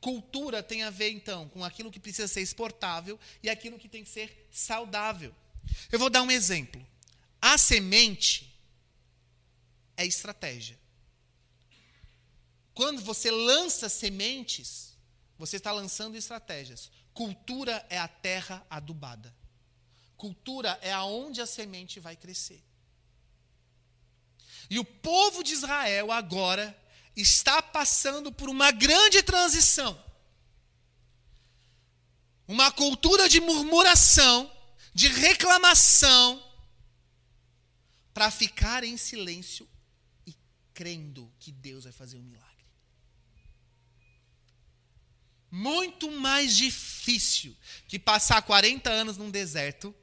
Cultura 0.00 0.62
tem 0.62 0.82
a 0.82 0.90
ver, 0.90 1.10
então, 1.10 1.48
com 1.48 1.64
aquilo 1.64 1.90
que 1.90 1.98
precisa 1.98 2.28
ser 2.28 2.42
exportável 2.42 3.18
e 3.42 3.48
aquilo 3.48 3.78
que 3.78 3.88
tem 3.88 4.04
que 4.04 4.10
ser 4.10 4.48
saudável. 4.50 5.34
Eu 5.90 5.98
vou 5.98 6.10
dar 6.10 6.22
um 6.22 6.30
exemplo. 6.30 6.84
A 7.40 7.56
semente 7.56 8.54
é 9.96 10.04
estratégia. 10.04 10.78
Quando 12.76 13.00
você 13.00 13.30
lança 13.30 13.88
sementes, 13.88 14.94
você 15.38 15.56
está 15.56 15.72
lançando 15.72 16.14
estratégias. 16.14 16.90
Cultura 17.14 17.84
é 17.88 17.98
a 17.98 18.06
terra 18.06 18.64
adubada. 18.68 19.34
Cultura 20.14 20.78
é 20.82 20.92
aonde 20.92 21.40
a 21.40 21.46
semente 21.46 21.98
vai 21.98 22.14
crescer. 22.14 22.62
E 24.68 24.78
o 24.78 24.84
povo 24.84 25.42
de 25.42 25.54
Israel 25.54 26.12
agora 26.12 26.78
está 27.16 27.62
passando 27.62 28.30
por 28.30 28.50
uma 28.50 28.70
grande 28.70 29.22
transição. 29.22 29.98
Uma 32.46 32.70
cultura 32.70 33.26
de 33.26 33.40
murmuração, 33.40 34.52
de 34.92 35.08
reclamação, 35.08 36.44
para 38.12 38.30
ficar 38.30 38.84
em 38.84 38.98
silêncio 38.98 39.66
e 40.26 40.36
crendo 40.74 41.32
que 41.38 41.50
Deus 41.50 41.84
vai 41.84 41.92
fazer 41.94 42.18
um 42.18 42.22
milagre. 42.22 42.45
Muito 45.56 46.10
mais 46.10 46.54
difícil 46.54 47.56
que 47.88 47.98
passar 47.98 48.42
40 48.42 48.90
anos 48.90 49.16
num 49.16 49.30
deserto 49.30 49.94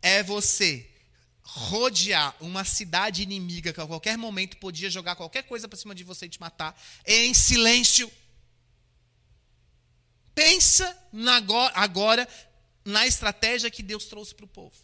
é 0.00 0.22
você 0.22 0.88
rodear 1.42 2.36
uma 2.40 2.64
cidade 2.64 3.20
inimiga 3.20 3.72
que 3.72 3.80
a 3.80 3.86
qualquer 3.86 4.16
momento 4.16 4.56
podia 4.58 4.88
jogar 4.88 5.16
qualquer 5.16 5.42
coisa 5.42 5.66
para 5.66 5.76
cima 5.76 5.92
de 5.92 6.04
você 6.04 6.26
e 6.26 6.28
te 6.28 6.38
matar 6.38 6.80
em 7.04 7.34
silêncio. 7.34 8.08
Pensa 10.32 10.96
na, 11.12 11.42
agora 11.74 12.28
na 12.84 13.08
estratégia 13.08 13.68
que 13.68 13.82
Deus 13.82 14.04
trouxe 14.04 14.36
para 14.36 14.44
o 14.44 14.48
povo. 14.48 14.76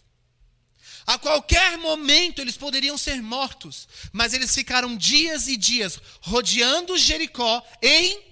A 1.07 1.17
qualquer 1.17 1.79
momento 1.79 2.41
eles 2.41 2.57
poderiam 2.57 2.99
ser 2.99 3.23
mortos, 3.23 3.87
mas 4.13 4.35
eles 4.35 4.53
ficaram 4.53 4.97
dias 4.97 5.47
e 5.47 5.57
dias 5.57 6.01
rodeando 6.23 6.99
Jericó 6.99 7.65
em 7.81 8.32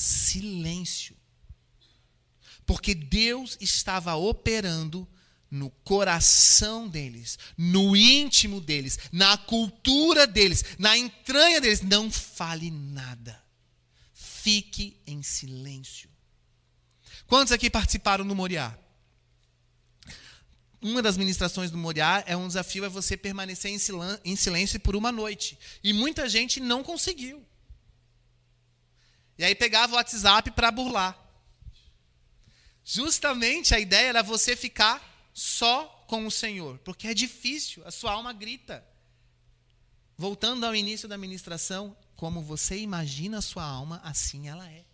silêncio. 0.00 1.14
Porque 2.64 2.94
Deus 2.94 3.58
estava 3.60 4.14
operando 4.14 5.06
no 5.50 5.68
coração 5.84 6.88
deles, 6.88 7.38
no 7.58 7.96
íntimo 7.96 8.60
deles, 8.60 8.98
na 9.12 9.36
cultura 9.36 10.26
deles, 10.26 10.64
na 10.78 10.96
entranha 10.96 11.60
deles. 11.60 11.82
Não 11.82 12.10
fale 12.10 12.70
nada. 12.70 13.42
Fique 14.12 14.96
em 15.06 15.22
silêncio. 15.22 16.08
Quantos 17.26 17.52
aqui 17.52 17.68
participaram 17.68 18.26
do 18.26 18.34
Moriá? 18.34 18.76
Uma 20.80 21.02
das 21.02 21.18
ministrações 21.18 21.70
do 21.70 21.76
Moriá 21.76 22.24
é 22.26 22.34
um 22.34 22.46
desafio 22.46 22.86
é 22.86 22.88
você 22.88 23.16
permanecer 23.16 23.70
em 24.24 24.36
silêncio 24.36 24.80
por 24.80 24.96
uma 24.96 25.12
noite. 25.12 25.58
E 25.84 25.92
muita 25.92 26.26
gente 26.26 26.58
não 26.58 26.82
conseguiu. 26.82 27.44
E 29.40 29.44
aí 29.44 29.54
pegava 29.54 29.94
o 29.94 29.96
WhatsApp 29.96 30.50
para 30.50 30.70
burlar. 30.70 31.18
Justamente 32.84 33.74
a 33.74 33.80
ideia 33.80 34.08
era 34.08 34.22
você 34.22 34.54
ficar 34.54 35.30
só 35.32 35.86
com 36.06 36.26
o 36.26 36.30
Senhor, 36.30 36.76
porque 36.80 37.08
é 37.08 37.14
difícil, 37.14 37.82
a 37.86 37.90
sua 37.90 38.12
alma 38.12 38.34
grita. 38.34 38.86
Voltando 40.14 40.66
ao 40.66 40.76
início 40.76 41.08
da 41.08 41.16
ministração, 41.16 41.96
como 42.16 42.42
você 42.42 42.80
imagina 42.80 43.38
a 43.38 43.40
sua 43.40 43.64
alma, 43.64 43.98
assim 44.04 44.46
ela 44.46 44.70
é. 44.70 44.84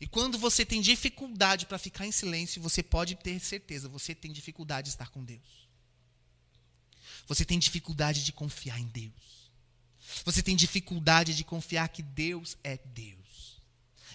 E 0.00 0.06
quando 0.06 0.38
você 0.38 0.64
tem 0.64 0.80
dificuldade 0.80 1.66
para 1.66 1.78
ficar 1.78 2.06
em 2.06 2.12
silêncio, 2.12 2.62
você 2.62 2.84
pode 2.84 3.16
ter 3.16 3.40
certeza, 3.40 3.88
você 3.88 4.14
tem 4.14 4.30
dificuldade 4.30 4.84
de 4.84 4.90
estar 4.90 5.10
com 5.10 5.24
Deus. 5.24 5.68
Você 7.26 7.44
tem 7.44 7.58
dificuldade 7.58 8.24
de 8.24 8.32
confiar 8.32 8.78
em 8.78 8.86
Deus. 8.86 9.35
Você 10.24 10.42
tem 10.42 10.56
dificuldade 10.56 11.34
de 11.34 11.44
confiar 11.44 11.88
que 11.88 12.02
Deus 12.02 12.56
é 12.62 12.78
Deus. 12.78 13.60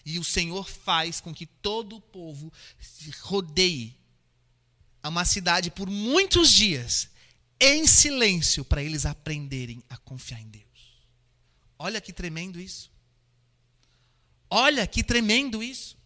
E 0.06 0.18
o 0.18 0.24
Senhor 0.24 0.68
faz 0.70 1.20
com 1.20 1.34
que 1.34 1.46
todo 1.46 1.98
o 1.98 2.02
povo 2.02 2.52
rodeie 3.22 3.96
a 5.04 5.10
uma 5.10 5.26
cidade 5.26 5.70
por 5.72 5.90
muitos 5.90 6.52
dias, 6.52 7.10
em 7.60 7.86
silêncio, 7.86 8.66
para 8.66 8.84
eles 8.84 9.06
aprenderem 9.06 9.84
a 9.90 9.98
confiar 9.98 10.42
em 10.42 10.48
Deus. 10.48 10.66
Olha 11.78 12.02
que 12.02 12.14
tremendo 12.14 12.60
isso. 12.60 12.92
Olha 14.50 14.86
que 14.86 15.04
tremendo 15.04 15.64
isso. 15.64 15.98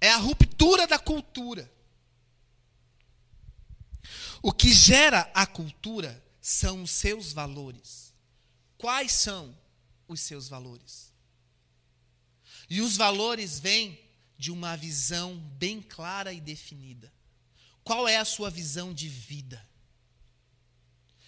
É 0.00 0.10
a 0.10 0.16
ruptura 0.16 0.86
da 0.86 0.98
cultura. 0.98 1.70
O 4.42 4.52
que 4.52 4.72
gera 4.72 5.30
a 5.34 5.46
cultura 5.46 6.24
são 6.40 6.82
os 6.82 6.90
seus 6.90 7.32
valores. 7.32 8.09
Quais 8.80 9.12
são 9.12 9.54
os 10.08 10.22
seus 10.22 10.48
valores? 10.48 11.12
E 12.70 12.80
os 12.80 12.96
valores 12.96 13.60
vêm 13.60 14.00
de 14.38 14.50
uma 14.50 14.74
visão 14.74 15.36
bem 15.36 15.82
clara 15.82 16.32
e 16.32 16.40
definida. 16.40 17.12
Qual 17.84 18.08
é 18.08 18.16
a 18.16 18.24
sua 18.24 18.48
visão 18.48 18.94
de 18.94 19.06
vida? 19.06 19.68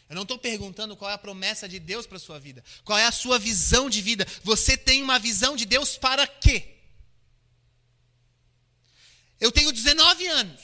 Eu 0.09 0.14
não 0.14 0.22
estou 0.22 0.38
perguntando 0.38 0.96
qual 0.96 1.11
é 1.11 1.14
a 1.14 1.18
promessa 1.18 1.68
de 1.68 1.78
Deus 1.78 2.07
para 2.07 2.16
a 2.16 2.20
sua 2.20 2.40
vida. 2.40 2.64
Qual 2.84 2.98
é 2.98 3.05
a 3.05 3.12
sua 3.12 3.38
visão 3.38 3.90
de 3.90 4.00
vida? 4.00 4.26
Você 4.42 4.74
tem 4.74 5.03
uma 5.03 5.18
visão 5.18 5.55
de 5.55 5.66
Deus 5.66 5.98
para 5.98 6.26
quê? 6.26 6.78
Eu 9.38 9.53
tenho 9.53 9.72
19 9.72 10.26
anos. 10.26 10.62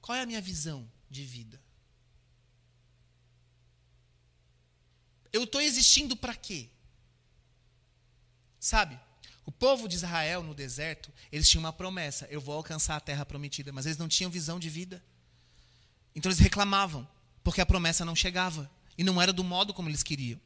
Qual 0.00 0.16
é 0.16 0.22
a 0.22 0.26
minha 0.26 0.40
visão 0.40 0.90
de 1.10 1.22
vida? 1.22 1.63
Eu 5.34 5.42
estou 5.42 5.60
existindo 5.60 6.14
para 6.16 6.36
quê? 6.36 6.68
Sabe? 8.60 8.96
O 9.44 9.50
povo 9.50 9.88
de 9.88 9.96
Israel 9.96 10.44
no 10.44 10.54
deserto, 10.54 11.12
eles 11.32 11.50
tinham 11.50 11.64
uma 11.64 11.72
promessa: 11.72 12.28
eu 12.30 12.40
vou 12.40 12.54
alcançar 12.54 12.94
a 12.94 13.00
terra 13.00 13.26
prometida, 13.26 13.72
mas 13.72 13.84
eles 13.84 13.98
não 13.98 14.06
tinham 14.06 14.30
visão 14.30 14.60
de 14.60 14.70
vida. 14.70 15.04
Então 16.14 16.30
eles 16.30 16.38
reclamavam, 16.38 17.06
porque 17.42 17.60
a 17.60 17.66
promessa 17.66 18.04
não 18.04 18.14
chegava 18.14 18.70
e 18.96 19.02
não 19.02 19.20
era 19.20 19.32
do 19.32 19.42
modo 19.42 19.74
como 19.74 19.88
eles 19.88 20.04
queriam. 20.04 20.40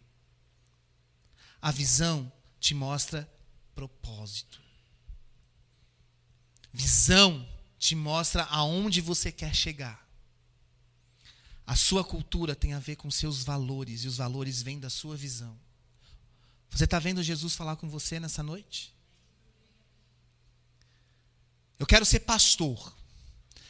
A 1.60 1.70
visão 1.70 2.32
te 2.58 2.72
mostra 2.72 3.30
propósito. 3.74 4.58
Visão 6.72 7.46
te 7.78 7.94
mostra 7.94 8.44
aonde 8.44 9.02
você 9.02 9.30
quer 9.30 9.54
chegar. 9.54 10.07
A 11.68 11.76
sua 11.76 12.02
cultura 12.02 12.56
tem 12.56 12.72
a 12.72 12.78
ver 12.78 12.96
com 12.96 13.10
seus 13.10 13.44
valores 13.44 14.02
e 14.02 14.08
os 14.08 14.16
valores 14.16 14.62
vêm 14.62 14.80
da 14.80 14.88
sua 14.88 15.14
visão. 15.14 15.54
Você 16.70 16.84
está 16.84 16.98
vendo 16.98 17.22
Jesus 17.22 17.54
falar 17.54 17.76
com 17.76 17.86
você 17.90 18.18
nessa 18.18 18.42
noite? 18.42 18.96
Eu 21.78 21.86
quero 21.86 22.06
ser 22.06 22.20
pastor. 22.20 22.96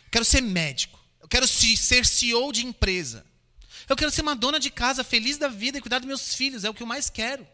Eu 0.05 0.11
quero 0.13 0.25
ser 0.25 0.41
médico. 0.41 0.97
Eu 1.21 1.27
quero 1.27 1.49
ser 1.49 2.07
CEO 2.07 2.53
de 2.53 2.65
empresa. 2.65 3.27
Eu 3.89 3.97
quero 3.97 4.13
ser 4.13 4.23
uma 4.23 4.37
dona 4.37 4.61
de 4.61 4.71
casa 4.71 5.03
feliz 5.03 5.37
da 5.37 5.49
vida 5.49 5.79
e 5.79 5.81
cuidar 5.81 5.99
dos 5.99 6.07
meus 6.07 6.37
filhos. 6.37 6.63
É 6.63 6.71
o 6.71 6.75
que 6.75 6.85
eu 6.85 6.87
mais 6.87 7.11
quero. 7.11 7.45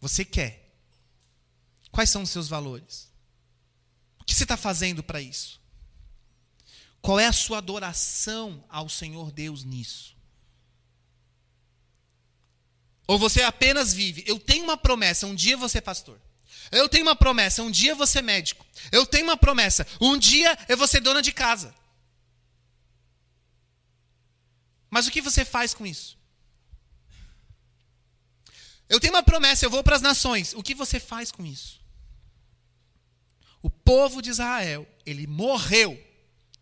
Você 0.00 0.24
quer. 0.24 0.74
Quais 1.90 2.08
são 2.08 2.22
os 2.22 2.30
seus 2.30 2.48
valores? 2.48 3.12
O 4.18 4.24
que 4.24 4.34
você 4.34 4.44
está 4.44 4.56
fazendo 4.56 5.02
para 5.02 5.20
isso? 5.20 5.62
Qual 7.04 7.20
é 7.20 7.26
a 7.26 7.34
sua 7.34 7.58
adoração 7.58 8.64
ao 8.66 8.88
Senhor 8.88 9.30
Deus 9.30 9.62
nisso? 9.62 10.16
Ou 13.06 13.18
você 13.18 13.42
apenas 13.42 13.92
vive, 13.92 14.24
eu 14.26 14.40
tenho 14.40 14.64
uma 14.64 14.74
promessa, 14.74 15.26
um 15.26 15.34
dia 15.34 15.54
você 15.54 15.82
pastor. 15.82 16.18
Eu 16.72 16.88
tenho 16.88 17.04
uma 17.04 17.14
promessa, 17.14 17.62
um 17.62 17.70
dia 17.70 17.94
você 17.94 18.22
médico. 18.22 18.64
Eu 18.90 19.04
tenho 19.04 19.24
uma 19.24 19.36
promessa, 19.36 19.86
um 20.00 20.16
dia 20.16 20.56
eu 20.66 20.78
vou 20.78 20.86
ser 20.86 21.00
dona 21.00 21.20
de 21.20 21.30
casa. 21.30 21.74
Mas 24.88 25.06
o 25.06 25.10
que 25.10 25.20
você 25.20 25.44
faz 25.44 25.74
com 25.74 25.84
isso? 25.84 26.16
Eu 28.88 28.98
tenho 28.98 29.12
uma 29.12 29.22
promessa, 29.22 29.66
eu 29.66 29.70
vou 29.70 29.84
para 29.84 29.96
as 29.96 30.00
nações. 30.00 30.54
O 30.54 30.62
que 30.62 30.74
você 30.74 30.98
faz 30.98 31.30
com 31.30 31.44
isso? 31.44 31.82
O 33.60 33.68
povo 33.68 34.22
de 34.22 34.30
Israel, 34.30 34.88
ele 35.04 35.26
morreu 35.26 36.13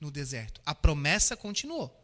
no 0.02 0.10
deserto. 0.10 0.60
A 0.66 0.74
promessa 0.74 1.36
continuou. 1.36 1.98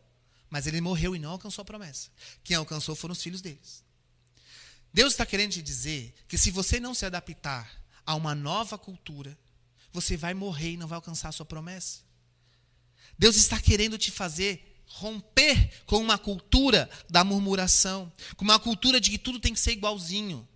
Mas 0.49 0.67
ele 0.67 0.81
morreu 0.81 1.15
e 1.15 1.19
não 1.19 1.33
alcançou 1.33 1.63
a 1.63 1.65
promessa. 1.65 2.09
Quem 2.43 2.57
alcançou 2.57 2.95
foram 2.97 3.13
os 3.13 3.23
filhos 3.23 3.43
deles. 3.43 3.85
Deus 4.95 5.13
está 5.13 5.27
querendo 5.27 5.53
te 5.53 5.61
dizer 5.61 6.15
que 6.27 6.39
se 6.39 6.51
você 6.51 6.81
não 6.81 6.95
se 6.95 7.05
adaptar 7.05 7.71
a 8.07 8.15
uma 8.15 8.35
nova 8.35 8.79
cultura, 8.79 9.37
você 9.93 10.17
vai 10.17 10.33
morrer 10.33 10.73
e 10.73 10.77
não 10.77 10.87
vai 10.87 10.97
alcançar 10.97 11.29
a 11.29 11.33
sua 11.33 11.45
promessa. 11.45 12.01
Deus 13.19 13.37
está 13.37 13.61
querendo 13.61 13.99
te 13.99 14.11
fazer 14.11 14.81
romper 14.87 15.71
com 15.85 15.99
uma 15.99 16.17
cultura 16.17 16.89
da 17.11 17.25
murmuração, 17.25 18.11
com 18.37 18.45
uma 18.45 18.59
cultura 18.59 18.99
de 19.01 19.11
que 19.11 19.19
tudo 19.19 19.39
tem 19.41 19.53
que 19.53 19.61
ser 19.61 19.73
igualzinho, 19.73 20.49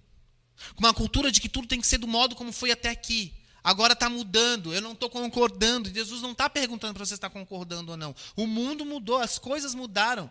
com 0.74 0.84
uma 0.84 0.94
cultura 0.94 1.30
de 1.30 1.40
que 1.40 1.48
tudo 1.48 1.66
tem 1.66 1.80
que 1.80 1.86
ser 1.86 1.98
do 1.98 2.06
modo 2.06 2.34
como 2.34 2.52
foi 2.52 2.70
até 2.70 2.88
aqui. 2.88 3.34
Agora 3.64 3.92
está 3.92 4.08
mudando, 4.08 4.74
eu 4.74 4.80
não 4.80 4.92
estou 4.92 5.08
concordando. 5.08 5.92
Jesus 5.92 6.20
não 6.20 6.32
está 6.32 6.50
perguntando 6.50 6.94
para 6.94 7.06
você 7.06 7.14
estar 7.14 7.30
concordando 7.30 7.92
ou 7.92 7.96
não. 7.96 8.14
O 8.34 8.46
mundo 8.46 8.84
mudou, 8.84 9.18
as 9.18 9.38
coisas 9.38 9.74
mudaram. 9.74 10.30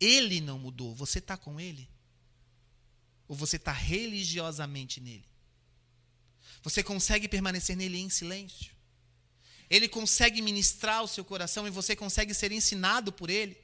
Ele 0.00 0.40
não 0.40 0.58
mudou. 0.58 0.94
Você 0.94 1.18
está 1.18 1.36
com 1.36 1.60
ele? 1.60 1.88
Ou 3.26 3.34
você 3.34 3.56
está 3.56 3.72
religiosamente 3.72 5.00
nele? 5.00 5.26
Você 6.62 6.82
consegue 6.82 7.28
permanecer 7.28 7.76
nele 7.76 7.98
em 7.98 8.08
silêncio? 8.08 8.70
Ele 9.68 9.88
consegue 9.88 10.40
ministrar 10.40 11.02
o 11.02 11.08
seu 11.08 11.24
coração 11.24 11.66
e 11.66 11.70
você 11.70 11.94
consegue 11.94 12.32
ser 12.32 12.52
ensinado 12.52 13.12
por 13.12 13.28
ele? 13.28 13.56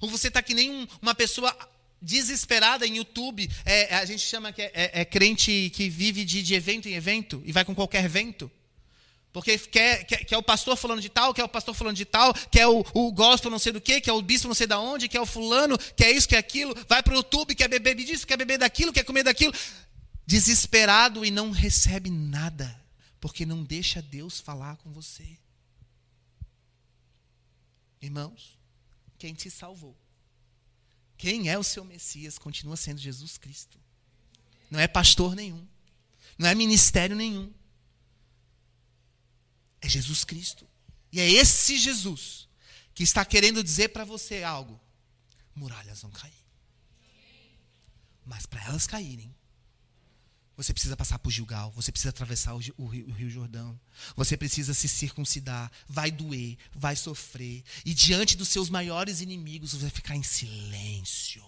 Ou 0.00 0.08
você 0.08 0.28
está 0.28 0.42
que 0.42 0.54
nem 0.54 0.70
um, 0.70 0.86
uma 1.00 1.14
pessoa 1.14 1.56
desesperada 2.02 2.86
em 2.86 2.96
YouTube, 2.96 3.48
é, 3.64 3.94
a 3.94 4.04
gente 4.04 4.20
chama 4.20 4.52
que 4.52 4.60
é, 4.60 4.70
é, 4.74 5.00
é 5.00 5.04
crente 5.04 5.70
que 5.74 5.88
vive 5.88 6.24
de, 6.24 6.42
de, 6.42 6.54
evento 6.54 6.88
em 6.88 6.94
evento 6.94 7.40
e 7.44 7.52
vai 7.52 7.64
com 7.64 7.74
qualquer 7.74 8.08
vento? 8.08 8.50
Porque 9.32 9.56
quer, 9.56 10.04
quer, 10.04 10.24
quer, 10.24 10.36
o 10.36 10.42
pastor 10.42 10.76
falando 10.76 11.00
de 11.00 11.08
tal, 11.08 11.32
quer 11.32 11.44
o 11.44 11.48
pastor 11.48 11.74
falando 11.74 11.96
de 11.96 12.04
tal, 12.04 12.34
quer 12.50 12.66
o, 12.66 12.84
o 12.92 13.12
gospel 13.12 13.50
não 13.50 13.58
sei 13.58 13.72
do 13.72 13.80
que, 13.80 14.00
quer 14.00 14.12
o 14.12 14.20
bispo 14.20 14.48
não 14.48 14.54
sei 14.54 14.66
da 14.66 14.78
onde, 14.78 15.08
quer 15.08 15.20
o 15.20 15.26
fulano, 15.26 15.78
quer 15.96 16.10
isso, 16.10 16.28
quer 16.28 16.36
aquilo, 16.38 16.74
vai 16.88 17.02
para 17.02 17.14
o 17.14 17.16
YouTube, 17.16 17.54
quer 17.54 17.68
beber 17.68 17.94
disso, 17.94 18.26
quer 18.26 18.36
beber 18.36 18.58
daquilo, 18.58 18.92
quer 18.92 19.04
comer 19.04 19.22
daquilo. 19.22 19.54
Desesperado 20.26 21.24
e 21.24 21.30
não 21.30 21.50
recebe 21.50 22.10
nada, 22.10 22.78
porque 23.20 23.46
não 23.46 23.64
deixa 23.64 24.02
Deus 24.02 24.38
falar 24.38 24.76
com 24.76 24.90
você. 24.90 25.38
Irmãos, 28.02 28.58
quem 29.18 29.32
te 29.32 29.48
salvou? 29.48 30.01
Quem 31.22 31.48
é 31.48 31.56
o 31.56 31.62
seu 31.62 31.84
Messias 31.84 32.36
continua 32.36 32.76
sendo 32.76 33.00
Jesus 33.00 33.38
Cristo. 33.38 33.78
Não 34.68 34.80
é 34.80 34.88
pastor 34.88 35.36
nenhum, 35.36 35.64
não 36.36 36.48
é 36.48 36.52
ministério 36.52 37.14
nenhum 37.14 37.54
é 39.80 39.88
Jesus 39.88 40.24
Cristo. 40.24 40.66
E 41.12 41.20
é 41.20 41.30
esse 41.30 41.78
Jesus 41.78 42.48
que 42.92 43.04
está 43.04 43.24
querendo 43.24 43.62
dizer 43.62 43.90
para 43.90 44.04
você 44.04 44.42
algo. 44.42 44.80
Muralhas 45.54 46.02
vão 46.02 46.10
cair. 46.10 46.44
Mas 48.26 48.44
para 48.44 48.64
elas 48.64 48.88
caírem, 48.88 49.32
você 50.62 50.72
precisa 50.72 50.96
passar 50.96 51.18
por 51.18 51.30
Gilgal, 51.30 51.70
você 51.72 51.90
precisa 51.90 52.10
atravessar 52.10 52.54
o 52.54 52.58
rio, 52.58 52.74
o 52.78 52.86
rio, 52.86 53.30
Jordão, 53.30 53.78
você 54.16 54.36
precisa 54.36 54.74
se 54.74 54.88
circuncidar, 54.88 55.70
vai 55.88 56.10
doer, 56.10 56.56
vai 56.74 56.96
sofrer, 56.96 57.62
e 57.84 57.94
diante 57.94 58.36
dos 58.36 58.48
seus 58.48 58.68
maiores 58.68 59.20
inimigos 59.20 59.72
você 59.72 59.82
vai 59.82 59.90
ficar 59.90 60.16
em 60.16 60.22
silêncio, 60.22 61.44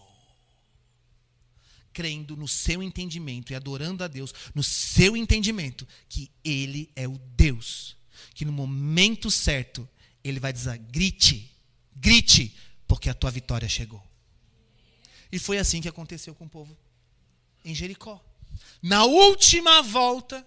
crendo 1.92 2.36
no 2.36 2.48
seu 2.48 2.82
entendimento 2.82 3.52
e 3.52 3.54
adorando 3.54 4.02
a 4.02 4.08
Deus 4.08 4.34
no 4.54 4.62
seu 4.62 5.16
entendimento 5.16 5.86
que 6.08 6.30
Ele 6.44 6.90
é 6.96 7.06
o 7.06 7.18
Deus 7.36 7.96
que 8.34 8.44
no 8.44 8.52
momento 8.52 9.30
certo 9.30 9.88
ele 10.22 10.40
vai 10.40 10.52
dizer: 10.52 10.78
grite, 10.78 11.50
grite, 11.94 12.54
porque 12.86 13.08
a 13.08 13.14
tua 13.14 13.30
vitória 13.30 13.68
chegou. 13.68 14.02
E 15.30 15.38
foi 15.38 15.58
assim 15.58 15.80
que 15.80 15.88
aconteceu 15.88 16.34
com 16.34 16.44
o 16.44 16.50
povo 16.50 16.76
em 17.64 17.74
Jericó. 17.74 18.22
Na 18.82 19.05
última 19.05 19.82
volta, 19.82 20.46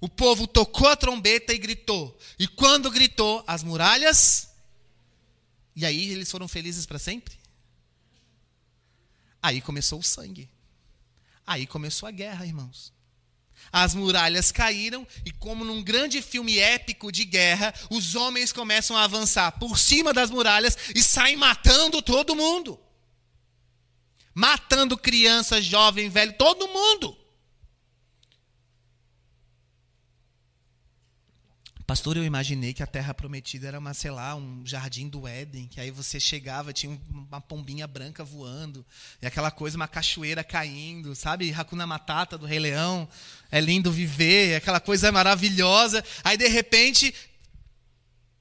o 0.00 0.08
povo 0.08 0.46
tocou 0.46 0.88
a 0.88 0.96
trombeta 0.96 1.52
e 1.52 1.58
gritou. 1.58 2.18
E 2.38 2.48
quando 2.48 2.90
gritou, 2.90 3.44
as 3.46 3.62
muralhas. 3.62 4.50
E 5.74 5.86
aí 5.86 6.10
eles 6.10 6.30
foram 6.30 6.48
felizes 6.48 6.86
para 6.86 6.98
sempre? 6.98 7.38
Aí 9.42 9.60
começou 9.60 9.98
o 9.98 10.02
sangue. 10.02 10.50
Aí 11.46 11.66
começou 11.66 12.08
a 12.08 12.12
guerra, 12.12 12.46
irmãos 12.46 12.92
as 13.70 13.94
muralhas 13.94 14.50
caíram 14.50 15.06
e, 15.24 15.30
como 15.30 15.64
num 15.64 15.82
grande 15.82 16.20
filme 16.20 16.58
épico 16.58 17.12
de 17.12 17.24
guerra, 17.24 17.74
os 17.90 18.14
homens 18.14 18.52
começam 18.52 18.96
a 18.96 19.04
avançar 19.04 19.52
por 19.52 19.78
cima 19.78 20.12
das 20.12 20.30
muralhas 20.30 20.76
e 20.94 21.02
saem 21.02 21.36
matando 21.36 22.02
todo 22.02 22.36
mundo. 22.36 22.78
Matando 24.34 24.96
criança, 24.96 25.60
jovem, 25.60 26.08
velho, 26.08 26.34
todo 26.34 26.68
mundo. 26.68 27.18
Pastor, 31.92 32.16
eu 32.16 32.24
imaginei 32.24 32.72
que 32.72 32.82
a 32.82 32.86
terra 32.86 33.12
prometida 33.12 33.68
era 33.68 33.78
uma, 33.78 33.92
sei 33.92 34.10
lá, 34.10 34.34
um 34.34 34.62
jardim 34.64 35.10
do 35.10 35.28
Éden, 35.28 35.68
que 35.68 35.78
aí 35.78 35.90
você 35.90 36.18
chegava, 36.18 36.72
tinha 36.72 36.98
uma 37.10 37.38
pombinha 37.38 37.86
branca 37.86 38.24
voando, 38.24 38.82
e 39.20 39.26
aquela 39.26 39.50
coisa, 39.50 39.76
uma 39.76 39.86
cachoeira 39.86 40.42
caindo, 40.42 41.14
sabe? 41.14 41.52
Hakuna 41.52 41.86
Matata 41.86 42.38
do 42.38 42.46
Rei 42.46 42.58
Leão, 42.58 43.06
é 43.50 43.60
lindo 43.60 43.92
viver, 43.92 44.54
aquela 44.54 44.80
coisa 44.80 45.12
maravilhosa. 45.12 46.02
Aí 46.24 46.38
de 46.38 46.48
repente 46.48 47.14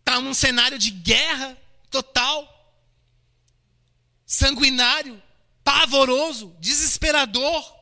tá 0.02 0.18
um 0.18 0.34
cenário 0.34 0.80
de 0.80 0.90
guerra 0.90 1.58
total, 1.90 2.74
sanguinário, 4.26 5.22
pavoroso, 5.62 6.56
desesperador. 6.58 7.81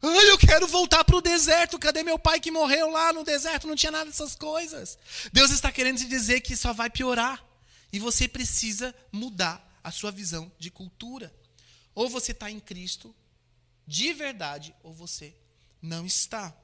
Ai, 0.00 0.30
eu 0.30 0.38
quero 0.38 0.66
voltar 0.66 1.04
para 1.04 1.16
o 1.16 1.20
deserto. 1.20 1.78
Cadê 1.78 2.02
meu 2.02 2.18
pai 2.18 2.40
que 2.40 2.50
morreu 2.50 2.90
lá 2.90 3.12
no 3.12 3.24
deserto? 3.24 3.66
Não 3.66 3.74
tinha 3.74 3.92
nada 3.92 4.06
dessas 4.06 4.34
coisas. 4.34 4.98
Deus 5.32 5.50
está 5.50 5.72
querendo 5.72 5.98
te 5.98 6.06
dizer 6.06 6.40
que 6.40 6.56
só 6.56 6.72
vai 6.72 6.88
piorar. 6.88 7.44
E 7.92 7.98
você 7.98 8.28
precisa 8.28 8.94
mudar 9.10 9.64
a 9.82 9.90
sua 9.90 10.10
visão 10.10 10.50
de 10.58 10.70
cultura. 10.70 11.34
Ou 11.94 12.08
você 12.08 12.32
está 12.32 12.50
em 12.50 12.60
Cristo 12.60 13.14
de 13.86 14.12
verdade, 14.12 14.74
ou 14.82 14.92
você 14.92 15.34
não 15.80 16.04
está. 16.04 16.54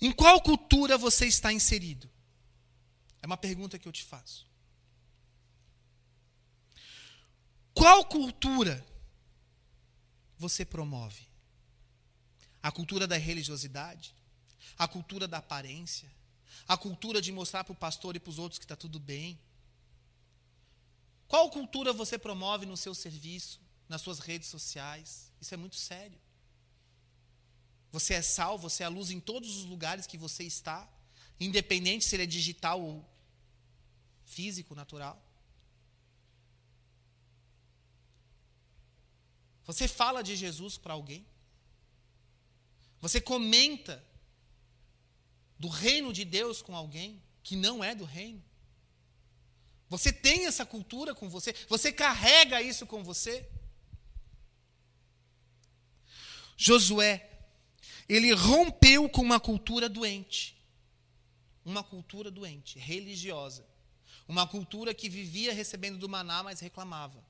Em 0.00 0.12
qual 0.12 0.40
cultura 0.42 0.98
você 0.98 1.26
está 1.26 1.52
inserido? 1.52 2.10
É 3.22 3.26
uma 3.26 3.36
pergunta 3.36 3.78
que 3.78 3.88
eu 3.88 3.92
te 3.92 4.04
faço. 4.04 4.46
Qual 7.72 8.04
cultura 8.04 8.84
você 10.36 10.64
promove? 10.64 11.31
A 12.62 12.70
cultura 12.70 13.06
da 13.06 13.16
religiosidade, 13.16 14.14
a 14.78 14.86
cultura 14.86 15.26
da 15.26 15.38
aparência, 15.38 16.10
a 16.66 16.76
cultura 16.76 17.20
de 17.20 17.32
mostrar 17.32 17.64
para 17.64 17.72
o 17.72 17.76
pastor 17.76 18.16
e 18.16 18.20
para 18.20 18.30
os 18.30 18.38
outros 18.38 18.58
que 18.58 18.64
está 18.64 18.76
tudo 18.76 19.00
bem. 19.00 19.38
Qual 21.26 21.50
cultura 21.50 21.92
você 21.92 22.18
promove 22.18 22.66
no 22.66 22.76
seu 22.76 22.94
serviço, 22.94 23.60
nas 23.88 24.00
suas 24.00 24.18
redes 24.18 24.48
sociais? 24.48 25.32
Isso 25.40 25.54
é 25.54 25.56
muito 25.56 25.76
sério. 25.76 26.18
Você 27.90 28.14
é 28.14 28.22
sal, 28.22 28.58
você 28.58 28.82
é 28.82 28.86
a 28.86 28.88
luz 28.88 29.10
em 29.10 29.20
todos 29.20 29.56
os 29.56 29.64
lugares 29.64 30.06
que 30.06 30.16
você 30.16 30.44
está, 30.44 30.88
independente 31.38 32.04
se 32.04 32.14
ele 32.16 32.22
é 32.22 32.26
digital 32.26 32.80
ou 32.80 33.04
físico, 34.24 34.74
natural. 34.74 35.22
Você 39.64 39.86
fala 39.86 40.22
de 40.22 40.36
Jesus 40.36 40.76
para 40.76 40.94
alguém? 40.94 41.26
Você 43.02 43.20
comenta 43.20 44.02
do 45.58 45.66
reino 45.66 46.12
de 46.12 46.24
Deus 46.24 46.62
com 46.62 46.74
alguém 46.74 47.20
que 47.42 47.56
não 47.56 47.82
é 47.82 47.96
do 47.96 48.04
reino? 48.04 48.42
Você 49.88 50.12
tem 50.12 50.46
essa 50.46 50.64
cultura 50.64 51.12
com 51.12 51.28
você? 51.28 51.52
Você 51.68 51.92
carrega 51.92 52.62
isso 52.62 52.86
com 52.86 53.02
você? 53.02 53.46
Josué, 56.56 57.28
ele 58.08 58.32
rompeu 58.32 59.08
com 59.08 59.20
uma 59.20 59.40
cultura 59.40 59.88
doente. 59.88 60.56
Uma 61.64 61.82
cultura 61.82 62.30
doente, 62.30 62.78
religiosa. 62.78 63.66
Uma 64.28 64.46
cultura 64.46 64.94
que 64.94 65.08
vivia 65.08 65.52
recebendo 65.52 65.98
do 65.98 66.08
maná, 66.08 66.44
mas 66.44 66.60
reclamava. 66.60 67.22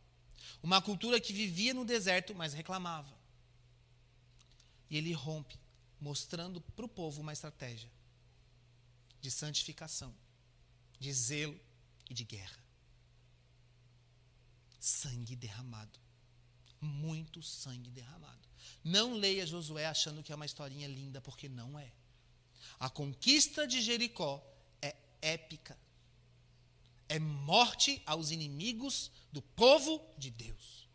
Uma 0.62 0.82
cultura 0.82 1.18
que 1.18 1.32
vivia 1.32 1.72
no 1.72 1.84
deserto, 1.84 2.34
mas 2.34 2.52
reclamava. 2.52 3.18
E 4.90 4.98
ele 4.98 5.14
rompe 5.14 5.61
mostrando 6.02 6.60
para 6.60 6.84
o 6.84 6.88
povo 6.88 7.20
uma 7.20 7.32
estratégia 7.32 7.88
de 9.20 9.30
santificação, 9.30 10.12
de 10.98 11.12
zelo 11.12 11.58
e 12.10 12.12
de 12.12 12.24
guerra. 12.24 12.60
Sangue 14.80 15.36
derramado. 15.36 16.00
Muito 16.80 17.40
sangue 17.40 17.88
derramado. 17.88 18.48
Não 18.82 19.14
leia 19.14 19.46
Josué 19.46 19.86
achando 19.86 20.24
que 20.24 20.32
é 20.32 20.34
uma 20.34 20.44
historinha 20.44 20.88
linda, 20.88 21.20
porque 21.20 21.48
não 21.48 21.78
é. 21.78 21.92
A 22.80 22.90
conquista 22.90 23.64
de 23.64 23.80
Jericó 23.80 24.44
é 24.82 24.96
épica. 25.20 25.78
É 27.08 27.20
morte 27.20 28.02
aos 28.04 28.32
inimigos 28.32 29.12
do 29.30 29.40
povo 29.40 30.04
de 30.18 30.32
Deus. 30.32 30.88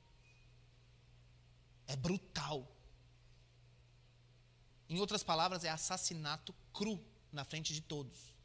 É 1.87 1.95
brutal. 1.95 2.76
Em 4.89 4.99
outras 4.99 5.23
palavras, 5.23 5.63
é 5.63 5.69
assassinato 5.69 6.53
cru 6.73 7.03
na 7.31 7.43
frente 7.43 7.73
de 7.73 7.81
todos. 7.81 8.35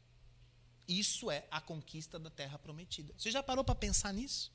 Isso 0.87 1.31
é 1.31 1.47
a 1.49 1.61
conquista 1.61 2.19
da 2.19 2.29
terra 2.29 2.59
prometida. 2.59 3.13
Você 3.17 3.31
já 3.31 3.41
parou 3.41 3.63
para 3.63 3.75
pensar 3.75 4.13
nisso? 4.13 4.51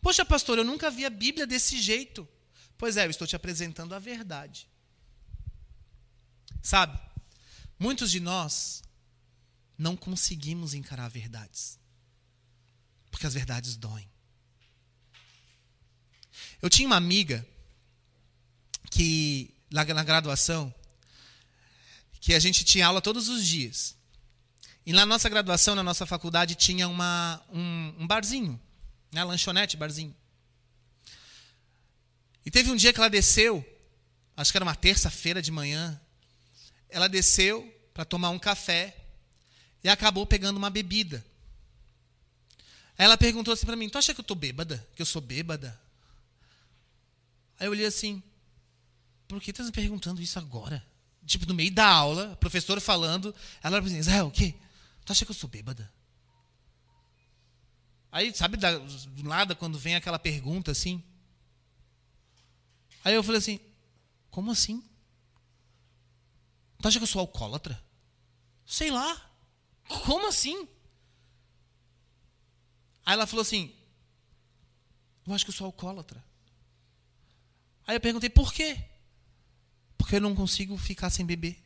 Poxa, 0.00 0.24
pastor, 0.24 0.58
eu 0.58 0.64
nunca 0.64 0.90
vi 0.90 1.04
a 1.04 1.10
Bíblia 1.10 1.46
desse 1.46 1.80
jeito. 1.80 2.28
Pois 2.78 2.96
é, 2.96 3.06
eu 3.06 3.10
estou 3.10 3.26
te 3.26 3.34
apresentando 3.34 3.94
a 3.94 3.98
verdade. 3.98 4.68
Sabe, 6.62 6.98
muitos 7.78 8.10
de 8.10 8.20
nós 8.20 8.82
não 9.76 9.96
conseguimos 9.96 10.74
encarar 10.74 11.08
verdades. 11.08 11.78
Porque 13.10 13.26
as 13.26 13.34
verdades 13.34 13.76
doem. 13.76 14.08
Eu 16.62 16.70
tinha 16.70 16.86
uma 16.86 16.96
amiga 16.96 17.46
que, 18.90 19.54
na 19.70 19.84
graduação, 19.84 20.72
que 22.20 22.34
a 22.34 22.38
gente 22.38 22.64
tinha 22.64 22.86
aula 22.86 23.00
todos 23.00 23.28
os 23.28 23.46
dias. 23.46 23.96
E 24.84 24.92
na 24.92 25.06
nossa 25.06 25.28
graduação, 25.28 25.74
na 25.74 25.82
nossa 25.82 26.04
faculdade, 26.04 26.54
tinha 26.54 26.86
uma, 26.88 27.42
um, 27.52 27.94
um 27.98 28.06
barzinho, 28.06 28.60
né? 29.10 29.24
lanchonete, 29.24 29.76
barzinho. 29.76 30.14
E 32.44 32.50
teve 32.50 32.70
um 32.70 32.76
dia 32.76 32.92
que 32.92 32.98
ela 32.98 33.10
desceu, 33.10 33.64
acho 34.36 34.50
que 34.50 34.58
era 34.58 34.64
uma 34.64 34.74
terça-feira 34.74 35.42
de 35.42 35.50
manhã, 35.50 36.00
ela 36.88 37.08
desceu 37.08 37.66
para 37.94 38.04
tomar 38.04 38.30
um 38.30 38.38
café 38.38 38.96
e 39.82 39.88
acabou 39.88 40.26
pegando 40.26 40.56
uma 40.56 40.70
bebida. 40.70 41.24
Aí 42.98 43.04
ela 43.04 43.16
perguntou 43.16 43.54
assim 43.54 43.66
para 43.66 43.76
mim: 43.76 43.88
Tu 43.88 43.96
acha 43.96 44.12
que 44.12 44.20
eu 44.20 44.22
estou 44.22 44.36
bêbada? 44.36 44.86
Que 44.94 45.02
eu 45.02 45.06
sou 45.06 45.22
bêbada? 45.22 45.78
Aí 47.58 47.66
eu 47.66 47.70
olhei 47.70 47.86
assim: 47.86 48.22
Por 49.28 49.40
que 49.40 49.50
estás 49.50 49.68
me 49.68 49.72
perguntando 49.72 50.20
isso 50.20 50.38
agora? 50.38 50.84
Tipo, 51.26 51.46
no 51.46 51.54
meio 51.54 51.72
da 51.72 51.86
aula, 51.86 52.36
professor 52.36 52.80
falando, 52.80 53.34
ela 53.62 53.76
era 53.76 53.86
assim, 53.86 53.98
Israel, 53.98 54.26
o 54.26 54.30
quê? 54.30 54.54
Tu 55.04 55.12
acha 55.12 55.24
que 55.24 55.30
eu 55.30 55.34
sou 55.34 55.48
bêbada? 55.48 55.92
Aí, 58.12 58.34
sabe, 58.34 58.56
do 58.56 59.22
nada, 59.22 59.54
quando 59.54 59.78
vem 59.78 59.94
aquela 59.94 60.18
pergunta 60.18 60.72
assim. 60.72 61.02
Aí 63.04 63.14
eu 63.14 63.22
falei 63.22 63.38
assim, 63.38 63.60
como 64.30 64.50
assim? 64.50 64.82
Tu 66.80 66.88
acha 66.88 66.98
que 66.98 67.04
eu 67.04 67.08
sou 67.08 67.20
alcoólatra? 67.20 67.80
Sei 68.66 68.90
lá. 68.90 69.30
Como 70.04 70.26
assim? 70.26 70.68
Aí 73.04 73.14
ela 73.14 73.26
falou 73.26 73.42
assim, 73.42 73.74
eu 75.26 75.34
acho 75.34 75.44
que 75.44 75.50
eu 75.50 75.54
sou 75.54 75.66
alcoólatra. 75.66 76.24
Aí 77.86 77.96
eu 77.96 78.00
perguntei, 78.00 78.30
por 78.30 78.52
quê? 78.52 78.89
Porque 80.00 80.16
eu 80.16 80.20
não 80.20 80.34
consigo 80.34 80.78
ficar 80.78 81.10
sem 81.10 81.26
beber. 81.26 81.62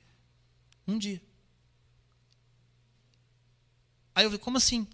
Um 0.88 0.98
dia. 0.98 1.22
Aí 4.12 4.24
eu 4.24 4.30
falei, 4.30 4.42
como 4.42 4.56
assim? 4.56 4.88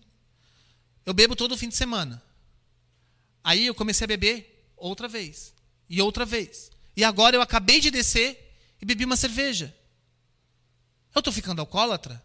Eu 1.07 1.14
bebo 1.14 1.34
todo 1.34 1.57
fim 1.57 1.70
de 1.70 1.74
semana. 1.74 2.22
Aí 3.43 3.64
eu 3.64 3.74
comecei 3.74 4.05
a 4.05 4.09
beber 4.09 4.70
outra 4.76 5.09
vez. 5.09 5.55
E 5.88 6.03
outra 6.03 6.26
vez. 6.26 6.70
E 6.95 7.03
agora 7.03 7.34
eu 7.34 7.41
acabei 7.41 7.80
de 7.80 7.91
descer 7.91 8.55
e 8.78 8.84
bebi 8.84 9.07
uma 9.07 9.16
cerveja. 9.16 9.74
Eu 11.14 11.20
estou 11.20 11.32
ficando 11.32 11.61
alcoólatra? 11.61 12.22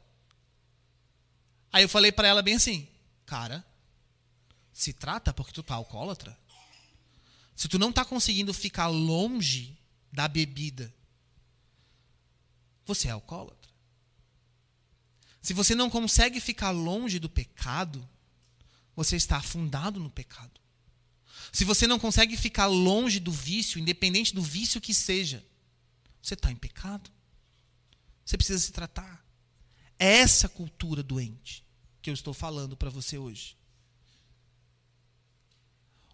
Aí 1.71 1.81
eu 1.81 1.89
falei 1.89 2.11
para 2.11 2.27
ela 2.27 2.41
bem 2.41 2.55
assim: 2.55 2.89
Cara, 3.25 3.65
se 4.73 4.91
trata 4.91 5.33
porque 5.33 5.53
tu 5.53 5.63
tá 5.63 5.75
alcoólatra? 5.75 6.37
Se 7.55 7.69
tu 7.69 7.79
não 7.79 7.89
está 7.89 8.03
conseguindo 8.03 8.53
ficar 8.53 8.87
longe 8.87 9.79
da 10.11 10.27
bebida 10.27 10.93
você 12.85 13.07
é 13.07 13.11
alcoólatra. 13.11 13.69
Se 15.41 15.53
você 15.53 15.75
não 15.75 15.89
consegue 15.89 16.39
ficar 16.39 16.71
longe 16.71 17.19
do 17.19 17.29
pecado, 17.29 18.07
você 18.95 19.15
está 19.15 19.37
afundado 19.37 19.99
no 19.99 20.09
pecado. 20.09 20.59
Se 21.51 21.63
você 21.63 21.85
não 21.85 21.99
consegue 21.99 22.35
ficar 22.35 22.65
longe 22.67 23.19
do 23.19 23.31
vício, 23.31 23.79
independente 23.79 24.33
do 24.33 24.41
vício 24.41 24.81
que 24.81 24.93
seja, 24.93 25.45
você 26.21 26.33
está 26.33 26.51
em 26.51 26.55
pecado. 26.55 27.11
Você 28.25 28.37
precisa 28.37 28.59
se 28.59 28.71
tratar. 28.71 29.23
É 29.99 30.17
essa 30.17 30.49
cultura 30.49 31.03
doente 31.03 31.63
que 32.01 32.09
eu 32.09 32.13
estou 32.13 32.33
falando 32.33 32.75
para 32.75 32.89
você 32.89 33.17
hoje. 33.17 33.55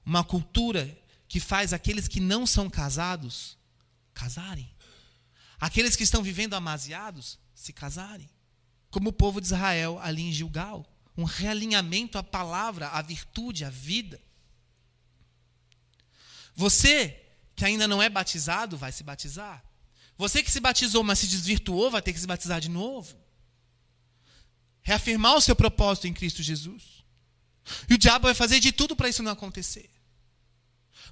Uma 0.06 0.24
cultura 0.24 0.98
que 1.28 1.40
faz 1.40 1.72
aqueles 1.72 2.08
que 2.08 2.20
não 2.20 2.46
são 2.46 2.70
casados 2.70 3.58
casarem 4.14 4.70
aqueles 5.62 5.96
que 5.96 6.04
estão 6.04 6.24
vivendo 6.24 6.56
amaziados 6.56 7.40
se 7.54 7.72
casarem. 7.72 8.30
como 8.90 9.12
o 9.12 9.14
povo 9.14 9.40
de 9.40 9.48
Israel 9.48 9.98
ali 10.00 10.24
em 10.24 10.34
Gilgal. 10.34 10.86
Um 11.16 11.24
realinhamento 11.24 12.18
à 12.18 12.24
palavra, 12.24 12.90
à 12.90 13.02
virtude, 13.02 13.64
à 13.64 13.70
vida. 13.70 14.20
Você 16.54 17.18
que 17.56 17.64
ainda 17.64 17.88
não 17.88 18.02
é 18.04 18.10
batizado, 18.10 18.78
vai 18.78 18.92
se 18.92 19.02
batizar. 19.02 19.64
Você 20.18 20.44
que 20.44 20.52
se 20.52 20.60
batizou, 20.60 21.04
mas 21.04 21.20
se 21.20 21.28
desvirtuou, 21.28 21.90
vai 21.90 22.02
ter 22.02 22.12
que 22.12 22.20
se 22.20 22.28
batizar 22.28 22.60
de 22.60 22.70
novo. 22.70 23.16
Reafirmar 24.82 25.36
o 25.36 25.42
seu 25.42 25.56
propósito 25.56 26.08
em 26.08 26.14
Cristo 26.14 26.44
Jesus. 26.44 26.84
E 27.90 27.94
o 27.94 27.98
diabo 27.98 28.26
vai 28.26 28.34
fazer 28.34 28.60
de 28.60 28.74
tudo 28.74 28.94
para 28.94 29.08
isso 29.08 29.24
não 29.24 29.32
acontecer. 29.32 29.90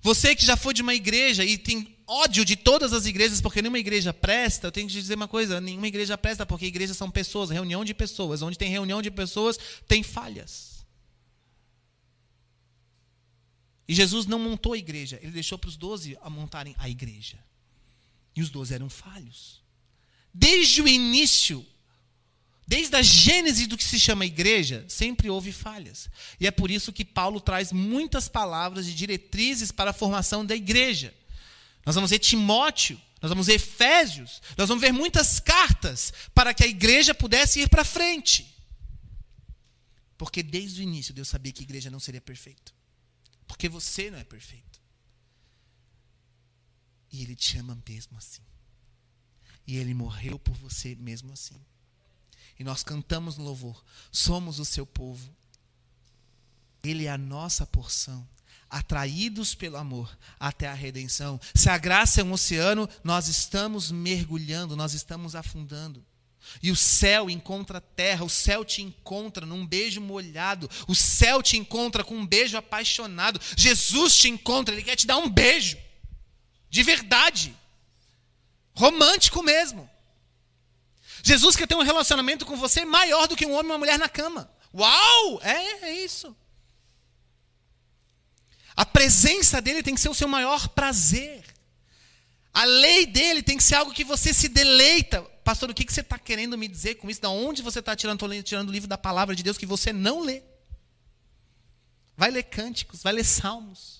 Você 0.01 0.35
que 0.35 0.45
já 0.45 0.55
foi 0.55 0.73
de 0.73 0.81
uma 0.81 0.93
igreja 0.93 1.43
e 1.43 1.57
tem 1.57 1.97
ódio 2.07 2.43
de 2.43 2.55
todas 2.55 2.93
as 2.93 3.05
igrejas 3.05 3.41
porque 3.41 3.61
nenhuma 3.61 3.79
igreja 3.79 4.13
presta, 4.13 4.67
eu 4.67 4.71
tenho 4.71 4.87
que 4.87 4.93
te 4.93 5.01
dizer 5.01 5.15
uma 5.15 5.27
coisa: 5.27 5.59
nenhuma 5.61 5.87
igreja 5.87 6.17
presta 6.17 6.45
porque 6.45 6.65
igrejas 6.65 6.97
são 6.97 7.11
pessoas, 7.11 7.49
reunião 7.49 7.83
de 7.83 7.93
pessoas. 7.93 8.41
Onde 8.41 8.57
tem 8.57 8.69
reunião 8.69 9.01
de 9.01 9.11
pessoas, 9.11 9.57
tem 9.87 10.01
falhas. 10.01 10.85
E 13.87 13.93
Jesus 13.93 14.27
não 14.27 14.37
montou 14.37 14.73
a 14.73 14.77
igreja, 14.77 15.19
ele 15.21 15.31
deixou 15.31 15.57
para 15.57 15.67
os 15.67 15.75
doze 15.75 16.15
a 16.21 16.29
montarem 16.29 16.75
a 16.77 16.87
igreja. 16.87 17.43
E 18.35 18.41
os 18.41 18.49
doze 18.49 18.73
eram 18.73 18.87
falhos. 18.87 19.63
Desde 20.31 20.81
o 20.81 20.87
início, 20.87 21.65
Desde 22.69 22.95
a 22.95 23.01
gênese 23.01 23.65
do 23.65 23.75
que 23.75 23.83
se 23.83 23.99
chama 23.99 24.27
igreja, 24.27 24.85
sempre 24.87 25.27
houve 25.27 25.51
falhas. 25.51 26.07
E 26.39 26.45
é 26.45 26.51
por 26.51 26.69
isso 26.69 26.93
que 26.93 27.03
Paulo 27.03 27.41
traz 27.41 27.71
muitas 27.71 28.29
palavras 28.29 28.85
de 28.85 28.93
diretrizes 28.93 29.71
para 29.71 29.89
a 29.89 29.93
formação 29.93 30.45
da 30.45 30.55
igreja. 30.55 31.11
Nós 31.83 31.95
vamos 31.95 32.11
ver 32.11 32.19
Timóteo, 32.19 33.01
nós 33.19 33.29
vamos 33.29 33.47
ver 33.47 33.53
Efésios, 33.53 34.39
nós 34.55 34.69
vamos 34.69 34.83
ver 34.83 34.91
muitas 34.91 35.39
cartas 35.39 36.13
para 36.31 36.53
que 36.53 36.63
a 36.63 36.67
igreja 36.67 37.11
pudesse 37.11 37.59
ir 37.59 37.69
para 37.69 37.83
frente. 37.83 38.55
Porque 40.15 40.43
desde 40.43 40.81
o 40.81 40.83
início 40.83 41.11
Deus 41.11 41.27
sabia 41.27 41.51
que 41.51 41.61
a 41.61 41.63
igreja 41.63 41.89
não 41.89 41.99
seria 41.99 42.21
perfeita. 42.21 42.71
Porque 43.47 43.67
você 43.67 44.11
não 44.11 44.19
é 44.19 44.23
perfeito. 44.23 44.79
E 47.11 47.23
Ele 47.23 47.35
te 47.35 47.57
ama 47.57 47.75
mesmo 47.89 48.15
assim. 48.15 48.43
E 49.65 49.75
Ele 49.77 49.95
morreu 49.95 50.37
por 50.37 50.53
você 50.53 50.93
mesmo 50.93 51.33
assim. 51.33 51.59
E 52.59 52.63
nós 52.63 52.83
cantamos 52.83 53.37
no 53.37 53.45
louvor: 53.45 53.83
somos 54.11 54.59
o 54.59 54.65
seu 54.65 54.85
povo. 54.85 55.33
Ele 56.83 57.05
é 57.05 57.09
a 57.09 57.17
nossa 57.17 57.65
porção, 57.65 58.27
atraídos 58.69 59.55
pelo 59.55 59.77
amor 59.77 60.15
até 60.39 60.67
a 60.67 60.73
redenção. 60.73 61.39
Se 61.55 61.69
a 61.69 61.77
graça 61.77 62.21
é 62.21 62.23
um 62.23 62.33
oceano, 62.33 62.87
nós 63.03 63.27
estamos 63.27 63.91
mergulhando, 63.91 64.75
nós 64.75 64.93
estamos 64.93 65.35
afundando. 65.35 66.05
E 66.63 66.71
o 66.71 66.75
céu 66.75 67.29
encontra 67.29 67.77
a 67.77 67.81
terra, 67.81 68.23
o 68.23 68.29
céu 68.29 68.65
te 68.65 68.81
encontra 68.81 69.45
num 69.45 69.67
beijo 69.67 70.01
molhado, 70.01 70.69
o 70.87 70.95
céu 70.95 71.43
te 71.43 71.57
encontra 71.57 72.03
com 72.03 72.17
um 72.17 72.25
beijo 72.25 72.57
apaixonado. 72.57 73.39
Jesus 73.55 74.15
te 74.15 74.29
encontra, 74.29 74.73
ele 74.73 74.83
quer 74.83 74.95
te 74.95 75.05
dar 75.05 75.17
um 75.17 75.29
beijo, 75.29 75.77
de 76.69 76.81
verdade, 76.81 77.55
romântico 78.73 79.43
mesmo. 79.43 79.89
Jesus 81.23 81.55
quer 81.55 81.67
ter 81.67 81.75
um 81.75 81.83
relacionamento 81.83 82.45
com 82.45 82.55
você 82.55 82.85
maior 82.85 83.27
do 83.27 83.35
que 83.35 83.45
um 83.45 83.53
homem 83.53 83.67
e 83.67 83.71
uma 83.71 83.77
mulher 83.77 83.99
na 83.99 84.09
cama. 84.09 84.49
Uau! 84.73 85.41
É, 85.41 85.87
é 85.87 86.03
isso. 86.03 86.35
A 88.75 88.85
presença 88.85 89.61
dele 89.61 89.83
tem 89.83 89.93
que 89.93 90.01
ser 90.01 90.09
o 90.09 90.13
seu 90.13 90.27
maior 90.27 90.69
prazer. 90.69 91.43
A 92.53 92.63
lei 92.63 93.05
dele 93.05 93.43
tem 93.43 93.57
que 93.57 93.63
ser 93.63 93.75
algo 93.75 93.93
que 93.93 94.03
você 94.03 94.33
se 94.33 94.47
deleita. 94.47 95.21
Pastor, 95.43 95.69
o 95.69 95.73
que 95.73 95.83
você 95.91 96.01
está 96.01 96.17
querendo 96.17 96.57
me 96.57 96.67
dizer 96.67 96.95
com 96.95 97.09
isso? 97.09 97.21
Da 97.21 97.29
onde 97.29 97.61
você 97.61 97.79
está 97.79 97.95
tirando, 97.95 98.43
tirando 98.43 98.69
o 98.69 98.71
livro 98.71 98.87
da 98.87 98.97
palavra 98.97 99.35
de 99.35 99.43
Deus 99.43 99.57
que 99.57 99.65
você 99.65 99.91
não 99.91 100.21
lê? 100.21 100.43
Vai 102.15 102.31
ler 102.31 102.43
cânticos, 102.43 103.01
vai 103.01 103.13
ler 103.13 103.23
salmos. 103.23 103.98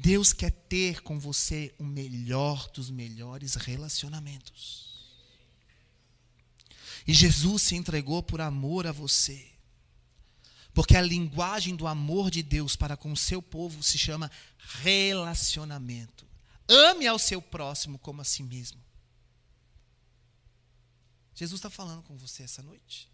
Deus 0.00 0.32
quer 0.32 0.50
ter 0.50 1.02
com 1.02 1.20
você 1.20 1.74
o 1.78 1.84
melhor 1.84 2.70
dos 2.70 2.88
melhores 2.88 3.54
relacionamentos. 3.54 4.88
E 7.06 7.12
Jesus 7.12 7.62
se 7.62 7.76
entregou 7.76 8.22
por 8.22 8.40
amor 8.40 8.86
a 8.86 8.92
você. 8.92 9.46
Porque 10.72 10.96
a 10.96 11.02
linguagem 11.02 11.76
do 11.76 11.86
amor 11.86 12.30
de 12.30 12.42
Deus 12.42 12.76
para 12.76 12.96
com 12.96 13.12
o 13.12 13.16
seu 13.16 13.42
povo 13.42 13.82
se 13.82 13.98
chama 13.98 14.30
relacionamento. 14.82 16.26
Ame 16.66 17.06
ao 17.06 17.18
seu 17.18 17.42
próximo 17.42 17.98
como 17.98 18.22
a 18.22 18.24
si 18.24 18.42
mesmo. 18.42 18.82
Jesus 21.34 21.58
está 21.58 21.68
falando 21.68 22.02
com 22.04 22.16
você 22.16 22.42
essa 22.42 22.62
noite. 22.62 23.06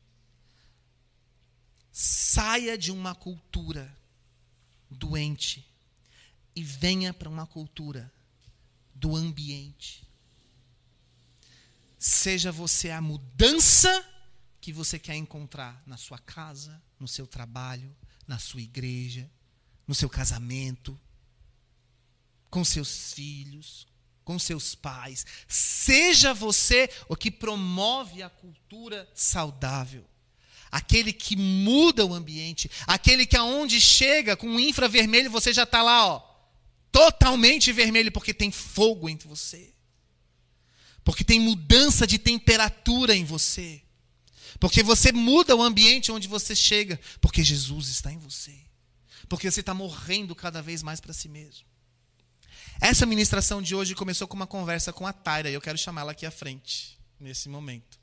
Saia 1.91 2.79
de 2.79 2.93
uma 2.93 3.13
cultura 3.13 3.93
doente 4.89 5.69
e 6.57 6.65
venha 6.65 7.13
para 7.13 7.29
uma 7.29 7.47
cultura 7.47 8.11
do 8.95 9.15
ambiente. 9.15 10.09
Seja 11.99 12.51
você 12.51 12.91
a 12.91 13.01
mudança 13.01 14.05
que 14.61 14.73
você 14.73 14.99
quer 14.99 15.15
encontrar 15.15 15.83
na 15.87 15.99
sua 15.99 16.19
casa, 16.19 16.83
no 16.99 17.07
seu 17.07 17.27
trabalho, 17.27 17.95
na 18.27 18.39
sua 18.39 18.63
igreja, 18.63 19.31
no 19.87 19.95
seu 19.95 20.09
casamento, 20.09 20.99
com 22.51 22.65
seus 22.65 23.13
filhos, 23.13 23.87
com 24.25 24.39
seus 24.39 24.75
pais. 24.75 25.27
Seja 25.47 26.33
você 26.33 26.89
o 27.07 27.15
que 27.15 27.31
promove 27.31 28.23
a 28.23 28.31
cultura 28.31 29.09
saudável 29.15 30.09
aquele 30.71 31.13
que 31.13 31.37
muda 31.37 32.05
o 32.05 32.13
ambiente, 32.13 32.71
aquele 32.87 33.25
que 33.25 33.37
aonde 33.37 33.81
chega 33.81 34.37
com 34.37 34.47
um 34.47 34.61
infravermelho 34.61 35.31
você 35.31 35.53
já 35.53 35.63
está 35.63 35.81
lá, 35.81 36.07
ó, 36.07 36.36
totalmente 36.97 37.73
vermelho, 37.73 38.11
porque 38.11 38.33
tem 38.33 38.51
fogo 38.51 39.07
em 39.07 39.19
você. 39.19 39.75
Porque 41.05 41.23
tem 41.23 41.39
mudança 41.39 42.07
de 42.07 42.19
temperatura 42.19 43.15
em 43.15 43.23
você. 43.23 43.83
Porque 44.59 44.83
você 44.83 45.13
muda 45.13 45.55
o 45.55 45.63
ambiente 45.63 46.11
onde 46.11 46.27
você 46.27 46.57
chega. 46.57 46.99
Porque 47.21 47.45
Jesus 47.45 47.89
está 47.89 48.11
em 48.11 48.19
você. 48.19 48.59
Porque 49.29 49.51
você 49.51 49.61
está 49.61 49.75
morrendo 49.75 50.35
cada 50.35 50.63
vez 50.63 50.83
mais 50.83 50.99
para 50.99 51.13
si 51.13 51.29
mesmo. 51.29 51.67
Essa 52.81 53.05
ministração 53.05 53.61
de 53.61 53.75
hoje 53.75 53.95
começou 53.95 54.27
com 54.27 54.35
uma 54.35 54.47
conversa 54.47 54.91
com 54.91 55.07
a 55.07 55.13
Taira, 55.13 55.51
e 55.51 55.55
eu 55.55 55.61
quero 55.61 55.77
chamá-la 55.77 56.13
aqui 56.13 56.25
à 56.25 56.31
frente, 56.31 56.99
nesse 57.21 57.49
momento. 57.49 57.99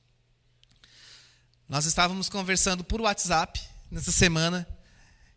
Nós 1.68 1.86
estávamos 1.86 2.30
conversando 2.30 2.84
por 2.84 3.02
WhatsApp 3.02 3.60
nessa 3.90 4.12
semana, 4.12 4.68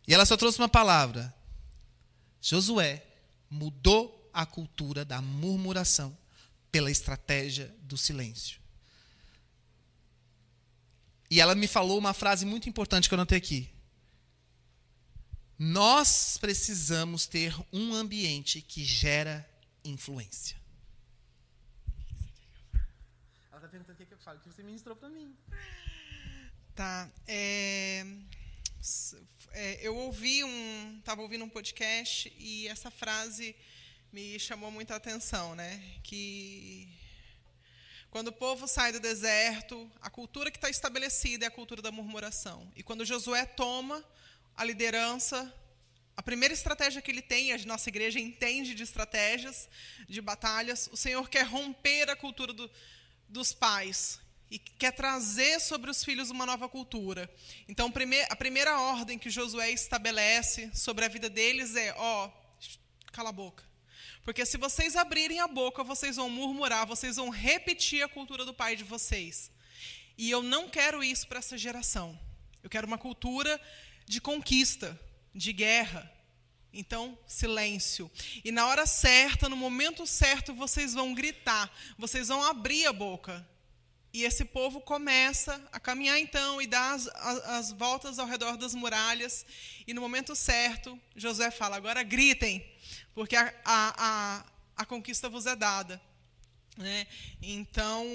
e 0.07 0.13
ela 0.13 0.27
só 0.27 0.37
trouxe 0.37 0.59
uma 0.59 0.69
palavra: 0.69 1.35
Josué 2.41 3.06
mudou 3.51 4.31
a 4.33 4.45
cultura 4.45 5.05
da 5.05 5.21
murmuração 5.23 6.17
pela 6.71 6.91
estratégia 6.91 7.75
do 7.83 7.97
silêncio. 7.97 8.61
E 11.31 11.41
ela 11.41 11.55
me 11.55 11.67
falou 11.67 11.99
uma 11.99 12.13
frase 12.13 12.45
muito 12.45 12.69
importante 12.69 13.09
que 13.09 13.15
eu 13.15 13.17
anotei 13.17 13.39
aqui. 13.39 13.71
Nós 15.59 16.37
precisamos 16.39 17.27
ter 17.27 17.55
um 17.73 17.95
ambiente 17.95 18.61
que 18.61 18.85
gera 18.85 19.49
influência. 19.83 20.57
Ela 23.51 23.57
está 23.57 23.69
perguntando 23.69 24.03
o 24.03 24.07
que 24.07 24.13
eu 24.13 24.19
falo, 24.19 24.39
o 24.39 24.41
que 24.43 24.51
você 24.51 24.63
ministrou 24.63 24.95
para 24.95 25.09
mim. 25.09 25.35
Tá. 26.75 27.11
É, 27.27 28.05
é, 29.53 29.79
eu 29.83 29.97
ouvi 29.97 30.45
um, 30.45 30.97
estava 30.99 31.23
ouvindo 31.23 31.45
um 31.45 31.49
podcast 31.49 32.33
e 32.39 32.69
essa 32.69 32.91
frase 32.91 33.55
me 34.13 34.39
chamou 34.39 34.71
muita 34.71 34.97
atenção, 34.97 35.55
né? 35.55 35.83
Que 36.03 36.89
quando 38.11 38.29
o 38.29 38.33
povo 38.33 38.67
sai 38.67 38.93
do 38.93 39.01
deserto, 39.01 39.91
a 40.01 40.09
cultura 40.09 40.51
que 40.51 40.57
está 40.57 40.71
estabelecida 40.71 41.45
é 41.45 41.49
a 41.49 41.51
cultura 41.51 41.83
da 41.83 41.91
murmuração. 41.91 42.71
E 42.75 42.83
quando 42.83 43.05
Josué 43.05 43.45
toma 43.45 44.05
a 44.57 44.65
liderança, 44.65 45.53
a 46.17 46.23
primeira 46.23 46.55
estratégia 46.55 47.03
que 47.03 47.11
ele 47.11 47.23
tem, 47.23 47.53
a 47.53 47.59
nossa 47.67 47.89
igreja 47.89 48.19
entende 48.19 48.75
de 48.75 48.83
estratégias, 48.83 49.69
de 50.09 50.21
batalhas, 50.21 50.89
o 50.93 50.97
Senhor 50.97 51.29
quer 51.29 51.47
romper 51.47 52.09
a 52.09 52.17
cultura 52.17 52.53
do, 52.53 52.71
dos 53.29 53.53
pais 53.53 54.21
e 54.51 54.59
quer 54.59 54.93
trazer 54.93 55.61
sobre 55.61 55.91
os 55.91 56.05
filhos 56.05 56.31
uma 56.31 56.47
nova 56.47 56.69
cultura. 56.69 57.29
Então, 57.69 57.93
a 58.29 58.37
primeira 58.37 58.81
ordem 58.81 59.19
que 59.19 59.29
Josué 59.31 59.71
estabelece 59.71 60.71
sobre 60.73 61.05
a 61.05 61.09
vida 61.09 61.29
deles 61.29 61.75
é: 61.75 61.95
ó, 61.97 62.31
cala 63.13 63.31
a 63.31 63.33
boca. 63.33 63.65
Porque 64.23 64.45
se 64.45 64.57
vocês 64.57 64.97
abrirem 64.97 65.41
a 65.41 65.49
boca, 65.49 65.85
vocês 65.85 66.17
vão 66.17 66.29
murmurar, 66.29 66.87
vocês 66.87 67.17
vão 67.17 67.29
repetir 67.29 68.03
a 68.03 68.09
cultura 68.09 68.45
do 68.45 68.55
pai 68.55 68.77
de 68.77 68.85
vocês. 68.85 69.51
E 70.19 70.31
eu 70.31 70.43
não 70.43 70.69
quero 70.69 71.03
isso 71.03 71.27
para 71.29 71.39
essa 71.39 71.57
geração. 71.57 72.19
Eu 72.63 72.71
quero 72.71 72.87
uma 72.87 72.99
cultura 72.99 73.61
de 74.05 74.21
conquista, 74.21 74.99
de 75.35 75.53
guerra. 75.53 76.13
Então, 76.73 77.19
silêncio. 77.27 78.11
E 78.45 78.51
na 78.51 78.67
hora 78.67 78.87
certa, 78.87 79.49
no 79.49 79.57
momento 79.57 80.07
certo, 80.07 80.55
vocês 80.55 80.93
vão 80.93 81.15
gritar, 81.15 81.73
vocês 81.97 82.29
vão 82.29 82.43
abrir 82.43 82.87
a 82.87 82.93
boca 82.93 83.47
E 84.17 84.25
esse 84.25 84.47
povo 84.47 84.81
começa 84.81 85.63
a 85.71 85.79
caminhar 85.79 86.19
então 86.19 86.63
e 86.63 86.67
dar 86.67 86.95
as, 86.95 87.07
as, 87.07 87.39
as, 87.45 87.73
voltas 87.73 88.19
ao 88.19 88.27
redor 88.27 88.57
das 88.57 88.75
muralhas. 88.75 89.45
E 89.87 89.93
no 89.93 90.01
momento 90.01 90.35
certo, 90.35 90.99
Josué 91.15 91.51
fala: 91.51 91.77
agora 91.77 92.03
gritem, 92.03 92.67
porque 93.15 93.37
a, 93.37 93.53
a, 93.63 93.95
a, 93.99 94.47
a 94.75 94.87
conquista 94.87 95.29
vos 95.29 95.45
é 95.45 95.55
dada. 95.55 96.01
Né? 96.79 97.07
Então, 97.43 98.07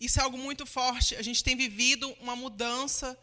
isso 0.00 0.18
é 0.18 0.24
algo 0.24 0.36
muito 0.36 0.66
forte. 0.66 1.14
A 1.14 1.22
gente 1.22 1.44
tem 1.44 1.54
vivido 1.54 2.10
uma 2.20 2.34
mudança 2.34 3.16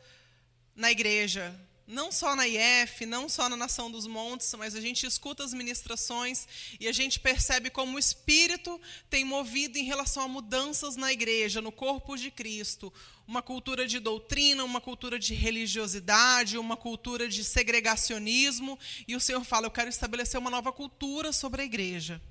na 0.77 0.89
igreja, 0.89 1.53
não 1.87 2.11
só 2.11 2.35
na 2.35 2.45
IF, 2.45 3.05
não 3.05 3.29
só 3.29 3.47
na 3.47 3.55
Nação 3.55 3.89
dos 3.89 4.05
Montes, 4.05 4.53
mas 4.57 4.75
a 4.75 4.81
gente 4.81 5.05
escuta 5.05 5.43
as 5.43 5.53
ministrações 5.53 6.45
e 6.79 6.87
a 6.87 6.91
gente 6.91 7.17
percebe 7.17 7.69
como 7.69 7.95
o 7.95 7.99
Espírito 7.99 8.79
tem 9.09 9.23
movido 9.23 9.77
em 9.77 9.85
relação 9.85 10.23
a 10.23 10.27
mudanças 10.27 10.97
na 10.97 11.13
igreja, 11.13 11.61
no 11.61 11.71
corpo 11.71 12.17
de 12.17 12.29
Cristo. 12.29 12.91
Uma 13.25 13.41
cultura 13.41 13.87
de 13.87 13.99
doutrina, 13.99 14.65
uma 14.65 14.81
cultura 14.81 15.17
de 15.17 15.33
religiosidade, 15.33 16.57
uma 16.57 16.75
cultura 16.75 17.27
de 17.27 17.43
segregacionismo. 17.43 18.77
E 19.07 19.15
o 19.15 19.19
Senhor 19.19 19.43
fala: 19.45 19.67
Eu 19.67 19.71
quero 19.71 19.89
estabelecer 19.89 20.39
uma 20.39 20.49
nova 20.49 20.73
cultura 20.73 21.31
sobre 21.31 21.61
a 21.61 21.65
igreja. 21.65 22.21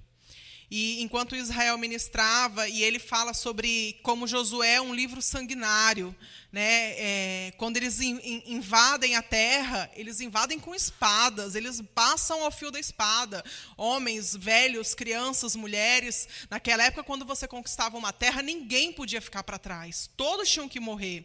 E 0.69 1.01
enquanto 1.01 1.37
Israel 1.37 1.79
ministrava, 1.79 2.69
e 2.69 2.83
ele 2.83 2.99
fala 2.99 3.33
sobre 3.33 3.99
como 4.03 4.27
Josué 4.27 4.75
é 4.75 4.81
um 4.81 4.93
livro 4.93 5.23
sanguinário, 5.23 6.15
né? 6.51 6.95
É, 6.97 7.53
quando 7.57 7.77
eles 7.77 8.01
in, 8.01 8.19
in, 8.23 8.43
invadem 8.47 9.15
a 9.15 9.23
terra, 9.23 9.89
eles 9.95 10.21
invadem 10.21 10.59
com 10.59 10.75
espadas, 10.75 11.55
eles 11.55 11.81
passam 11.95 12.43
ao 12.43 12.51
fio 12.51 12.73
da 12.73 12.81
espada. 12.81 13.45
Homens, 13.77 14.35
velhos, 14.35 14.93
crianças, 14.93 15.55
mulheres. 15.55 16.29
Naquela 16.51 16.83
época, 16.83 17.05
quando 17.05 17.25
você 17.25 17.47
conquistava 17.47 17.97
uma 17.97 18.13
terra, 18.13 18.43
ninguém 18.43 18.93
podia 18.93 19.21
ficar 19.21 19.45
para 19.45 19.59
trás, 19.59 20.11
todos 20.17 20.49
tinham 20.49 20.69
que 20.69 20.81
morrer. 20.81 21.25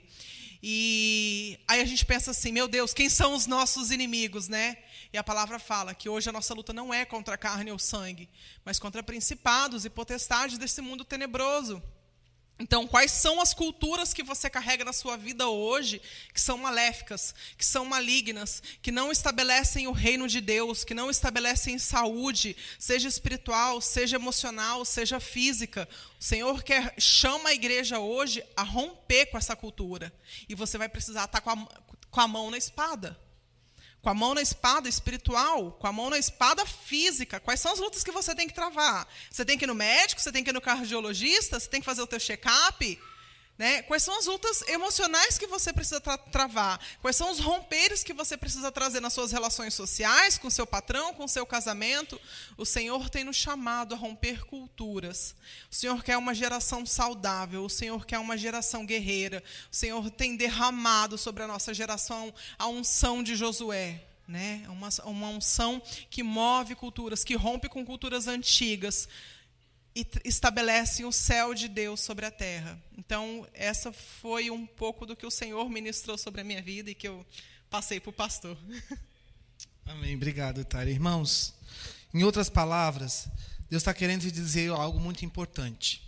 E 0.63 1.59
aí 1.67 1.81
a 1.81 1.85
gente 1.85 2.05
pensa 2.05 2.31
assim, 2.31 2.51
meu 2.51 2.67
Deus, 2.67 2.93
quem 2.93 3.09
são 3.09 3.33
os 3.33 3.47
nossos 3.47 3.89
inimigos, 3.89 4.47
né? 4.47 4.77
E 5.11 5.17
a 5.17 5.23
palavra 5.23 5.57
fala 5.57 5.95
que 5.95 6.07
hoje 6.07 6.29
a 6.29 6.31
nossa 6.31 6.53
luta 6.53 6.71
não 6.71 6.93
é 6.93 7.03
contra 7.03 7.35
a 7.35 7.37
carne 7.37 7.71
ou 7.71 7.79
sangue, 7.79 8.29
mas 8.63 8.77
contra 8.77 9.01
principados 9.01 9.85
e 9.85 9.89
potestades 9.89 10.57
desse 10.57 10.81
mundo 10.81 11.03
tenebroso. 11.03 11.81
Então, 12.61 12.85
quais 12.85 13.11
são 13.11 13.41
as 13.41 13.55
culturas 13.55 14.13
que 14.13 14.21
você 14.21 14.47
carrega 14.47 14.85
na 14.85 14.93
sua 14.93 15.17
vida 15.17 15.49
hoje 15.49 15.99
que 16.31 16.39
são 16.39 16.59
maléficas, 16.59 17.33
que 17.57 17.65
são 17.65 17.83
malignas, 17.83 18.61
que 18.83 18.91
não 18.91 19.11
estabelecem 19.11 19.87
o 19.87 19.91
reino 19.91 20.27
de 20.27 20.39
Deus, 20.39 20.83
que 20.83 20.93
não 20.93 21.09
estabelecem 21.09 21.79
saúde, 21.79 22.55
seja 22.77 23.07
espiritual, 23.07 23.81
seja 23.81 24.15
emocional, 24.15 24.85
seja 24.85 25.19
física? 25.19 25.89
O 26.19 26.23
Senhor 26.23 26.61
quer 26.61 26.93
chama 26.99 27.49
a 27.49 27.53
igreja 27.53 27.97
hoje 27.97 28.43
a 28.55 28.61
romper 28.61 29.25
com 29.25 29.39
essa 29.39 29.55
cultura. 29.55 30.13
E 30.47 30.53
você 30.53 30.77
vai 30.77 30.87
precisar 30.87 31.23
estar 31.23 31.41
com 31.41 31.49
a, 31.49 31.67
com 32.11 32.21
a 32.21 32.27
mão 32.27 32.51
na 32.51 32.59
espada 32.59 33.19
com 34.01 34.09
a 34.09 34.13
mão 34.13 34.33
na 34.33 34.41
espada 34.41 34.89
espiritual, 34.89 35.73
com 35.73 35.87
a 35.87 35.91
mão 35.91 36.09
na 36.09 36.17
espada 36.17 36.65
física. 36.65 37.39
Quais 37.39 37.59
são 37.59 37.71
as 37.71 37.79
lutas 37.79 38.03
que 38.03 38.11
você 38.11 38.33
tem 38.33 38.47
que 38.47 38.53
travar? 38.53 39.07
Você 39.29 39.45
tem 39.45 39.57
que 39.57 39.65
ir 39.65 39.67
no 39.67 39.75
médico, 39.75 40.19
você 40.19 40.31
tem 40.31 40.43
que 40.43 40.49
ir 40.49 40.53
no 40.53 40.61
cardiologista, 40.61 41.59
você 41.59 41.69
tem 41.69 41.79
que 41.79 41.85
fazer 41.85 42.01
o 42.01 42.07
teu 42.07 42.19
check-up? 42.19 42.99
Né? 43.61 43.83
Quais 43.83 44.01
são 44.01 44.17
as 44.17 44.25
lutas 44.25 44.63
emocionais 44.67 45.37
que 45.37 45.45
você 45.45 45.71
precisa 45.71 46.01
tra 46.01 46.17
travar? 46.17 46.79
Quais 46.99 47.15
são 47.15 47.29
os 47.29 47.39
romperes 47.39 48.03
que 48.03 48.11
você 48.11 48.35
precisa 48.35 48.71
trazer 48.71 48.99
nas 48.99 49.13
suas 49.13 49.31
relações 49.31 49.75
sociais, 49.75 50.35
com 50.35 50.49
seu 50.49 50.65
patrão, 50.65 51.13
com 51.13 51.27
seu 51.27 51.45
casamento? 51.45 52.19
O 52.57 52.65
Senhor 52.65 53.07
tem 53.07 53.23
nos 53.23 53.35
chamado 53.35 53.93
a 53.93 53.97
romper 53.99 54.47
culturas. 54.47 55.35
O 55.71 55.75
Senhor 55.75 56.03
quer 56.03 56.17
uma 56.17 56.33
geração 56.33 56.87
saudável, 56.87 57.63
o 57.63 57.69
Senhor 57.69 58.03
quer 58.03 58.17
uma 58.17 58.35
geração 58.35 58.83
guerreira. 58.83 59.43
O 59.71 59.75
Senhor 59.75 60.09
tem 60.09 60.35
derramado 60.35 61.15
sobre 61.15 61.43
a 61.43 61.47
nossa 61.47 61.71
geração 61.71 62.33
a 62.57 62.67
unção 62.67 63.21
de 63.21 63.35
Josué. 63.35 64.01
Né? 64.27 64.65
Uma, 64.69 64.89
uma 65.05 65.27
unção 65.27 65.79
que 66.09 66.23
move 66.23 66.73
culturas, 66.73 67.23
que 67.23 67.35
rompe 67.35 67.69
com 67.69 67.85
culturas 67.85 68.27
antigas 68.27 69.07
e 69.95 70.07
estabelecem 70.23 71.05
o 71.05 71.11
céu 71.11 71.53
de 71.53 71.67
Deus 71.67 71.99
sobre 71.99 72.25
a 72.25 72.31
terra. 72.31 72.81
Então, 72.97 73.47
essa 73.53 73.91
foi 73.91 74.49
um 74.49 74.65
pouco 74.65 75.05
do 75.05 75.15
que 75.15 75.25
o 75.25 75.31
Senhor 75.31 75.69
ministrou 75.69 76.17
sobre 76.17 76.41
a 76.41 76.43
minha 76.43 76.61
vida 76.61 76.89
e 76.89 76.95
que 76.95 77.07
eu 77.07 77.25
passei 77.69 77.99
para 77.99 78.09
o 78.09 78.13
pastor. 78.13 78.57
Amém. 79.85 80.15
Obrigado, 80.15 80.63
Tara. 80.63 80.89
Irmãos, 80.89 81.53
em 82.13 82.23
outras 82.23 82.49
palavras, 82.49 83.27
Deus 83.69 83.81
está 83.81 83.93
querendo 83.93 84.21
te 84.21 84.31
dizer 84.31 84.69
algo 84.69 84.99
muito 84.99 85.25
importante. 85.25 86.01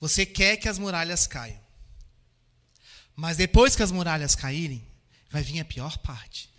Você 0.00 0.24
quer 0.24 0.56
que 0.56 0.68
as 0.68 0.78
muralhas 0.78 1.26
caiam. 1.26 1.60
Mas 3.16 3.36
depois 3.36 3.74
que 3.74 3.82
as 3.82 3.90
muralhas 3.90 4.34
caírem, 4.34 4.86
vai 5.30 5.42
vir 5.42 5.60
a 5.60 5.64
pior 5.64 5.98
parte. 5.98 6.50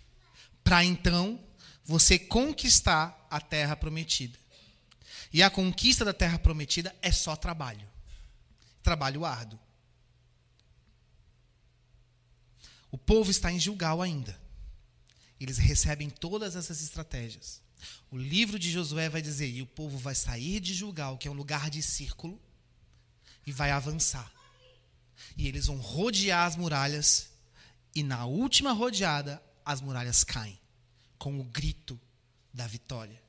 Para 0.62 0.84
então 0.84 1.40
você 1.84 2.18
conquistar 2.18 3.26
a 3.30 3.40
terra 3.40 3.74
prometida. 3.74 4.38
E 5.32 5.42
a 5.42 5.50
conquista 5.50 6.04
da 6.04 6.12
terra 6.12 6.38
prometida 6.38 6.94
é 7.00 7.12
só 7.12 7.36
trabalho. 7.36 7.88
Trabalho 8.82 9.24
árduo. 9.24 9.58
O 12.90 12.98
povo 12.98 13.30
está 13.30 13.52
em 13.52 13.60
Gilgal 13.60 14.02
ainda. 14.02 14.38
Eles 15.38 15.58
recebem 15.58 16.10
todas 16.10 16.56
essas 16.56 16.82
estratégias. 16.82 17.62
O 18.10 18.18
livro 18.18 18.58
de 18.58 18.70
Josué 18.70 19.08
vai 19.08 19.22
dizer: 19.22 19.48
e 19.48 19.62
o 19.62 19.66
povo 19.66 19.96
vai 19.96 20.14
sair 20.14 20.60
de 20.60 20.74
Gilgal, 20.74 21.16
que 21.16 21.28
é 21.28 21.30
um 21.30 21.34
lugar 21.34 21.70
de 21.70 21.82
círculo, 21.82 22.40
e 23.46 23.52
vai 23.52 23.70
avançar. 23.70 24.30
E 25.36 25.46
eles 25.46 25.66
vão 25.66 25.76
rodear 25.76 26.46
as 26.46 26.56
muralhas, 26.56 27.30
e 27.94 28.02
na 28.02 28.26
última 28.26 28.72
rodeada, 28.72 29.42
as 29.64 29.80
muralhas 29.80 30.24
caem, 30.24 30.58
com 31.18 31.38
o 31.38 31.44
grito 31.44 31.98
da 32.52 32.66
vitória. 32.66 33.22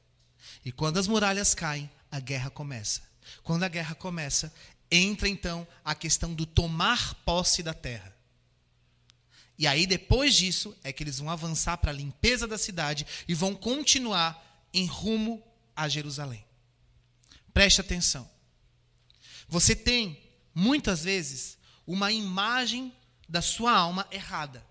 E 0.64 0.72
quando 0.72 0.98
as 0.98 1.08
muralhas 1.08 1.54
caem, 1.54 1.90
a 2.12 2.20
guerra 2.20 2.50
começa. 2.50 3.02
Quando 3.44 3.64
a 3.64 3.68
guerra 3.68 3.96
começa, 3.96 4.54
entra 4.90 5.28
então 5.28 5.68
a 5.84 5.96
questão 5.96 6.34
do 6.34 6.46
tomar 6.46 7.16
posse 7.26 7.64
da 7.64 7.74
terra. 7.74 8.16
E 9.58 9.68
aí, 9.68 9.86
depois 9.86 10.36
disso, 10.36 10.76
é 10.84 10.92
que 10.92 11.04
eles 11.04 11.20
vão 11.20 11.30
avançar 11.30 11.78
para 11.78 11.92
a 11.92 11.94
limpeza 11.94 12.48
da 12.48 12.58
cidade 12.58 13.06
e 13.28 13.36
vão 13.36 13.54
continuar 13.56 14.68
em 14.74 14.86
rumo 14.86 15.44
a 15.76 15.88
Jerusalém. 15.88 16.44
Preste 17.54 17.80
atenção. 17.80 18.30
Você 19.48 19.76
tem, 19.76 20.20
muitas 20.56 21.04
vezes, 21.04 21.58
uma 21.86 22.12
imagem 22.12 22.92
da 23.28 23.42
sua 23.42 23.72
alma 23.72 24.08
errada. 24.12 24.66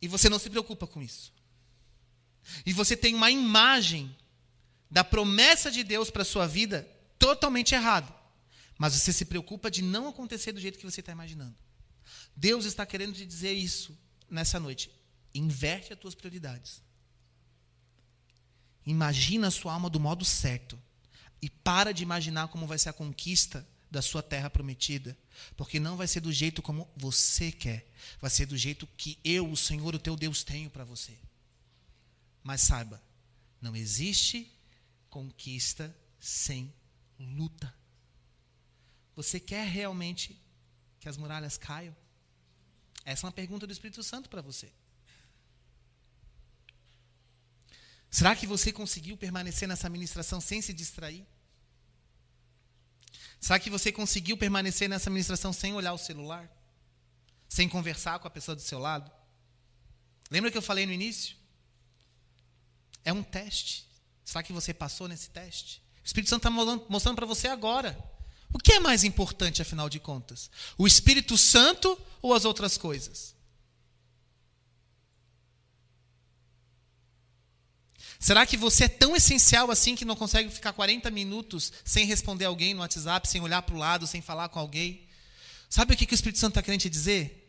E 0.00 0.08
você 0.08 0.28
não 0.28 0.38
se 0.38 0.50
preocupa 0.50 0.86
com 0.86 1.00
isso. 1.02 1.32
E 2.64 2.72
você 2.72 2.96
tem 2.96 3.14
uma 3.14 3.30
imagem 3.30 4.14
da 4.90 5.02
promessa 5.02 5.70
de 5.70 5.82
Deus 5.82 6.10
para 6.10 6.22
a 6.22 6.24
sua 6.24 6.46
vida 6.46 6.88
totalmente 7.18 7.74
errada. 7.74 8.14
Mas 8.78 8.94
você 8.94 9.12
se 9.12 9.24
preocupa 9.24 9.70
de 9.70 9.82
não 9.82 10.08
acontecer 10.08 10.52
do 10.52 10.60
jeito 10.60 10.78
que 10.78 10.84
você 10.84 11.00
está 11.00 11.12
imaginando. 11.12 11.54
Deus 12.36 12.64
está 12.64 12.84
querendo 12.84 13.14
te 13.14 13.24
dizer 13.24 13.52
isso 13.52 13.96
nessa 14.30 14.60
noite. 14.60 14.90
Inverte 15.34 15.92
as 15.92 15.98
tuas 15.98 16.14
prioridades. 16.14 16.82
Imagina 18.84 19.48
a 19.48 19.50
sua 19.50 19.72
alma 19.72 19.90
do 19.90 19.98
modo 19.98 20.24
certo. 20.24 20.78
E 21.40 21.48
para 21.48 21.92
de 21.92 22.02
imaginar 22.02 22.48
como 22.48 22.66
vai 22.66 22.78
ser 22.78 22.90
a 22.90 22.92
conquista 22.92 23.66
da 23.90 24.02
sua 24.02 24.22
terra 24.22 24.50
prometida. 24.50 25.16
Porque 25.56 25.80
não 25.80 25.96
vai 25.96 26.06
ser 26.06 26.20
do 26.20 26.32
jeito 26.32 26.60
como 26.62 26.88
você 26.96 27.50
quer. 27.50 27.90
Vai 28.20 28.30
ser 28.30 28.46
do 28.46 28.56
jeito 28.56 28.86
que 28.96 29.18
eu, 29.24 29.50
o 29.50 29.56
Senhor, 29.56 29.94
o 29.94 29.98
teu 29.98 30.16
Deus, 30.16 30.44
tenho 30.44 30.70
para 30.70 30.84
você. 30.84 31.12
Mas 32.46 32.60
saiba, 32.60 33.02
não 33.60 33.74
existe 33.74 34.48
conquista 35.10 35.92
sem 36.16 36.72
luta. 37.18 37.74
Você 39.16 39.40
quer 39.40 39.66
realmente 39.66 40.40
que 41.00 41.08
as 41.08 41.16
muralhas 41.16 41.58
caiam? 41.58 41.94
Essa 43.04 43.26
é 43.26 43.26
uma 43.26 43.32
pergunta 43.32 43.66
do 43.66 43.72
Espírito 43.72 44.00
Santo 44.00 44.30
para 44.30 44.42
você. 44.42 44.72
Será 48.08 48.36
que 48.36 48.46
você 48.46 48.72
conseguiu 48.72 49.16
permanecer 49.16 49.66
nessa 49.66 49.88
ministração 49.88 50.40
sem 50.40 50.62
se 50.62 50.72
distrair? 50.72 51.26
Será 53.40 53.58
que 53.58 53.68
você 53.68 53.90
conseguiu 53.90 54.36
permanecer 54.36 54.88
nessa 54.88 55.10
ministração 55.10 55.52
sem 55.52 55.74
olhar 55.74 55.94
o 55.94 55.98
celular? 55.98 56.48
Sem 57.48 57.68
conversar 57.68 58.20
com 58.20 58.28
a 58.28 58.30
pessoa 58.30 58.54
do 58.54 58.62
seu 58.62 58.78
lado? 58.78 59.10
Lembra 60.30 60.52
que 60.52 60.56
eu 60.56 60.62
falei 60.62 60.86
no 60.86 60.92
início? 60.92 61.36
É 63.06 63.12
um 63.12 63.22
teste. 63.22 63.86
Será 64.24 64.42
que 64.42 64.52
você 64.52 64.74
passou 64.74 65.06
nesse 65.06 65.30
teste? 65.30 65.80
O 66.02 66.06
Espírito 66.06 66.28
Santo 66.28 66.48
está 66.48 66.50
mostrando 66.90 67.14
para 67.14 67.24
você 67.24 67.46
agora. 67.46 67.96
O 68.52 68.58
que 68.58 68.72
é 68.72 68.80
mais 68.80 69.04
importante, 69.04 69.62
afinal 69.62 69.88
de 69.88 70.00
contas? 70.00 70.50
O 70.76 70.88
Espírito 70.88 71.38
Santo 71.38 71.96
ou 72.20 72.34
as 72.34 72.44
outras 72.44 72.76
coisas? 72.76 73.36
Será 78.18 78.44
que 78.44 78.56
você 78.56 78.84
é 78.84 78.88
tão 78.88 79.14
essencial 79.14 79.70
assim 79.70 79.94
que 79.94 80.04
não 80.04 80.16
consegue 80.16 80.50
ficar 80.50 80.72
40 80.72 81.08
minutos 81.12 81.72
sem 81.84 82.06
responder 82.06 82.46
alguém 82.46 82.74
no 82.74 82.80
WhatsApp, 82.80 83.28
sem 83.28 83.40
olhar 83.40 83.62
para 83.62 83.74
o 83.74 83.78
lado, 83.78 84.06
sem 84.06 84.20
falar 84.20 84.48
com 84.48 84.58
alguém? 84.58 85.06
Sabe 85.70 85.94
o 85.94 85.96
que, 85.96 86.06
que 86.06 86.14
o 86.14 86.16
Espírito 86.16 86.40
Santo 86.40 86.52
está 86.52 86.62
querendo 86.62 86.80
te 86.80 86.90
dizer? 86.90 87.44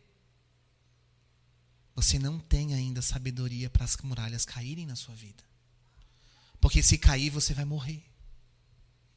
Você 1.95 2.19
não 2.19 2.37
tem 2.37 2.75
ainda 2.75 3.01
sabedoria 3.01 3.71
para 3.71 3.83
as 3.85 3.97
muralhas 3.97 4.45
caírem 4.45 4.85
na 4.85 4.95
sua 4.95 5.15
vida. 5.15 5.46
Porque 6.59 6.81
se 6.81 6.97
cair, 6.97 7.29
você 7.29 7.53
vai 7.53 7.65
morrer. 7.65 8.03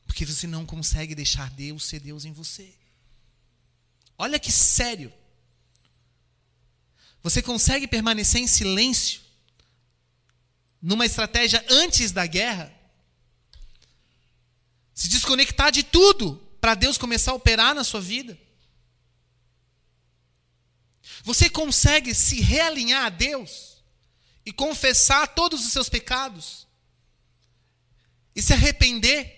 Porque 0.07 0.27
você 0.27 0.47
não 0.47 0.67
consegue 0.67 1.15
deixar 1.15 1.51
Deus 1.51 1.85
ser 1.85 2.01
Deus 2.01 2.25
em 2.25 2.33
você. 2.33 2.75
Olha 4.19 4.39
que 4.39 4.53
sério. 4.53 5.13
Você 7.23 7.43
consegue 7.43 7.87
permanecer 7.87 8.41
em 8.41 8.47
silêncio 8.47 9.21
numa 10.81 11.07
estratégia 11.07 11.65
antes 11.69 12.13
da 12.13 12.27
guerra? 12.27 12.75
Se 14.95 15.09
desconectar 15.09 15.71
de 15.71 15.83
tudo 15.83 16.37
para 16.61 16.75
Deus 16.75 16.99
começar 16.99 17.33
a 17.33 17.35
operar 17.35 17.75
na 17.75 17.85
sua 17.85 18.01
vida? 18.01 18.39
Você 21.23 21.49
consegue 21.49 22.15
se 22.15 22.41
realinhar 22.41 23.07
a 23.07 23.11
Deus 23.11 23.83
e 24.45 24.53
confessar 24.53 25.29
todos 25.29 25.65
os 25.65 25.73
seus 25.73 25.89
pecados 25.89 26.67
e 28.35 28.43
se 28.43 28.53
arrepender 28.53 29.37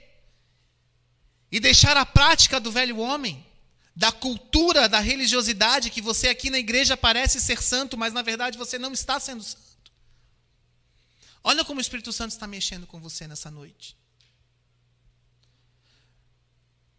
e 1.50 1.60
deixar 1.60 1.96
a 1.96 2.06
prática 2.06 2.58
do 2.58 2.72
velho 2.72 2.98
homem, 2.98 3.46
da 3.94 4.10
cultura, 4.10 4.88
da 4.88 5.00
religiosidade 5.00 5.90
que 5.90 6.00
você 6.00 6.28
aqui 6.28 6.48
na 6.48 6.58
igreja 6.58 6.96
parece 6.96 7.40
ser 7.40 7.62
santo, 7.62 7.96
mas 7.96 8.12
na 8.12 8.22
verdade 8.22 8.56
você 8.56 8.78
não 8.78 8.92
está 8.92 9.20
sendo 9.20 9.42
santo. 9.42 9.92
Olha 11.44 11.64
como 11.64 11.78
o 11.78 11.80
Espírito 11.82 12.12
Santo 12.12 12.30
está 12.30 12.46
mexendo 12.46 12.86
com 12.86 13.00
você 13.00 13.26
nessa 13.26 13.50
noite. 13.50 13.96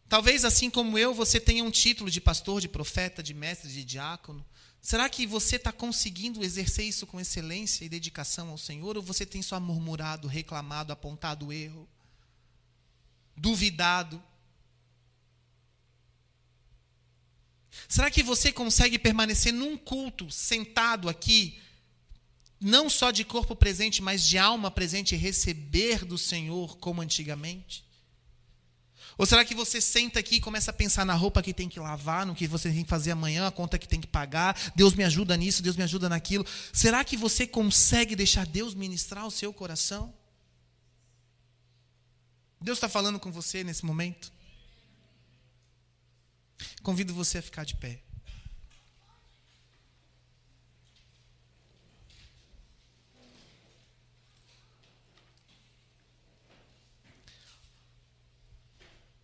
Talvez 0.07 0.45
assim 0.45 0.69
como 0.69 0.99
eu, 0.99 1.13
você 1.13 1.39
tenha 1.39 1.63
um 1.63 1.71
título 1.71 2.11
de 2.11 2.21
pastor, 2.21 2.61
de 2.61 2.67
profeta, 2.67 3.23
de 3.23 3.33
mestre, 3.33 3.71
de 3.71 3.83
diácono. 3.83 4.45
Será 4.84 5.07
que 5.07 5.25
você 5.25 5.55
está 5.55 5.71
conseguindo 5.71 6.43
exercer 6.43 6.86
isso 6.86 7.07
com 7.07 7.17
excelência 7.17 7.86
e 7.86 7.89
dedicação 7.89 8.49
ao 8.49 8.57
Senhor? 8.57 8.97
Ou 8.97 9.01
você 9.01 9.25
tem 9.25 9.41
só 9.41 9.57
murmurado, 9.57 10.27
reclamado, 10.27 10.91
apontado 10.91 11.47
o 11.47 11.53
erro, 11.53 11.88
duvidado? 13.34 14.21
Será 17.88 18.11
que 18.11 18.21
você 18.21 18.51
consegue 18.51 18.99
permanecer 18.99 19.53
num 19.53 19.77
culto, 19.77 20.29
sentado 20.29 21.07
aqui, 21.07 21.61
não 22.59 22.89
só 22.89 23.09
de 23.09 23.23
corpo 23.23 23.55
presente, 23.55 24.01
mas 24.01 24.21
de 24.27 24.38
alma 24.38 24.69
presente 24.69 25.15
e 25.15 25.17
receber 25.17 26.03
do 26.03 26.17
Senhor 26.17 26.77
como 26.77 27.01
antigamente? 27.01 27.86
Ou 29.18 29.26
será 29.26 29.45
que 29.45 29.53
você 29.53 29.80
senta 29.80 30.20
aqui 30.20 30.36
e 30.36 30.41
começa 30.41 30.72
a 30.72 30.74
pensar 30.74 31.05
na 31.05 31.14
roupa 31.14 31.41
que 31.41 31.53
tem 31.53 31.70
que 31.70 31.80
lavar, 31.80 32.26
no 32.26 32.36
que 32.36 32.47
você 32.47 32.72
tem 32.72 32.84
que 32.84 32.89
fazer 32.89 33.11
amanhã, 33.11 33.47
a 33.47 33.51
conta 33.51 33.78
que 33.78 33.88
tem 33.88 34.01
que 34.01 34.07
pagar, 34.07 34.57
Deus 34.76 34.93
me 34.93 35.03
ajuda 35.03 35.38
nisso, 35.38 35.61
Deus 35.61 35.76
me 35.76 35.84
ajuda 35.84 36.09
naquilo? 36.09 36.45
Será 36.72 37.03
que 37.03 37.16
você 37.16 37.45
consegue 37.45 38.16
deixar 38.16 38.45
Deus 38.45 38.74
ministrar 38.74 39.26
o 39.26 39.32
seu 39.32 39.53
coração? 39.53 40.14
Deus 42.59 42.78
está 42.78 42.88
falando 42.88 43.20
com 43.20 43.32
você 43.32 43.64
nesse 43.64 43.86
momento? 43.86 44.32
Convido 46.82 47.14
você 47.14 47.38
a 47.38 47.41
ficar 47.41 47.66
de 47.66 47.76
pé. 47.76 48.01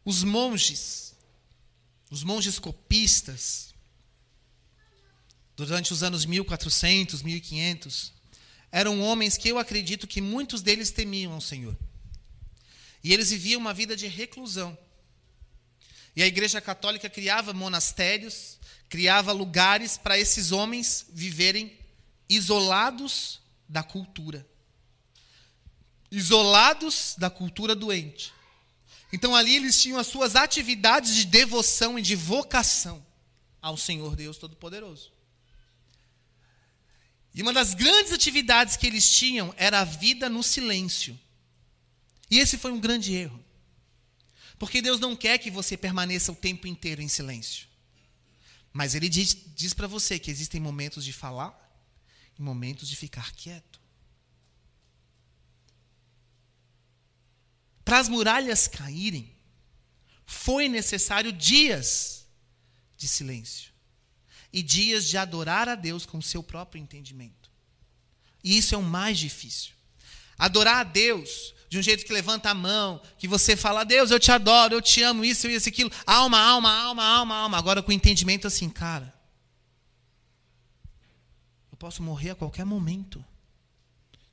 Os 0.10 0.24
monges, 0.24 1.14
os 2.10 2.24
monges 2.24 2.58
copistas, 2.58 3.76
durante 5.56 5.94
os 5.94 6.02
anos 6.02 6.26
1400, 6.26 7.22
1500, 7.22 8.12
eram 8.72 9.02
homens 9.02 9.38
que 9.38 9.48
eu 9.50 9.60
acredito 9.60 10.08
que 10.08 10.20
muitos 10.20 10.64
deles 10.64 10.90
temiam 10.90 11.38
o 11.38 11.42
Senhor. 11.42 11.78
E 13.04 13.14
eles 13.14 13.30
viviam 13.30 13.62
uma 13.62 13.72
vida 13.72 13.96
de 13.96 14.08
reclusão. 14.08 14.76
E 16.16 16.24
a 16.24 16.26
Igreja 16.26 16.60
Católica 16.60 17.08
criava 17.08 17.54
monastérios, 17.54 18.58
criava 18.90 19.32
lugares 19.32 19.96
para 19.96 20.18
esses 20.18 20.52
homens 20.52 21.06
viverem 21.14 21.78
isolados 22.28 23.40
da 23.68 23.84
cultura. 23.84 24.44
Isolados 26.10 27.14
da 27.16 27.30
cultura 27.30 27.76
doente. 27.76 28.39
Então 29.12 29.36
ali 29.36 29.56
eles 29.56 29.82
tinham 29.82 30.00
as 30.00 30.08
suas 30.08 30.36
atividades 30.36 31.16
de 31.16 31.26
devoção 31.26 31.98
e 31.98 32.02
de 32.02 32.16
vocação 32.16 33.06
ao 33.62 33.76
Senhor 33.76 34.16
Deus 34.16 34.38
Todo-Poderoso. 34.38 35.12
E 37.34 37.42
uma 37.42 37.54
das 37.54 37.74
grandes 37.74 38.12
atividades 38.12 38.76
que 38.76 38.88
eles 38.88 39.10
tinham 39.10 39.54
era 39.58 39.82
a 39.82 39.86
vida 39.86 40.30
no 40.30 40.44
silêncio. 40.44 41.18
E 42.30 42.40
esse 42.40 42.58
foi 42.58 42.72
um 42.72 42.80
grande 42.80 43.14
erro. 43.14 43.44
Porque 44.58 44.82
Deus 44.82 45.00
não 45.00 45.16
quer 45.16 45.38
que 45.38 45.50
você 45.50 45.78
permaneça 45.78 46.32
o 46.32 46.36
tempo 46.36 46.68
inteiro 46.68 47.02
em 47.02 47.08
silêncio. 47.08 47.68
Mas 48.74 48.94
Ele 48.94 49.10
diz, 49.10 49.36
diz 49.56 49.74
para 49.74 49.88
você 49.88 50.20
que 50.20 50.30
existem 50.30 50.60
momentos 50.60 51.04
de 51.04 51.14
falar 51.14 51.58
e 52.38 52.42
momentos 52.42 52.88
de 52.88 52.96
ficar 52.96 53.32
quieto. 53.34 53.79
Para 57.90 57.98
as 57.98 58.08
muralhas 58.08 58.68
caírem, 58.68 59.36
foi 60.24 60.70
necessário 60.70 61.34
dias 61.34 62.28
de 62.96 63.08
silêncio 63.08 63.72
e 64.54 64.62
dias 64.62 65.08
de 65.08 65.18
adorar 65.18 65.68
a 65.68 65.74
Deus 65.74 66.06
com 66.06 66.20
o 66.20 66.22
seu 66.22 66.44
próprio 66.44 66.80
entendimento. 66.80 67.50
E 68.44 68.56
isso 68.60 68.76
é 68.76 68.78
o 68.78 68.84
mais 68.84 69.18
difícil. 69.18 69.72
Adorar 70.38 70.82
a 70.82 70.84
Deus 70.84 71.56
de 71.68 71.80
um 71.80 71.82
jeito 71.82 72.06
que 72.06 72.14
levanta 72.14 72.52
a 72.52 72.54
mão, 72.54 73.02
que 73.18 73.28
você 73.28 73.56
fala, 73.58 73.84
Deus, 73.84 74.12
eu 74.12 74.20
te 74.20 74.32
adoro, 74.32 74.76
eu 74.76 74.84
te 74.84 75.02
amo, 75.02 75.26
isso, 75.26 75.48
isso, 75.48 75.68
aquilo. 75.68 75.92
Alma, 76.06 76.40
alma, 76.40 76.72
alma, 76.72 77.04
alma, 77.04 77.36
alma. 77.38 77.58
Agora 77.58 77.82
com 77.82 77.90
o 77.90 77.96
entendimento 77.96 78.46
assim, 78.46 78.70
cara, 78.70 79.12
eu 81.72 81.78
posso 81.80 82.04
morrer 82.04 82.30
a 82.30 82.36
qualquer 82.36 82.66
momento. 82.66 83.26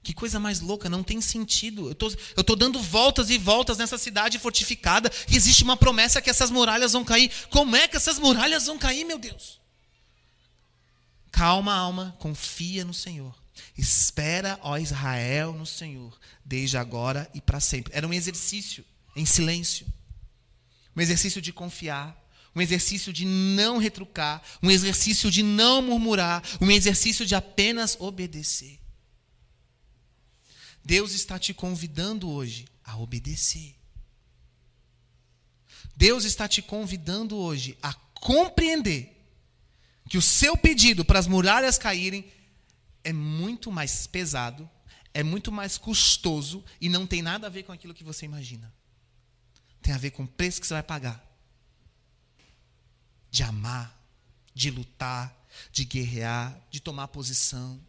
Que 0.06 0.14
coisa 0.14 0.38
mais 0.38 0.60
louca, 0.60 0.88
não 0.88 1.02
tem 1.02 1.20
sentido. 1.20 1.88
Eu 1.88 1.94
tô, 1.96 2.06
estou 2.06 2.44
tô 2.44 2.54
dando 2.54 2.80
voltas 2.80 3.28
e 3.28 3.36
voltas 3.36 3.76
nessa 3.76 3.98
cidade 3.98 4.38
fortificada 4.38 5.10
existe 5.28 5.64
uma 5.64 5.76
promessa 5.76 6.22
que 6.22 6.30
essas 6.30 6.48
muralhas 6.48 6.92
vão 6.92 7.04
cair. 7.04 7.28
Como 7.50 7.74
é 7.74 7.88
que 7.88 7.96
essas 7.96 8.16
muralhas 8.16 8.66
vão 8.66 8.78
cair, 8.78 9.04
meu 9.04 9.18
Deus? 9.18 9.60
Calma, 11.32 11.74
alma, 11.74 12.14
confia 12.20 12.84
no 12.84 12.94
Senhor. 12.94 13.34
Espera, 13.76 14.60
ó 14.62 14.78
Israel, 14.78 15.52
no 15.54 15.66
Senhor, 15.66 16.16
desde 16.44 16.78
agora 16.78 17.28
e 17.34 17.40
para 17.40 17.58
sempre. 17.58 17.92
Era 17.92 18.06
um 18.06 18.12
exercício 18.12 18.84
em 19.16 19.26
silêncio. 19.26 19.88
Um 20.96 21.00
exercício 21.00 21.42
de 21.42 21.52
confiar, 21.52 22.16
um 22.54 22.62
exercício 22.62 23.12
de 23.12 23.24
não 23.24 23.76
retrucar, 23.78 24.40
um 24.62 24.70
exercício 24.70 25.32
de 25.32 25.42
não 25.42 25.82
murmurar, 25.82 26.44
um 26.60 26.70
exercício 26.70 27.26
de 27.26 27.34
apenas 27.34 27.96
obedecer. 27.98 28.85
Deus 30.86 31.14
está 31.14 31.36
te 31.36 31.52
convidando 31.52 32.30
hoje 32.30 32.68
a 32.84 32.96
obedecer. 32.96 33.74
Deus 35.96 36.22
está 36.22 36.46
te 36.46 36.62
convidando 36.62 37.36
hoje 37.36 37.76
a 37.82 37.92
compreender 38.14 39.12
que 40.08 40.16
o 40.16 40.22
seu 40.22 40.56
pedido 40.56 41.04
para 41.04 41.18
as 41.18 41.26
muralhas 41.26 41.76
caírem 41.76 42.30
é 43.02 43.12
muito 43.12 43.72
mais 43.72 44.06
pesado, 44.06 44.70
é 45.12 45.24
muito 45.24 45.50
mais 45.50 45.76
custoso 45.76 46.64
e 46.80 46.88
não 46.88 47.04
tem 47.04 47.20
nada 47.20 47.48
a 47.48 47.50
ver 47.50 47.64
com 47.64 47.72
aquilo 47.72 47.92
que 47.92 48.04
você 48.04 48.24
imagina. 48.24 48.72
Tem 49.82 49.92
a 49.92 49.98
ver 49.98 50.12
com 50.12 50.22
o 50.22 50.28
preço 50.28 50.60
que 50.60 50.68
você 50.68 50.74
vai 50.74 50.84
pagar. 50.84 51.20
De 53.28 53.42
amar, 53.42 53.92
de 54.54 54.70
lutar, 54.70 55.36
de 55.72 55.84
guerrear, 55.84 56.56
de 56.70 56.78
tomar 56.78 57.08
posição 57.08 57.84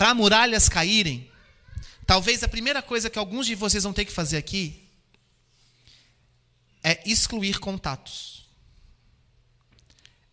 para 0.00 0.14
muralhas 0.14 0.66
caírem, 0.66 1.30
talvez 2.06 2.42
a 2.42 2.48
primeira 2.48 2.80
coisa 2.80 3.10
que 3.10 3.18
alguns 3.18 3.44
de 3.44 3.54
vocês 3.54 3.84
vão 3.84 3.92
ter 3.92 4.06
que 4.06 4.10
fazer 4.10 4.38
aqui 4.38 4.88
é 6.82 7.02
excluir 7.04 7.58
contatos. 7.58 8.48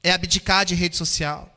É 0.02 0.14
abdicar 0.14 0.64
de 0.64 0.74
rede 0.74 0.96
social. 0.96 1.54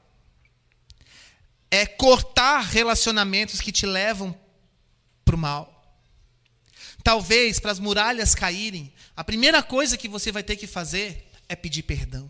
É 1.71 1.87
cortar 1.87 2.63
relacionamentos 2.63 3.61
que 3.61 3.71
te 3.71 3.87
levam 3.87 4.37
para 5.25 5.37
o 5.37 5.39
mal. 5.39 5.97
Talvez, 7.05 7.61
para 7.61 7.71
as 7.71 7.79
muralhas 7.79 8.35
caírem, 8.35 8.93
a 9.17 9.23
primeira 9.23 9.63
coisa 9.63 9.97
que 9.97 10.09
você 10.09 10.33
vai 10.33 10.43
ter 10.43 10.57
que 10.57 10.67
fazer 10.67 11.31
é 11.49 11.55
pedir 11.55 11.85
perdão. 11.85 12.29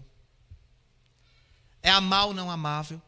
É 1.82 1.90
amar 1.90 2.28
o 2.28 2.34
não 2.34 2.50
amável 2.50 3.00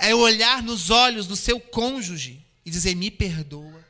é 0.00 0.14
olhar 0.14 0.62
nos 0.62 0.88
olhos 0.88 1.26
do 1.26 1.36
seu 1.36 1.60
cônjuge 1.60 2.44
e 2.64 2.70
dizer: 2.70 2.94
Me 2.96 3.10
perdoa. 3.10 3.84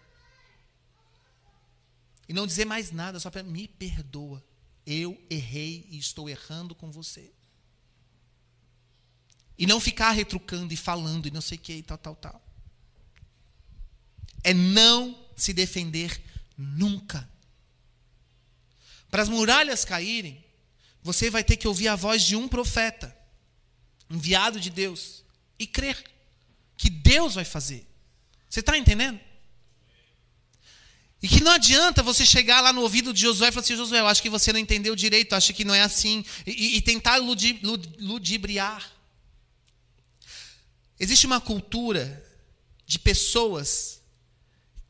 E 2.28 2.32
não 2.32 2.46
dizer 2.46 2.64
mais 2.64 2.90
nada, 2.90 3.18
só 3.18 3.30
para 3.30 3.42
me 3.42 3.68
perdoa. 3.68 4.44
Eu 4.84 5.20
errei 5.30 5.86
e 5.88 5.98
estou 5.98 6.28
errando 6.28 6.74
com 6.74 6.90
você. 6.90 7.30
E 9.56 9.66
não 9.66 9.78
ficar 9.78 10.10
retrucando 10.10 10.72
e 10.72 10.76
falando 10.76 11.26
e 11.26 11.30
não 11.30 11.40
sei 11.40 11.58
o 11.58 11.60
que 11.60 11.74
e 11.74 11.82
tal, 11.82 11.98
tal, 11.98 12.16
tal. 12.16 12.42
É 14.42 14.52
não 14.52 15.16
se 15.36 15.52
defender 15.52 16.20
nunca. 16.56 17.28
Para 19.10 19.22
as 19.22 19.28
muralhas 19.28 19.84
caírem, 19.84 20.44
você 21.02 21.30
vai 21.30 21.44
ter 21.44 21.56
que 21.56 21.68
ouvir 21.68 21.88
a 21.88 21.96
voz 21.96 22.22
de 22.22 22.36
um 22.36 22.48
profeta, 22.48 23.16
enviado 24.08 24.58
de 24.58 24.70
Deus, 24.70 25.19
e 25.60 25.66
crer 25.66 26.02
que 26.76 26.88
Deus 26.88 27.34
vai 27.34 27.44
fazer. 27.44 27.86
Você 28.48 28.60
está 28.60 28.76
entendendo? 28.76 29.20
E 31.22 31.28
que 31.28 31.42
não 31.42 31.52
adianta 31.52 32.02
você 32.02 32.24
chegar 32.24 32.62
lá 32.62 32.72
no 32.72 32.80
ouvido 32.80 33.12
de 33.12 33.20
Josué 33.20 33.48
e 33.48 33.52
falar 33.52 33.62
assim: 33.62 33.76
Josué, 33.76 34.00
eu 34.00 34.06
acho 34.06 34.22
que 34.22 34.30
você 34.30 34.52
não 34.52 34.58
entendeu 34.58 34.96
direito, 34.96 35.34
acho 35.34 35.52
que 35.52 35.64
não 35.66 35.74
é 35.74 35.82
assim, 35.82 36.24
e, 36.46 36.78
e 36.78 36.82
tentar 36.82 37.18
ludibriar. 37.18 38.90
Existe 40.98 41.26
uma 41.26 41.40
cultura 41.40 42.26
de 42.86 42.98
pessoas 42.98 44.00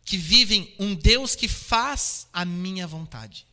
que 0.05 0.17
vivem 0.17 0.75
um 0.79 0.95
Deus 0.95 1.35
que 1.35 1.49
faz 1.49 2.29
a 2.33 2.45
minha 2.45 2.87
vontade. 2.87 3.47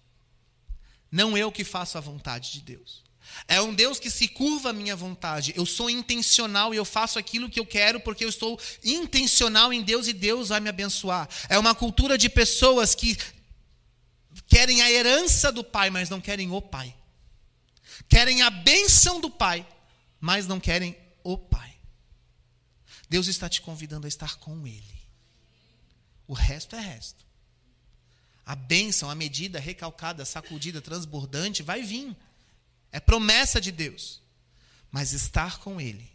Não 1.12 1.38
eu 1.38 1.52
que 1.52 1.64
faço 1.64 1.98
a 1.98 2.02
vontade 2.02 2.52
de 2.52 2.62
Deus. 2.62 3.07
É 3.48 3.62
um 3.62 3.74
Deus 3.74 4.00
que 4.00 4.10
se 4.10 4.28
curva 4.28 4.70
à 4.70 4.74
minha 4.74 4.96
vontade. 4.96 5.54
Eu 5.56 5.66
sou 5.66 5.90
intencional 5.90 6.74
e 6.74 6.78
eu 6.78 6.86
faço 6.86 7.18
aquilo 7.18 7.50
que 7.50 7.60
eu 7.60 7.66
quero 7.66 8.00
porque 8.00 8.26
eu 8.26 8.30
estou 8.30 8.60
intencional 8.84 9.72
em 9.72 9.82
Deus 9.82 10.08
e 10.08 10.14
Deus 10.14 10.50
vai 10.50 10.60
me 10.60 10.70
abençoar. 10.70 11.30
É 11.48 11.58
uma 11.58 11.74
cultura 11.74 12.18
de 12.18 12.30
pessoas 12.30 12.94
que 12.94 13.18
querem 14.48 14.82
a 14.82 14.92
herança 14.92 15.52
do 15.52 15.64
pai, 15.64 15.90
mas 15.90 16.10
não 16.10 16.20
querem 16.20 16.52
o 16.52 16.62
pai. 16.62 16.96
Querem 18.10 18.42
a 18.42 18.50
bênção 18.50 19.20
do 19.20 19.30
pai, 19.30 19.66
mas 20.20 20.48
não 20.48 20.60
querem 20.60 20.96
o 21.24 21.38
pai. 21.38 21.74
Deus 23.10 23.28
está 23.28 23.48
te 23.48 23.62
convidando 23.62 24.06
a 24.06 24.10
estar 24.10 24.36
com 24.38 24.68
ele. 24.68 24.98
O 26.28 26.34
resto 26.34 26.76
é 26.76 26.80
resto. 26.80 27.26
A 28.46 28.56
bênção, 28.56 29.10
a 29.10 29.16
medida 29.16 29.60
recalcada, 29.60 30.26
sacudida, 30.26 30.82
transbordante 30.82 31.64
vai 31.64 31.84
vir. 31.84 32.16
É 32.92 33.00
promessa 33.00 33.60
de 33.60 33.72
Deus. 33.72 34.22
Mas 34.92 35.14
estar 35.14 35.60
com 35.60 35.80
Ele, 35.80 36.10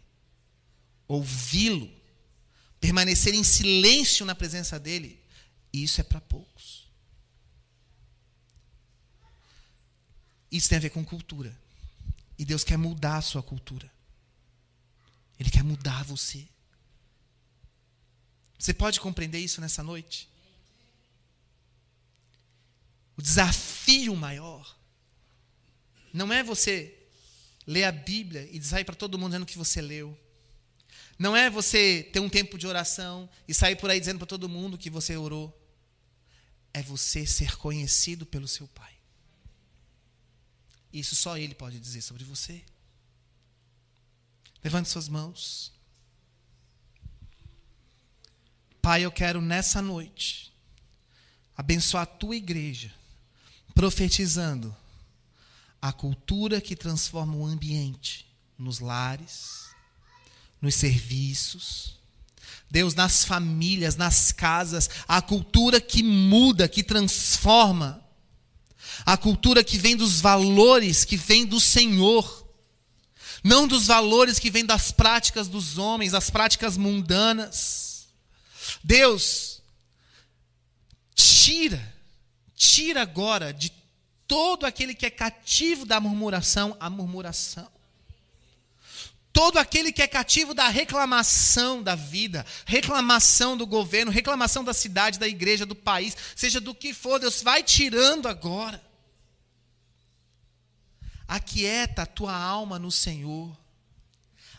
ouvi-lo, 1.07 1.89
permanecer 2.79 3.33
em 3.33 3.43
silêncio 3.43 4.25
na 4.25 4.33
presença 4.33 4.79
dEle, 4.79 5.23
isso 5.71 6.01
é 6.01 6.03
para 6.03 6.19
poucos. 6.19 6.91
Isso 10.51 10.69
tem 10.69 10.77
a 10.77 10.81
ver 10.81 10.89
com 10.89 11.03
cultura. 11.03 11.57
E 12.37 12.45
Deus 12.45 12.63
quer 12.63 12.77
mudar 12.77 13.17
a 13.17 13.21
sua 13.21 13.41
cultura. 13.41 13.91
Ele 15.39 15.49
quer 15.49 15.63
mudar 15.63 16.03
você. 16.03 16.47
Você 18.59 18.73
pode 18.73 18.99
compreender 18.99 19.39
isso 19.39 19.59
nessa 19.61 19.81
noite? 19.83 20.29
O 23.17 23.21
desafio 23.21 24.15
maior 24.15 24.77
não 26.13 26.31
é 26.31 26.43
você 26.43 26.95
ler 27.65 27.85
a 27.85 27.91
Bíblia 27.91 28.47
e 28.51 28.61
sair 28.61 28.83
para 28.83 28.95
todo 28.95 29.17
mundo 29.17 29.31
dizendo 29.31 29.45
que 29.47 29.57
você 29.57 29.81
leu. 29.81 30.17
Não 31.17 31.35
é 31.35 31.49
você 31.49 32.07
ter 32.13 32.19
um 32.19 32.29
tempo 32.29 32.57
de 32.57 32.67
oração 32.67 33.29
e 33.47 33.53
sair 33.53 33.75
por 33.75 33.89
aí 33.89 33.99
dizendo 33.99 34.19
para 34.19 34.27
todo 34.27 34.47
mundo 34.47 34.77
que 34.77 34.89
você 34.89 35.17
orou. 35.17 35.59
É 36.73 36.81
você 36.81 37.25
ser 37.25 37.57
conhecido 37.57 38.25
pelo 38.25 38.47
seu 38.47 38.67
Pai. 38.67 38.93
Isso 40.91 41.15
só 41.15 41.37
Ele 41.37 41.55
pode 41.55 41.79
dizer 41.79 42.01
sobre 42.01 42.23
você. 42.23 42.63
Levante 44.63 44.89
suas 44.89 45.09
mãos. 45.09 45.71
Pai, 48.81 49.03
eu 49.03 49.11
quero 49.11 49.41
nessa 49.41 49.81
noite 49.81 50.53
abençoar 51.55 52.03
a 52.03 52.07
tua 52.07 52.35
igreja 52.35 52.93
profetizando 53.73 54.75
a 55.83 55.91
cultura 55.91 56.61
que 56.61 56.77
transforma 56.77 57.35
o 57.35 57.45
ambiente 57.45 58.25
nos 58.57 58.79
lares, 58.79 59.65
nos 60.61 60.75
serviços. 60.75 61.99
Deus, 62.71 62.95
nas 62.95 63.25
famílias, 63.25 63.97
nas 63.97 64.31
casas, 64.31 64.89
a 65.05 65.21
cultura 65.21 65.81
que 65.81 66.01
muda, 66.01 66.69
que 66.69 66.83
transforma. 66.83 68.01
A 69.05 69.17
cultura 69.17 69.61
que 69.61 69.77
vem 69.77 69.97
dos 69.97 70.21
valores 70.21 71.03
que 71.03 71.17
vem 71.17 71.45
do 71.45 71.59
Senhor. 71.59 72.47
Não 73.43 73.67
dos 73.67 73.87
valores 73.87 74.39
que 74.39 74.49
vêm 74.49 74.65
das 74.65 74.89
práticas 74.89 75.49
dos 75.49 75.77
homens, 75.77 76.13
das 76.13 76.29
práticas 76.29 76.77
mundanas. 76.77 78.07
Deus, 78.81 79.61
tira 81.13 81.93
Tira 82.55 83.01
agora 83.01 83.51
de 83.51 83.82
todo 84.33 84.65
aquele 84.65 84.95
que 84.95 85.05
é 85.05 85.11
cativo 85.11 85.85
da 85.85 85.99
murmuração 85.99 86.75
a 86.79 86.89
murmuração. 86.89 87.71
Todo 89.31 89.59
aquele 89.59 89.91
que 89.91 90.01
é 90.01 90.07
cativo 90.07 90.55
da 90.55 90.69
reclamação 90.69 91.83
da 91.83 91.93
vida, 91.93 92.43
reclamação 92.65 93.55
do 93.55 93.67
governo, 93.67 94.11
reclamação 94.11 94.63
da 94.63 94.73
cidade, 94.73 95.19
da 95.19 95.27
igreja, 95.27 95.67
do 95.67 95.75
país, 95.75 96.17
seja 96.35 96.59
do 96.59 96.73
que 96.73 96.95
for, 96.95 97.19
Deus 97.19 97.43
vai 97.43 97.61
tirando 97.61 98.27
agora. 98.27 98.83
Aquieta 101.27 102.01
a 102.01 102.07
tua 102.07 102.35
alma 102.35 102.79
no 102.79 102.89
Senhor. 102.89 103.55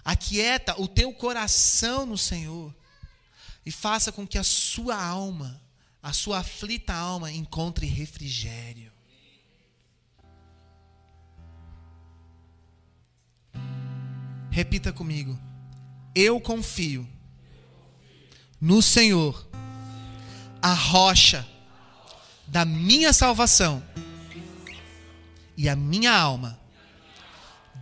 Aquieta 0.04 0.80
o 0.80 0.86
teu 0.86 1.12
coração 1.12 2.06
no 2.06 2.16
Senhor. 2.16 2.72
E 3.66 3.72
faça 3.72 4.12
com 4.12 4.24
que 4.24 4.38
a 4.38 4.44
sua 4.44 4.96
alma 4.96 5.60
a 6.00 6.12
sua 6.12 6.38
aflita 6.38 6.94
alma 6.94 7.32
encontre 7.32 7.86
refrigério. 7.86 8.93
Repita 14.54 14.92
comigo. 14.92 15.36
Eu 16.14 16.40
confio 16.40 17.04
no 18.60 18.80
Senhor, 18.80 19.44
a 20.62 20.72
rocha 20.72 21.44
da 22.46 22.64
minha 22.64 23.12
salvação, 23.12 23.82
e 25.56 25.68
a 25.68 25.74
minha 25.74 26.16
alma 26.16 26.56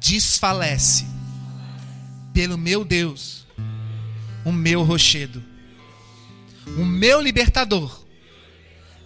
desfalece 0.01 1.05
pelo 2.33 2.57
meu 2.57 2.87
Deus, 2.87 3.47
o 4.43 4.51
meu 4.51 4.83
rochedo, 4.83 5.45
o 6.79 6.87
meu 6.87 7.21
libertador 7.21 8.03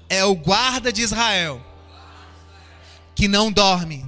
é 0.08 0.24
o 0.24 0.36
guarda 0.36 0.92
de 0.92 1.02
Israel 1.02 1.60
que 3.12 3.26
não 3.26 3.50
dorme 3.50 4.06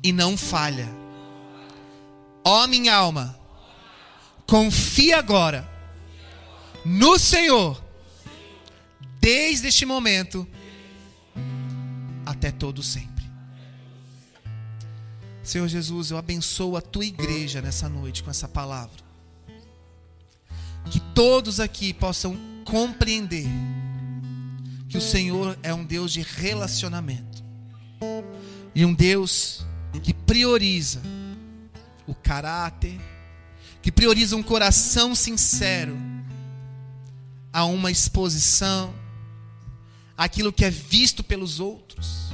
e 0.00 0.12
não 0.12 0.36
falha. 0.36 1.05
Ó 2.48 2.62
oh, 2.62 2.68
minha 2.68 2.94
alma, 2.94 3.36
confia 4.46 5.18
agora 5.18 5.68
no 6.84 7.18
Senhor, 7.18 7.82
desde 9.20 9.66
este 9.66 9.84
momento 9.84 10.46
até 12.24 12.52
todo 12.52 12.84
sempre. 12.84 13.28
Senhor 15.42 15.66
Jesus, 15.66 16.12
eu 16.12 16.18
abençoo 16.18 16.76
a 16.76 16.80
tua 16.80 17.04
igreja 17.04 17.60
nessa 17.60 17.88
noite 17.88 18.22
com 18.22 18.30
essa 18.30 18.46
palavra. 18.46 19.04
Que 20.88 21.00
todos 21.00 21.58
aqui 21.58 21.92
possam 21.92 22.38
compreender 22.64 23.48
que 24.88 24.96
o 24.96 25.00
Senhor 25.00 25.58
é 25.64 25.74
um 25.74 25.84
Deus 25.84 26.12
de 26.12 26.22
relacionamento 26.22 27.42
e 28.72 28.84
um 28.84 28.94
Deus 28.94 29.66
que 30.00 30.14
prioriza 30.14 31.02
o 32.06 32.14
caráter, 32.14 33.00
que 33.82 33.92
prioriza 33.92 34.36
um 34.36 34.42
coração 34.42 35.14
sincero 35.14 35.96
a 37.52 37.64
uma 37.64 37.90
exposição, 37.90 38.94
aquilo 40.16 40.52
que 40.52 40.64
é 40.64 40.70
visto 40.70 41.22
pelos 41.22 41.60
outros. 41.60 42.32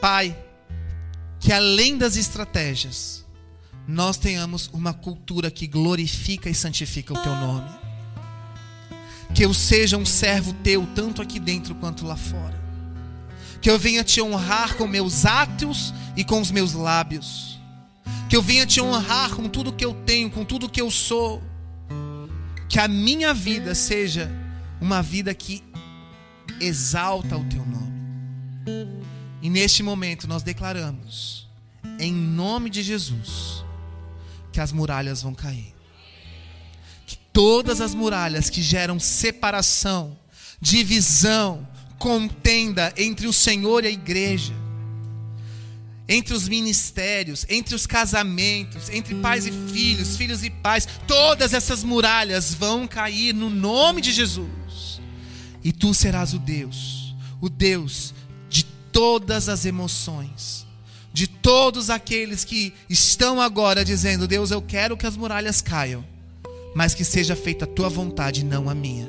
Pai, 0.00 0.36
que 1.38 1.52
além 1.52 1.96
das 1.96 2.16
estratégias, 2.16 3.24
nós 3.86 4.16
tenhamos 4.16 4.68
uma 4.72 4.92
cultura 4.92 5.50
que 5.50 5.66
glorifica 5.66 6.50
e 6.50 6.54
santifica 6.54 7.12
o 7.12 7.22
teu 7.22 7.34
nome 7.34 7.82
que 9.32 9.44
eu 9.44 9.54
seja 9.54 9.96
um 9.96 10.04
servo 10.04 10.52
teu, 10.52 10.86
tanto 10.94 11.22
aqui 11.22 11.40
dentro 11.40 11.74
quanto 11.74 12.06
lá 12.06 12.16
fora. 12.16 12.60
Que 13.60 13.70
eu 13.70 13.78
venha 13.78 14.04
te 14.04 14.20
honrar 14.20 14.76
com 14.76 14.86
meus 14.86 15.24
atos 15.24 15.94
e 16.16 16.24
com 16.24 16.40
os 16.40 16.50
meus 16.50 16.74
lábios. 16.74 17.51
Que 18.32 18.36
eu 18.36 18.40
venha 18.40 18.64
te 18.64 18.80
honrar 18.80 19.34
com 19.34 19.46
tudo 19.46 19.74
que 19.74 19.84
eu 19.84 19.92
tenho, 19.92 20.30
com 20.30 20.42
tudo 20.42 20.66
que 20.66 20.80
eu 20.80 20.90
sou. 20.90 21.42
Que 22.66 22.78
a 22.78 22.88
minha 22.88 23.34
vida 23.34 23.74
seja 23.74 24.30
uma 24.80 25.02
vida 25.02 25.34
que 25.34 25.62
exalta 26.58 27.36
o 27.36 27.44
teu 27.44 27.62
nome. 27.66 27.92
E 29.42 29.50
neste 29.50 29.82
momento 29.82 30.26
nós 30.26 30.42
declaramos, 30.42 31.46
em 31.98 32.10
nome 32.10 32.70
de 32.70 32.82
Jesus, 32.82 33.62
que 34.50 34.60
as 34.60 34.72
muralhas 34.72 35.20
vão 35.20 35.34
cair. 35.34 35.74
Que 37.06 37.18
todas 37.34 37.82
as 37.82 37.94
muralhas 37.94 38.48
que 38.48 38.62
geram 38.62 38.98
separação, 38.98 40.16
divisão, 40.58 41.68
contenda 41.98 42.94
entre 42.96 43.26
o 43.26 43.32
Senhor 43.32 43.84
e 43.84 43.88
a 43.88 43.90
igreja, 43.90 44.54
entre 46.08 46.34
os 46.34 46.48
ministérios, 46.48 47.46
entre 47.48 47.74
os 47.74 47.86
casamentos, 47.86 48.90
entre 48.90 49.14
pais 49.16 49.46
e 49.46 49.52
filhos, 49.72 50.16
filhos 50.16 50.42
e 50.42 50.50
pais, 50.50 50.86
todas 51.06 51.54
essas 51.54 51.84
muralhas 51.84 52.52
vão 52.52 52.86
cair 52.86 53.32
no 53.32 53.48
nome 53.48 54.00
de 54.00 54.12
Jesus. 54.12 55.00
E 55.62 55.72
tu 55.72 55.94
serás 55.94 56.34
o 56.34 56.38
Deus, 56.38 57.14
o 57.40 57.48
Deus 57.48 58.12
de 58.48 58.64
todas 58.64 59.48
as 59.48 59.64
emoções, 59.64 60.66
de 61.12 61.26
todos 61.26 61.88
aqueles 61.88 62.44
que 62.44 62.74
estão 62.88 63.40
agora 63.40 63.84
dizendo: 63.84 64.26
Deus, 64.26 64.50
eu 64.50 64.60
quero 64.60 64.96
que 64.96 65.06
as 65.06 65.16
muralhas 65.16 65.62
caiam, 65.62 66.04
mas 66.74 66.94
que 66.94 67.04
seja 67.04 67.36
feita 67.36 67.64
a 67.64 67.68
tua 67.68 67.88
vontade, 67.88 68.44
não 68.44 68.68
a 68.68 68.74
minha. 68.74 69.08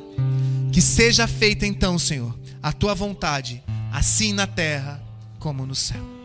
Que 0.72 0.82
seja 0.82 1.28
feita 1.28 1.66
então, 1.66 1.98
Senhor, 1.98 2.38
a 2.62 2.72
tua 2.72 2.94
vontade, 2.94 3.64
assim 3.92 4.32
na 4.32 4.46
terra 4.46 5.02
como 5.40 5.66
no 5.66 5.76
céu. 5.76 6.23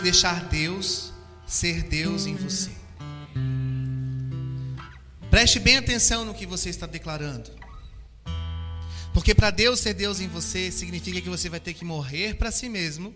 Deixar 0.00 0.44
Deus 0.44 1.12
ser 1.46 1.82
Deus 1.82 2.26
em 2.26 2.36
você. 2.36 2.70
Preste 5.30 5.58
bem 5.58 5.76
atenção 5.76 6.24
no 6.24 6.34
que 6.34 6.46
você 6.46 6.70
está 6.70 6.86
declarando. 6.86 7.50
Porque 9.12 9.34
para 9.34 9.50
Deus 9.50 9.80
ser 9.80 9.94
Deus 9.94 10.20
em 10.20 10.28
você 10.28 10.70
significa 10.70 11.20
que 11.20 11.28
você 11.28 11.48
vai 11.48 11.60
ter 11.60 11.74
que 11.74 11.84
morrer 11.84 12.34
para 12.34 12.50
si 12.52 12.68
mesmo 12.68 13.14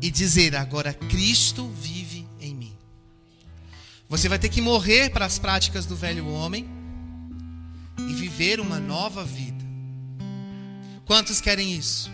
e 0.00 0.10
dizer: 0.10 0.54
agora 0.54 0.94
Cristo 0.94 1.68
vive 1.68 2.26
em 2.40 2.54
mim. 2.54 2.76
Você 4.08 4.28
vai 4.28 4.38
ter 4.38 4.48
que 4.48 4.60
morrer 4.60 5.10
para 5.10 5.24
as 5.24 5.38
práticas 5.38 5.86
do 5.86 5.96
velho 5.96 6.28
homem 6.28 6.68
e 7.98 8.14
viver 8.14 8.60
uma 8.60 8.78
nova 8.78 9.24
vida. 9.24 9.64
Quantos 11.04 11.40
querem 11.40 11.74
isso? 11.74 12.10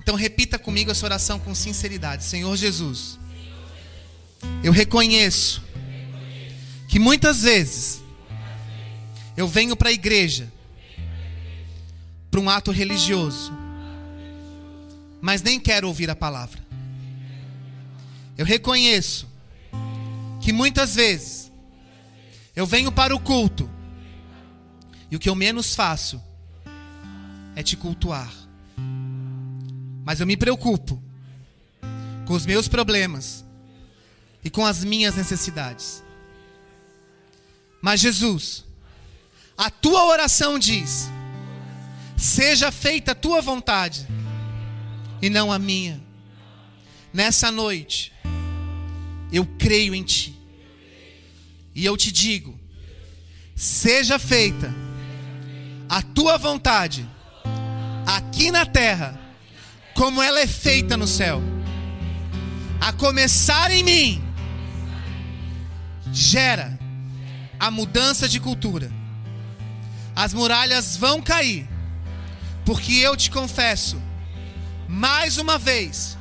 Então 0.00 0.14
repita 0.14 0.58
comigo 0.58 0.90
essa 0.90 1.04
oração 1.04 1.38
com 1.38 1.54
sinceridade. 1.54 2.24
Senhor 2.24 2.56
Jesus, 2.56 3.18
eu 4.64 4.72
reconheço 4.72 5.62
que 6.88 6.98
muitas 6.98 7.42
vezes 7.42 8.02
eu 9.36 9.46
venho 9.46 9.76
para 9.76 9.90
a 9.90 9.92
igreja 9.92 10.50
para 12.30 12.40
um 12.40 12.48
ato 12.48 12.70
religioso, 12.70 13.52
mas 15.20 15.42
nem 15.42 15.60
quero 15.60 15.88
ouvir 15.88 16.08
a 16.10 16.16
palavra. 16.16 16.60
Eu 18.38 18.46
reconheço 18.46 19.28
que 20.40 20.52
muitas 20.52 20.94
vezes 20.94 21.52
eu 22.56 22.66
venho 22.66 22.90
para 22.90 23.14
o 23.14 23.20
culto 23.20 23.68
e 25.10 25.16
o 25.16 25.18
que 25.18 25.28
eu 25.28 25.34
menos 25.34 25.74
faço 25.74 26.22
é 27.54 27.62
te 27.62 27.76
cultuar. 27.76 28.32
Mas 30.10 30.18
eu 30.18 30.26
me 30.26 30.36
preocupo 30.36 31.00
com 32.26 32.34
os 32.34 32.44
meus 32.44 32.66
problemas 32.66 33.44
e 34.42 34.50
com 34.50 34.66
as 34.66 34.82
minhas 34.82 35.14
necessidades. 35.14 36.02
Mas 37.80 38.00
Jesus, 38.00 38.64
a 39.56 39.70
tua 39.70 40.06
oração 40.06 40.58
diz: 40.58 41.08
seja 42.16 42.72
feita 42.72 43.12
a 43.12 43.14
tua 43.14 43.40
vontade 43.40 44.04
e 45.22 45.30
não 45.30 45.52
a 45.52 45.60
minha. 45.60 46.02
Nessa 47.12 47.52
noite, 47.52 48.12
eu 49.32 49.46
creio 49.60 49.94
em 49.94 50.02
ti. 50.02 50.36
E 51.72 51.84
eu 51.86 51.96
te 51.96 52.10
digo: 52.10 52.58
seja 53.54 54.18
feita 54.18 54.74
a 55.88 56.02
tua 56.02 56.36
vontade 56.36 57.08
aqui 58.04 58.50
na 58.50 58.66
terra, 58.66 59.19
como 59.94 60.22
ela 60.22 60.40
é 60.40 60.46
feita 60.46 60.96
no 60.96 61.06
céu. 61.06 61.42
A 62.80 62.92
começar 62.92 63.70
em 63.70 63.82
mim, 63.82 64.24
gera 66.12 66.78
a 67.58 67.70
mudança 67.70 68.28
de 68.28 68.40
cultura. 68.40 68.90
As 70.16 70.32
muralhas 70.34 70.96
vão 70.96 71.20
cair, 71.20 71.68
porque 72.64 72.94
eu 72.94 73.16
te 73.16 73.30
confesso 73.30 74.00
mais 74.88 75.38
uma 75.38 75.56
vez, 75.56 76.18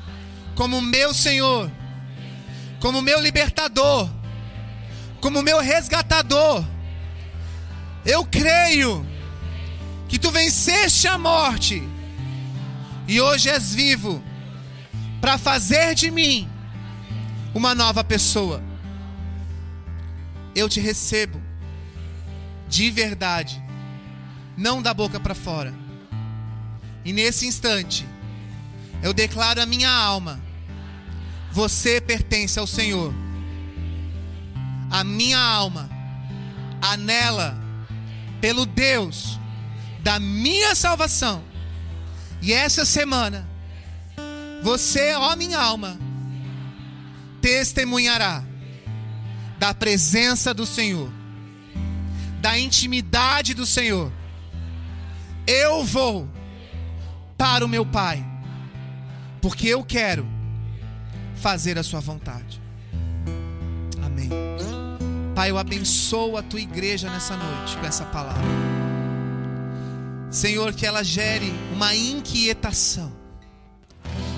como 0.56 0.82
meu 0.82 1.14
Senhor, 1.14 1.72
como 2.80 3.02
meu 3.02 3.20
libertador, 3.20 4.10
como 5.22 5.42
meu 5.42 5.60
resgatador. 5.60 6.64
Eu 8.06 8.26
creio 8.26 9.06
que 10.08 10.20
tu 10.20 10.32
venceste 10.32 11.08
a 11.08 11.18
morte 11.18 11.84
e 13.10 13.20
hoje 13.20 13.50
és 13.50 13.74
vivo 13.74 14.24
para 15.20 15.36
fazer 15.40 15.96
de 15.96 16.12
mim 16.12 16.48
uma 17.56 17.74
nova 17.74 18.04
pessoa. 18.04 18.62
Eu 20.54 20.70
te 20.70 20.80
recebo 20.80 21.42
de 22.68 22.92
verdade, 22.92 23.60
não 24.56 24.80
da 24.80 24.94
boca 24.94 25.20
para 25.20 25.34
fora. 25.34 25.74
E 27.04 27.12
nesse 27.12 27.48
instante, 27.48 28.06
eu 29.02 29.12
declaro 29.12 29.60
a 29.60 29.66
minha 29.66 29.90
alma: 29.90 30.40
você 31.52 32.00
pertence 32.00 32.60
ao 32.60 32.68
Senhor. 32.68 33.12
A 34.92 35.04
minha 35.04 35.40
alma 35.40 35.90
anela 36.80 37.58
pelo 38.40 38.68
Deus 38.68 39.40
da 40.04 40.20
minha 40.20 40.76
salvação. 40.76 41.49
E 42.42 42.54
essa 42.54 42.86
semana, 42.86 43.48
você, 44.62 45.14
ó 45.16 45.36
minha 45.36 45.60
alma, 45.60 46.00
testemunhará 47.42 48.44
da 49.58 49.74
presença 49.74 50.54
do 50.54 50.66
Senhor, 50.66 51.12
da 52.40 52.58
intimidade 52.58 53.54
do 53.54 53.66
Senhor. 53.66 54.12
Eu 55.46 55.84
vou 55.84 56.30
para 57.38 57.66
o 57.66 57.68
meu 57.68 57.86
Pai 57.86 58.26
porque 59.42 59.68
eu 59.68 59.84
quero 59.84 60.28
fazer 61.36 61.78
a 61.78 61.84
Sua 61.84 62.00
vontade. 62.00 62.62
Amém. 64.04 64.30
Pai, 65.36 65.50
eu 65.52 65.58
abençoo 65.58 66.38
a 66.38 66.44
tua 66.44 66.60
igreja 66.60 67.10
nessa 67.10 67.36
noite 67.38 67.78
com 67.78 67.86
essa 67.86 68.06
palavra. 68.06 68.79
Senhor, 70.32 70.74
que 70.74 70.86
ela 70.86 71.04
gere 71.04 71.52
uma 71.74 71.96
inquietação, 71.96 73.12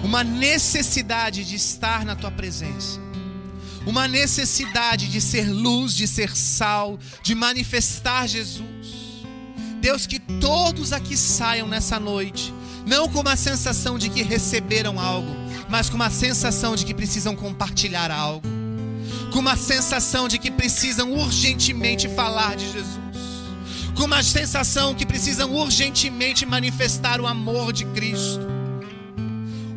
uma 0.03 0.23
necessidade 0.23 1.43
de 1.43 1.55
estar 1.55 2.05
na 2.05 2.15
tua 2.15 2.31
presença, 2.31 2.99
uma 3.85 4.07
necessidade 4.07 5.07
de 5.07 5.19
ser 5.19 5.51
luz, 5.51 5.93
de 5.93 6.07
ser 6.07 6.35
sal, 6.35 6.97
de 7.23 7.35
manifestar 7.35 8.27
Jesus. 8.27 9.01
Deus, 9.81 10.05
que 10.05 10.19
todos 10.19 10.93
aqui 10.93 11.17
saiam 11.17 11.67
nessa 11.67 11.99
noite 11.99 12.53
não 12.85 13.07
com 13.07 13.19
uma 13.19 13.35
sensação 13.35 13.97
de 13.97 14.09
que 14.09 14.23
receberam 14.23 14.99
algo, 14.99 15.29
mas 15.69 15.89
com 15.89 15.95
uma 15.95 16.09
sensação 16.09 16.75
de 16.75 16.85
que 16.85 16.93
precisam 16.93 17.35
compartilhar 17.35 18.11
algo, 18.11 18.47
com 19.31 19.39
uma 19.39 19.55
sensação 19.55 20.27
de 20.27 20.37
que 20.37 20.51
precisam 20.51 21.13
urgentemente 21.13 22.07
falar 22.09 22.55
de 22.55 22.71
Jesus, 22.71 23.00
com 24.01 24.07
uma 24.07 24.23
sensação 24.23 24.95
que 24.95 25.05
precisam 25.05 25.53
urgentemente 25.53 26.43
manifestar 26.43 27.21
o 27.21 27.27
amor 27.27 27.71
de 27.71 27.85
Cristo, 27.85 28.41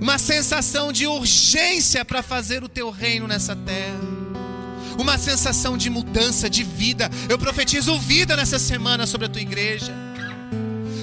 uma 0.00 0.16
sensação 0.16 0.90
de 0.90 1.06
urgência 1.06 2.02
para 2.06 2.22
fazer 2.22 2.64
o 2.64 2.68
teu 2.68 2.90
reino 2.90 3.28
nessa 3.28 3.54
terra 3.54 4.14
uma 4.98 5.18
sensação 5.18 5.76
de 5.76 5.90
mudança, 5.90 6.48
de 6.48 6.62
vida. 6.62 7.10
Eu 7.28 7.36
profetizo 7.36 7.98
vida 7.98 8.36
nessa 8.36 8.60
semana 8.60 9.06
sobre 9.06 9.26
a 9.26 9.28
tua 9.28 9.42
igreja. 9.42 9.92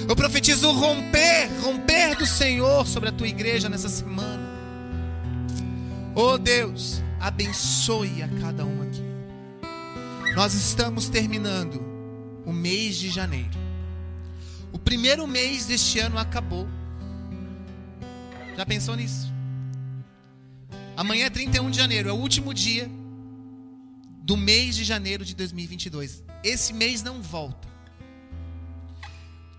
Eu 0.08 0.16
profetizo 0.16 0.72
romper, 0.72 1.50
romper 1.62 2.16
do 2.16 2.24
Senhor 2.24 2.86
sobre 2.86 3.10
a 3.10 3.12
tua 3.12 3.28
igreja 3.28 3.68
nessa 3.68 3.90
semana. 3.90 4.42
Oh 6.14 6.38
Deus, 6.38 7.02
abençoe 7.20 8.22
a 8.22 8.28
cada 8.40 8.64
um 8.64 8.82
aqui. 8.82 9.04
Nós 10.34 10.54
estamos 10.54 11.10
terminando 11.10 11.91
o 12.52 12.54
mês 12.54 12.96
de 12.96 13.08
janeiro. 13.08 13.58
O 14.72 14.78
primeiro 14.78 15.26
mês 15.26 15.64
deste 15.64 15.98
ano 15.98 16.18
acabou. 16.18 16.68
Já 18.54 18.66
pensou 18.66 18.94
nisso? 18.94 19.32
Amanhã 20.94 21.26
é 21.26 21.30
31 21.30 21.70
de 21.70 21.78
janeiro, 21.78 22.10
é 22.10 22.12
o 22.12 22.16
último 22.16 22.52
dia 22.52 22.90
do 24.22 24.36
mês 24.36 24.76
de 24.76 24.84
janeiro 24.84 25.24
de 25.24 25.34
2022. 25.34 26.22
Esse 26.44 26.74
mês 26.74 27.02
não 27.02 27.22
volta. 27.22 27.66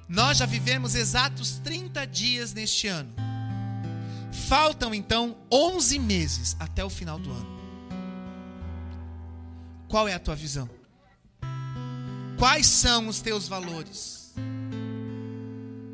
Nós 0.08 0.38
já 0.38 0.46
vivemos 0.46 0.94
exatos 0.94 1.60
30 1.64 2.06
dias 2.06 2.54
neste 2.54 2.88
ano. 2.88 3.12
Faltam 4.48 4.94
então 4.94 5.36
11 5.52 5.98
meses 5.98 6.56
até 6.60 6.86
o 6.86 6.90
final 6.92 7.18
do 7.18 7.32
ano. 7.32 7.60
Qual 9.88 10.08
é 10.08 10.14
a 10.14 10.20
tua 10.20 10.36
visão? 10.36 10.83
Quais 12.38 12.66
são 12.66 13.08
os 13.08 13.22
teus 13.22 13.48
valores? 13.48 14.34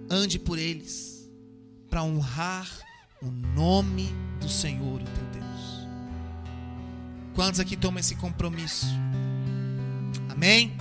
Ande 0.09 0.39
por 0.39 0.57
eles 0.57 1.29
para 1.89 2.03
honrar 2.03 2.69
o 3.21 3.29
nome 3.29 4.09
do 4.39 4.49
Senhor, 4.49 5.01
o 5.01 5.05
teu 5.05 5.25
Deus. 5.33 5.87
Quantos 7.35 7.59
aqui 7.59 7.75
tomam 7.75 7.99
esse 7.99 8.15
compromisso? 8.15 8.87
Amém? 10.29 10.75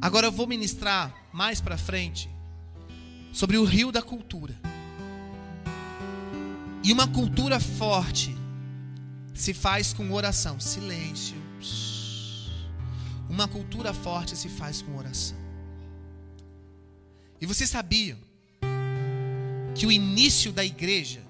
Agora 0.00 0.26
eu 0.26 0.32
vou 0.32 0.46
ministrar 0.46 1.14
mais 1.32 1.60
para 1.60 1.78
frente 1.78 2.28
sobre 3.32 3.56
o 3.56 3.64
rio 3.64 3.92
da 3.92 4.02
cultura. 4.02 4.54
E 6.84 6.92
uma 6.92 7.06
cultura 7.06 7.60
forte 7.60 8.36
se 9.32 9.54
faz 9.54 9.92
com 9.92 10.12
oração. 10.12 10.58
Silêncio. 10.58 11.36
Uma 13.32 13.48
cultura 13.48 13.94
forte 13.94 14.36
se 14.36 14.46
faz 14.50 14.82
com 14.82 14.94
oração. 14.94 15.38
E 17.40 17.46
você 17.46 17.66
sabia 17.66 18.14
que 19.74 19.86
o 19.86 19.90
início 19.90 20.52
da 20.52 20.62
igreja, 20.62 21.22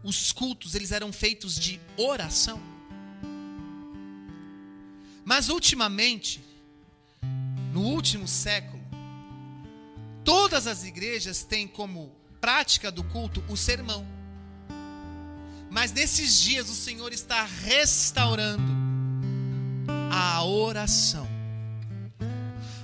os 0.00 0.30
cultos, 0.30 0.76
eles 0.76 0.92
eram 0.92 1.12
feitos 1.12 1.56
de 1.56 1.80
oração? 1.96 2.62
Mas 5.24 5.48
ultimamente, 5.48 6.40
no 7.72 7.80
último 7.80 8.28
século, 8.28 8.80
todas 10.24 10.68
as 10.68 10.84
igrejas 10.84 11.42
têm 11.42 11.66
como 11.66 12.12
prática 12.40 12.92
do 12.92 13.02
culto 13.02 13.42
o 13.48 13.56
sermão. 13.56 14.06
Mas 15.68 15.90
nesses 15.90 16.38
dias 16.38 16.70
o 16.70 16.76
Senhor 16.76 17.12
está 17.12 17.42
restaurando 17.42 18.77
a 20.18 20.44
oração. 20.44 21.28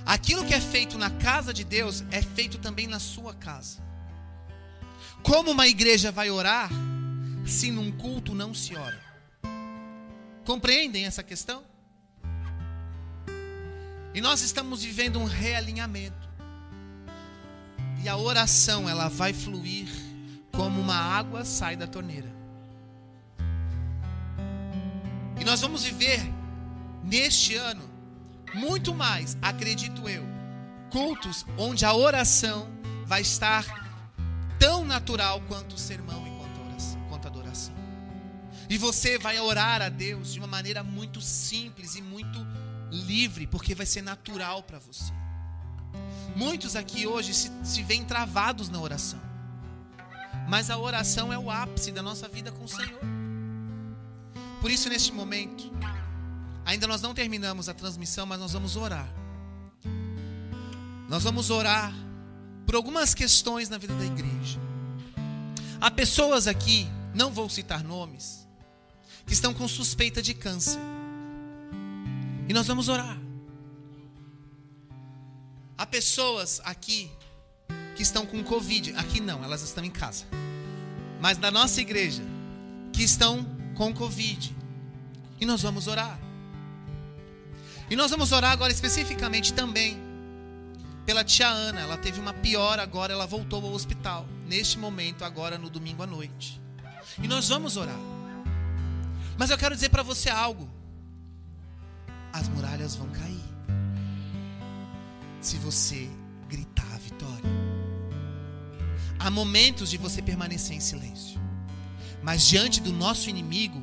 Aquilo 0.05 0.45
que 0.45 0.53
é 0.53 0.61
feito 0.61 0.97
na 0.97 1.09
casa 1.09 1.53
de 1.53 1.63
Deus 1.63 2.03
é 2.11 2.21
feito 2.21 2.57
também 2.57 2.87
na 2.87 2.99
sua 2.99 3.33
casa. 3.33 3.83
Como 5.21 5.51
uma 5.51 5.67
igreja 5.67 6.11
vai 6.11 6.29
orar 6.29 6.69
se 7.45 7.71
num 7.71 7.91
culto 7.91 8.33
não 8.33 8.53
se 8.53 8.75
ora? 8.75 9.03
Compreendem 10.45 11.05
essa 11.05 11.23
questão? 11.23 11.63
E 14.13 14.21
nós 14.21 14.41
estamos 14.41 14.83
vivendo 14.83 15.19
um 15.19 15.25
realinhamento. 15.25 16.29
E 18.01 18.07
a 18.07 18.15
oração, 18.15 18.87
ela 18.87 19.09
vai 19.09 19.33
fluir 19.33 19.89
como 20.51 20.79
uma 20.79 20.95
água 20.95 21.43
sai 21.43 21.75
da 21.75 21.87
torneira. 21.87 22.31
E 25.39 25.43
nós 25.43 25.59
vamos 25.59 25.83
viver 25.83 26.21
neste 27.05 27.55
ano 27.55 27.95
muito 28.53 28.93
mais, 28.95 29.37
acredito 29.41 30.07
eu, 30.07 30.23
cultos 30.89 31.45
onde 31.57 31.85
a 31.85 31.93
oração 31.93 32.67
vai 33.05 33.21
estar 33.21 33.65
tão 34.59 34.85
natural 34.85 35.41
quanto 35.47 35.75
o 35.75 35.77
sermão 35.77 36.25
e 36.25 36.31
quanto 37.09 37.25
a, 37.25 37.27
adoração. 37.27 37.73
E 38.69 38.77
você 38.77 39.17
vai 39.17 39.39
orar 39.39 39.81
a 39.81 39.89
Deus 39.89 40.33
de 40.33 40.39
uma 40.39 40.47
maneira 40.47 40.83
muito 40.83 41.19
simples 41.21 41.95
e 41.95 42.01
muito 42.01 42.45
livre, 42.91 43.45
porque 43.47 43.75
vai 43.75 43.85
ser 43.85 44.01
natural 44.01 44.63
para 44.63 44.79
você. 44.79 45.11
Muitos 46.35 46.75
aqui 46.75 47.05
hoje 47.05 47.33
se, 47.33 47.51
se 47.63 47.83
veem 47.83 48.05
travados 48.05 48.69
na 48.69 48.79
oração. 48.79 49.19
Mas 50.47 50.69
a 50.69 50.77
oração 50.77 51.33
é 51.33 51.37
o 51.37 51.49
ápice 51.49 51.91
da 51.91 52.01
nossa 52.01 52.27
vida 52.27 52.51
com 52.51 52.63
o 52.63 52.67
Senhor. 52.67 52.99
Por 54.61 54.69
isso, 54.69 54.89
neste 54.89 55.11
momento, 55.11 55.71
ainda 56.65 56.87
nós 56.87 57.01
não 57.01 57.13
terminamos 57.13 57.69
a 57.69 57.73
transmissão, 57.73 58.25
mas 58.25 58.39
nós 58.39 58.51
vamos 58.51 58.75
orar. 58.75 59.07
Nós 61.07 61.23
vamos 61.23 61.49
orar 61.49 61.93
por 62.65 62.75
algumas 62.75 63.13
questões 63.13 63.69
na 63.69 63.77
vida 63.77 63.93
da 63.93 64.05
igreja. 64.05 64.59
Há 65.79 65.91
pessoas 65.91 66.47
aqui, 66.47 66.87
não 67.13 67.31
vou 67.31 67.47
citar 67.49 67.83
nomes, 67.83 68.47
que 69.25 69.33
estão 69.33 69.53
com 69.53 69.67
suspeita 69.67 70.21
de 70.21 70.33
câncer. 70.33 70.79
E 72.47 72.53
nós 72.53 72.67
vamos 72.67 72.89
orar. 72.89 73.19
Há 75.77 75.85
pessoas 75.85 76.61
aqui 76.63 77.11
que 77.95 78.01
estão 78.01 78.25
com 78.25 78.43
Covid. 78.43 78.93
Aqui 78.97 79.19
não, 79.19 79.43
elas 79.43 79.61
estão 79.61 79.83
em 79.83 79.91
casa. 79.91 80.25
Mas 81.19 81.37
na 81.37 81.51
nossa 81.51 81.81
igreja, 81.81 82.23
que 82.93 83.03
estão 83.03 83.45
com 83.75 83.93
Covid. 83.93 84.55
E 85.39 85.45
nós 85.45 85.61
vamos 85.61 85.87
orar. 85.87 86.24
E 87.89 87.95
nós 87.95 88.11
vamos 88.11 88.31
orar 88.31 88.51
agora 88.51 88.71
especificamente 88.71 89.53
também 89.53 89.97
pela 91.05 91.23
tia 91.23 91.47
Ana. 91.47 91.81
Ela 91.81 91.97
teve 91.97 92.19
uma 92.19 92.33
piora 92.33 92.81
agora, 92.81 93.13
ela 93.13 93.25
voltou 93.25 93.63
ao 93.63 93.73
hospital. 93.73 94.25
Neste 94.47 94.77
momento, 94.77 95.23
agora 95.23 95.57
no 95.57 95.69
domingo 95.69 96.03
à 96.03 96.07
noite. 96.07 96.61
E 97.21 97.27
nós 97.27 97.49
vamos 97.49 97.77
orar. 97.77 97.99
Mas 99.37 99.49
eu 99.49 99.57
quero 99.57 99.75
dizer 99.75 99.89
para 99.89 100.03
você 100.03 100.29
algo 100.29 100.69
as 102.35 102.49
muralhas 102.49 102.95
vão 102.95 103.07
cair. 103.11 103.45
Se 105.39 105.57
você 105.57 106.09
gritar 106.49 106.87
a 106.93 106.97
vitória. 106.97 107.49
Há 109.17 109.29
momentos 109.29 109.89
de 109.89 109.97
você 109.97 110.21
permanecer 110.21 110.75
em 110.75 110.81
silêncio. 110.81 111.39
Mas 112.21 112.45
diante 112.45 112.81
do 112.81 112.91
nosso 112.91 113.29
inimigo, 113.29 113.81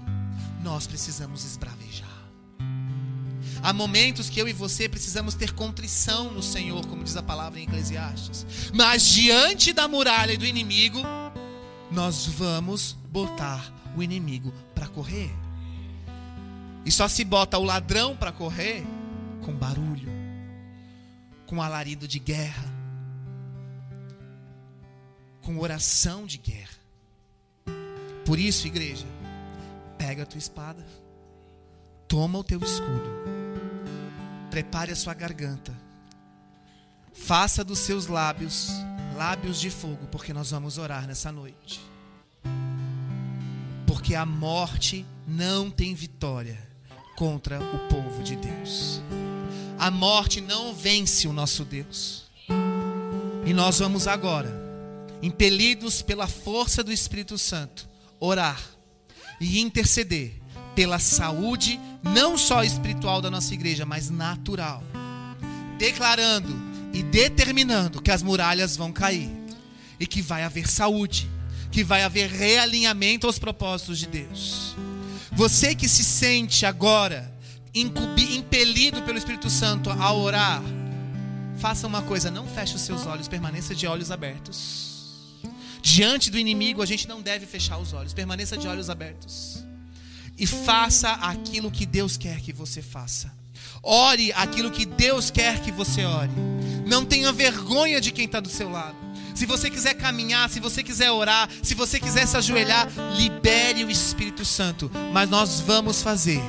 nós 0.63 0.87
precisamos 0.87 1.45
esbravejar. 1.45 2.12
Há 3.63 3.73
momentos 3.73 4.29
que 4.29 4.41
eu 4.41 4.49
e 4.49 4.53
você 4.53 4.89
precisamos 4.89 5.35
ter 5.35 5.53
contrição 5.53 6.33
no 6.33 6.43
Senhor, 6.43 6.85
como 6.87 7.05
diz 7.05 7.17
a 7.17 7.23
palavra 7.23 7.61
em 7.61 7.63
Eclesiastes. 7.63 8.45
Mas 8.75 9.05
diante 9.05 9.73
da 9.73 9.87
muralha 9.87 10.37
do 10.37 10.45
inimigo, 10.45 11.01
nós 11.91 12.27
vamos 12.27 12.97
botar 13.09 13.73
o 13.97 14.03
inimigo 14.03 14.53
para 14.75 14.89
correr. 14.89 15.31
E 16.85 16.91
só 16.91 17.07
se 17.07 17.25
bota 17.25 17.57
o 17.57 17.63
ladrão 17.63 18.17
para 18.17 18.33
correr 18.33 18.85
com 19.43 19.53
barulho, 19.53 20.09
com 21.47 21.63
alarido 21.63 22.09
de 22.09 22.19
guerra, 22.19 22.65
com 25.43 25.59
oração 25.59 26.27
de 26.27 26.39
guerra. 26.39 26.83
Por 28.25 28.39
isso, 28.39 28.67
igreja, 28.67 29.07
pega 29.99 30.25
a 30.25 30.27
tua 30.27 30.39
espada, 30.39 30.85
toma 32.09 32.39
o 32.39 32.45
teu 32.45 32.61
escudo, 32.61 33.11
prepare 34.53 34.93
a 34.93 34.97
sua 34.97 35.15
garganta, 35.15 35.73
faça 37.15 37.65
dos 37.65 37.79
seus 37.79 38.07
lábios 38.07 38.69
lábios 39.17 39.59
de 39.59 39.71
fogo, 39.71 40.07
porque 40.11 40.31
nós 40.35 40.51
vamos 40.51 40.77
orar 40.77 41.07
nessa 41.07 41.33
noite. 41.33 41.81
Porque 43.87 44.15
a 44.15 44.27
morte 44.27 45.07
não 45.27 45.71
tem 45.71 45.95
vitória 45.95 46.59
contra 47.17 47.59
o 47.61 47.79
povo 47.89 48.23
de 48.23 48.37
Deus. 48.37 49.01
A 49.79 49.91
morte 49.91 50.43
não 50.43 50.75
vence 50.75 51.27
o 51.27 51.33
nosso 51.33 51.65
Deus. 51.65 52.25
E 53.47 53.55
nós 53.55 53.79
vamos 53.79 54.07
agora, 54.07 54.53
impelidos 55.23 56.03
pela 56.03 56.27
força 56.27 56.85
do 56.85 56.93
Espírito 56.93 57.39
Santo, 57.39 57.89
orar 58.21 58.63
e 59.41 59.61
interceder 59.61 60.42
pela 60.75 60.99
saúde, 60.99 61.79
não 62.03 62.37
só 62.37 62.65
espiritual 62.65 63.21
da 63.21 63.31
nossa 63.31 63.55
igreja, 63.55 63.85
mas 63.85 64.11
natural. 64.11 64.83
Declarando 65.79 66.55
e 66.93 67.03
determinando 67.03 68.01
que 68.01 68.11
as 68.11 68.23
muralhas 68.23 68.77
vão 68.77 68.93
cair 68.93 69.31
e 69.99 70.07
que 70.07 70.21
vai 70.21 70.43
haver 70.43 70.69
saúde, 70.69 71.29
que 71.71 71.83
vai 71.83 72.03
haver 72.03 72.31
realinhamento 72.31 73.27
aos 73.27 73.39
propósitos 73.39 73.99
de 73.99 74.07
Deus. 74.07 74.77
Você 75.33 75.75
que 75.75 75.89
se 75.89 76.05
sente 76.05 76.67
agora 76.67 77.33
impelido 77.75 79.03
pelo 79.03 79.17
Espírito 79.17 79.49
Santo 79.49 79.89
a 79.91 80.13
orar, 80.13 80.63
faça 81.59 81.87
uma 81.87 82.03
coisa, 82.03 82.31
não 82.31 82.47
feche 82.47 82.77
os 82.77 82.83
seus 82.83 83.07
olhos, 83.07 83.29
permaneça 83.29 83.75
de 83.75 83.87
olhos 83.87 84.11
abertos. 84.11 84.93
Diante 85.81 86.31
do 86.31 86.39
inimigo, 86.39 86.83
a 86.83 86.87
gente 86.87 87.09
não 87.09 87.23
deve 87.23 87.47
fechar 87.47 87.79
os 87.79 87.93
olhos, 87.93 88.13
permaneça 88.13 88.57
de 88.57 88.69
olhos 88.69 88.91
abertos. 88.91 89.62
E 90.43 90.47
faça 90.47 91.09
aquilo 91.09 91.71
que 91.71 91.87
Deus 91.87 92.17
quer 92.17 92.41
que 92.41 92.53
você 92.53 92.83
faça. 92.83 93.33
Ore 93.81 94.33
aquilo 94.33 94.73
que 94.73 94.85
Deus 94.85 95.31
quer 95.31 95.61
que 95.61 95.71
você 95.71 96.05
ore. 96.05 96.33
Não 96.85 97.05
tenha 97.05 97.31
vergonha 97.31 98.01
de 98.01 98.11
quem 98.11 98.25
está 98.25 98.41
do 98.41 98.49
seu 98.49 98.69
lado. 98.69 98.97
Se 99.37 99.47
você 99.47 99.71
quiser 99.71 99.95
caminhar, 99.95 100.51
se 100.51 100.59
você 100.59 100.83
quiser 100.83 101.13
orar, 101.13 101.49
se 101.63 101.77
você 101.77 102.01
quiser 102.01 102.27
se 102.27 102.37
ajoelhar, 102.37 102.89
libere 103.17 103.85
o 103.85 103.91
Espírito 103.91 104.45
Santo. 104.45 104.91
Mas 105.13 105.31
nós 105.31 105.61
vamos 105.61 106.03
fazer, 106.03 106.43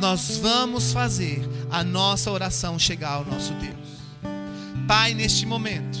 nós 0.00 0.38
vamos 0.38 0.92
fazer 0.92 1.40
a 1.70 1.84
nossa 1.84 2.32
oração 2.32 2.76
chegar 2.76 3.12
ao 3.12 3.24
nosso 3.24 3.52
Deus. 3.52 3.76
Pai, 4.88 5.14
neste 5.14 5.46
momento, 5.46 5.96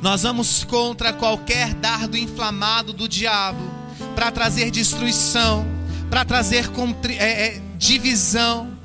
nós 0.00 0.22
vamos 0.22 0.62
contra 0.62 1.12
qualquer 1.12 1.74
dardo 1.74 2.16
inflamado 2.16 2.92
do 2.92 3.08
diabo 3.08 3.68
para 4.14 4.30
trazer 4.30 4.70
destruição, 4.70 5.77
para 6.10 6.24
trazer 6.24 6.70
é, 7.18 7.46
é, 7.46 7.62
divisão, 7.76 8.76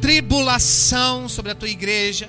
tribulação 0.00 1.28
sobre 1.28 1.52
a 1.52 1.54
tua 1.54 1.68
igreja 1.68 2.28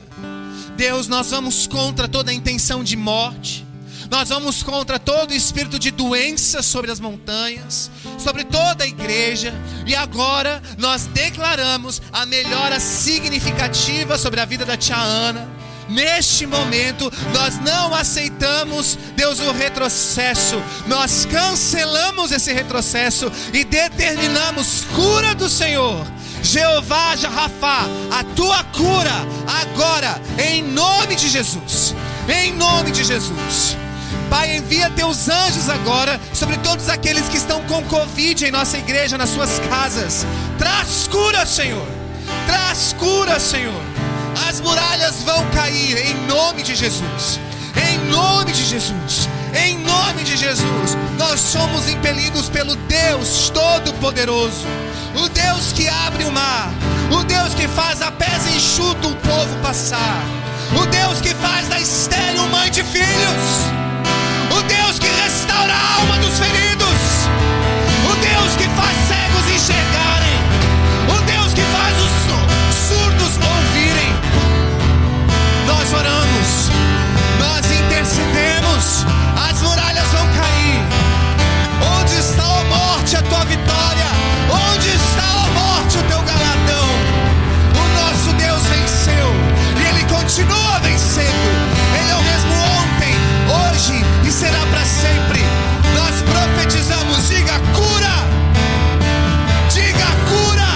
Deus, 0.76 1.08
nós 1.08 1.32
vamos 1.32 1.68
contra 1.68 2.08
toda 2.08 2.34
intenção 2.34 2.84
de 2.84 2.98
morte. 2.98 3.66
Nós 4.12 4.30
vamos 4.30 4.62
contra 4.62 5.00
todo 5.00 5.34
espírito 5.34 5.80
de 5.80 5.90
doença 5.90 6.62
sobre 6.62 6.92
as 6.92 7.00
montanhas, 7.00 7.90
sobre 8.20 8.44
toda 8.44 8.84
a 8.84 8.88
igreja, 8.88 9.52
e 9.86 9.96
agora 9.96 10.62
nós 10.78 11.06
declaramos 11.08 12.02
a 12.14 12.24
melhora 12.26 12.80
significativa 12.80 14.18
sobre 14.18 14.40
a 14.40 14.46
vida 14.46 14.64
da 14.64 14.78
tia 14.78 14.98
Ana. 14.98 15.50
Neste 15.90 16.46
momento, 16.46 17.12
nós 17.34 17.60
não 17.60 17.94
aceitamos, 17.94 18.98
Deus, 19.16 19.40
o 19.40 19.52
retrocesso. 19.52 20.62
Nós 20.88 21.26
cancelamos 21.26 22.32
esse 22.32 22.54
retrocesso 22.54 23.32
e 23.54 23.64
determinamos 23.64 24.86
cura 24.96 25.34
do 25.36 25.50
Senhor. 25.50 26.06
Jeová 26.42 27.16
Jarrafá, 27.16 27.86
a 28.12 28.24
tua 28.36 28.64
cura 28.66 29.14
agora, 29.48 30.22
em 30.38 30.62
nome 30.62 31.16
de 31.16 31.28
Jesus. 31.28 31.96
Em 32.30 32.54
nome 32.54 32.92
de 32.92 33.04
Jesus. 33.04 33.76
Pai, 34.30 34.58
envia 34.58 34.90
teus 34.90 35.30
anjos 35.30 35.70
agora 35.70 36.20
sobre 36.34 36.58
todos 36.58 36.90
aqueles 36.90 37.28
que 37.28 37.38
estão 37.38 37.62
com 37.64 37.84
Covid 37.86 38.46
em 38.46 38.52
nossa 38.52 38.78
igreja, 38.78 39.18
nas 39.18 39.30
suas 39.30 39.60
casas. 39.70 40.26
Traz 40.58 41.08
cura, 41.08 41.46
Senhor. 41.46 41.88
Traz 42.46 42.94
cura, 42.94 43.40
Senhor. 43.40 43.95
As 44.48 44.60
muralhas 44.62 45.24
vão 45.24 45.46
cair 45.52 45.98
em 45.98 46.28
nome 46.28 46.64
de 46.64 46.76
Jesus. 46.76 47.40
Em 47.90 47.98
nome 48.10 48.52
de 48.52 48.64
Jesus. 48.66 49.30
Em 49.54 49.80
nome 49.80 50.24
de 50.24 50.36
Jesus. 50.36 50.98
Nós 51.18 51.40
somos 51.40 51.88
impelidos 51.90 52.50
pelo 52.50 52.76
Deus 52.76 53.50
Todo-Poderoso. 53.50 54.66
O 55.16 55.30
Deus 55.30 55.72
que 55.72 55.88
abre 55.88 56.26
o 56.26 56.32
mar. 56.32 56.72
O 57.12 57.24
Deus 57.24 57.54
que 57.54 57.68
faz 57.68 58.02
a 58.02 58.12
pés 58.12 58.46
enxuto 58.56 59.10
o 59.10 59.16
povo 59.16 59.56
passar. 59.62 60.24
O 60.82 60.86
Deus 60.88 61.22
que 61.22 61.34
faz 61.36 61.68
da 61.70 61.80
estéreo 61.80 62.44
mãe 62.50 62.70
de 62.70 62.84
filhos. 62.84 63.85
continua 90.36 90.80
vencendo. 90.80 91.30
Ele 91.98 92.12
é 92.12 92.16
o 92.16 92.24
mesmo 92.24 92.54
ontem, 92.84 93.16
hoje 93.56 94.04
e 94.26 94.30
será 94.30 94.66
para 94.66 94.84
sempre. 94.84 95.40
Nós 95.94 96.22
profetizamos, 96.24 97.30
diga 97.30 97.54
cura. 97.74 98.16
Diga 99.72 100.08
cura. 100.28 100.68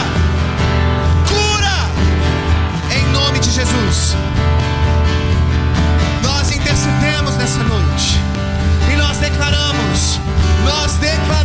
Cura. 1.28 2.96
Em 2.96 3.06
nome 3.12 3.40
de 3.40 3.52
Jesus. 3.52 4.16
Nós 6.24 6.52
intercedemos 6.52 7.36
nessa 7.36 7.62
noite. 7.62 8.18
E 8.94 8.96
nós 8.96 9.18
declaramos, 9.18 10.22
nós 10.64 10.94
declaramos 10.94 11.39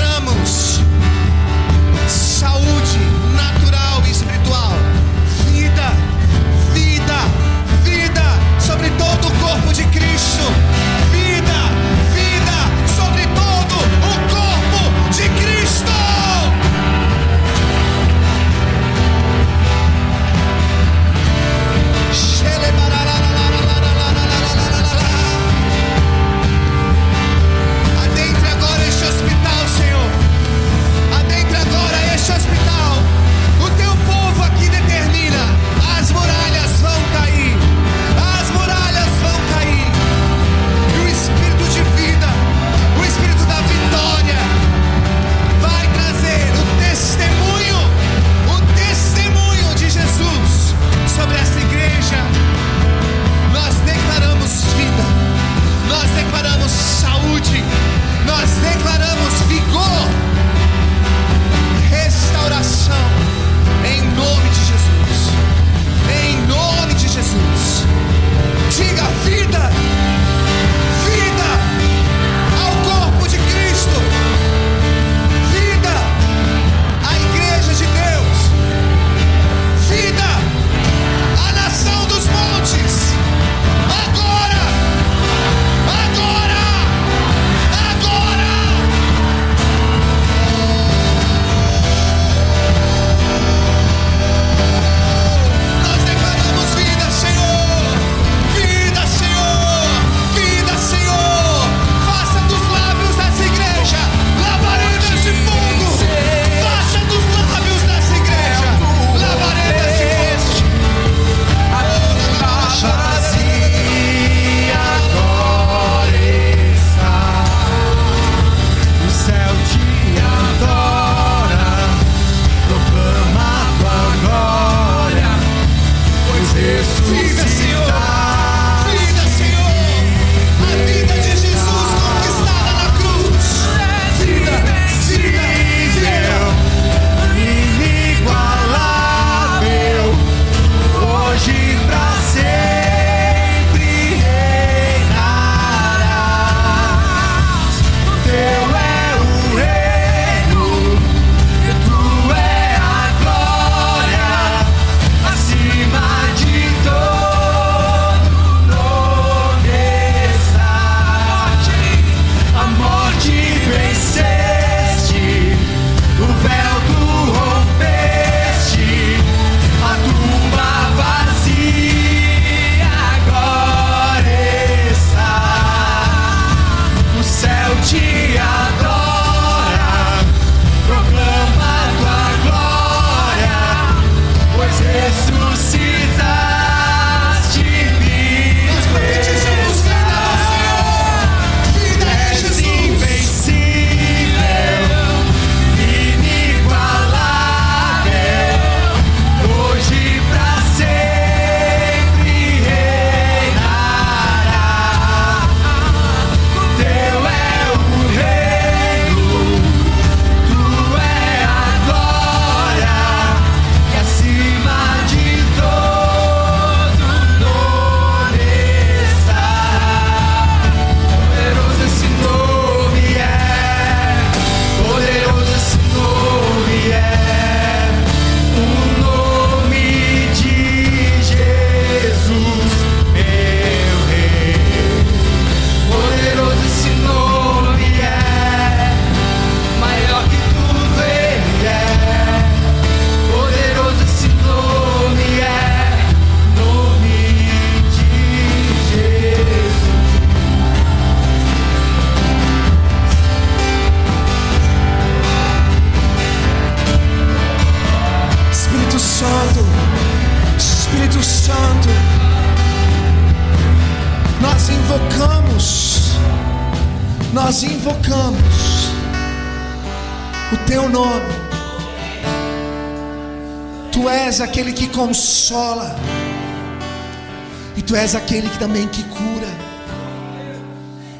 também 278.58 278.88
que 278.88 279.02
cura. 279.04 279.48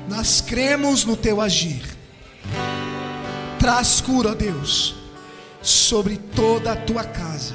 Nós 0.09 0.40
cremos 0.40 1.05
no 1.05 1.16
teu 1.16 1.40
agir. 1.40 1.82
Traz 3.59 4.01
cura, 4.01 4.35
Deus, 4.35 4.94
sobre 5.62 6.16
toda 6.16 6.73
a 6.73 6.77
tua 6.77 7.05
casa, 7.05 7.55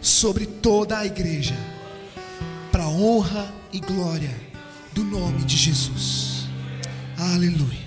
sobre 0.00 0.46
toda 0.46 0.98
a 0.98 1.06
igreja, 1.06 1.56
para 2.72 2.88
honra 2.88 3.52
e 3.72 3.80
glória 3.80 4.34
do 4.92 5.04
nome 5.04 5.44
de 5.44 5.56
Jesus. 5.56 6.48
Aleluia. 7.18 7.83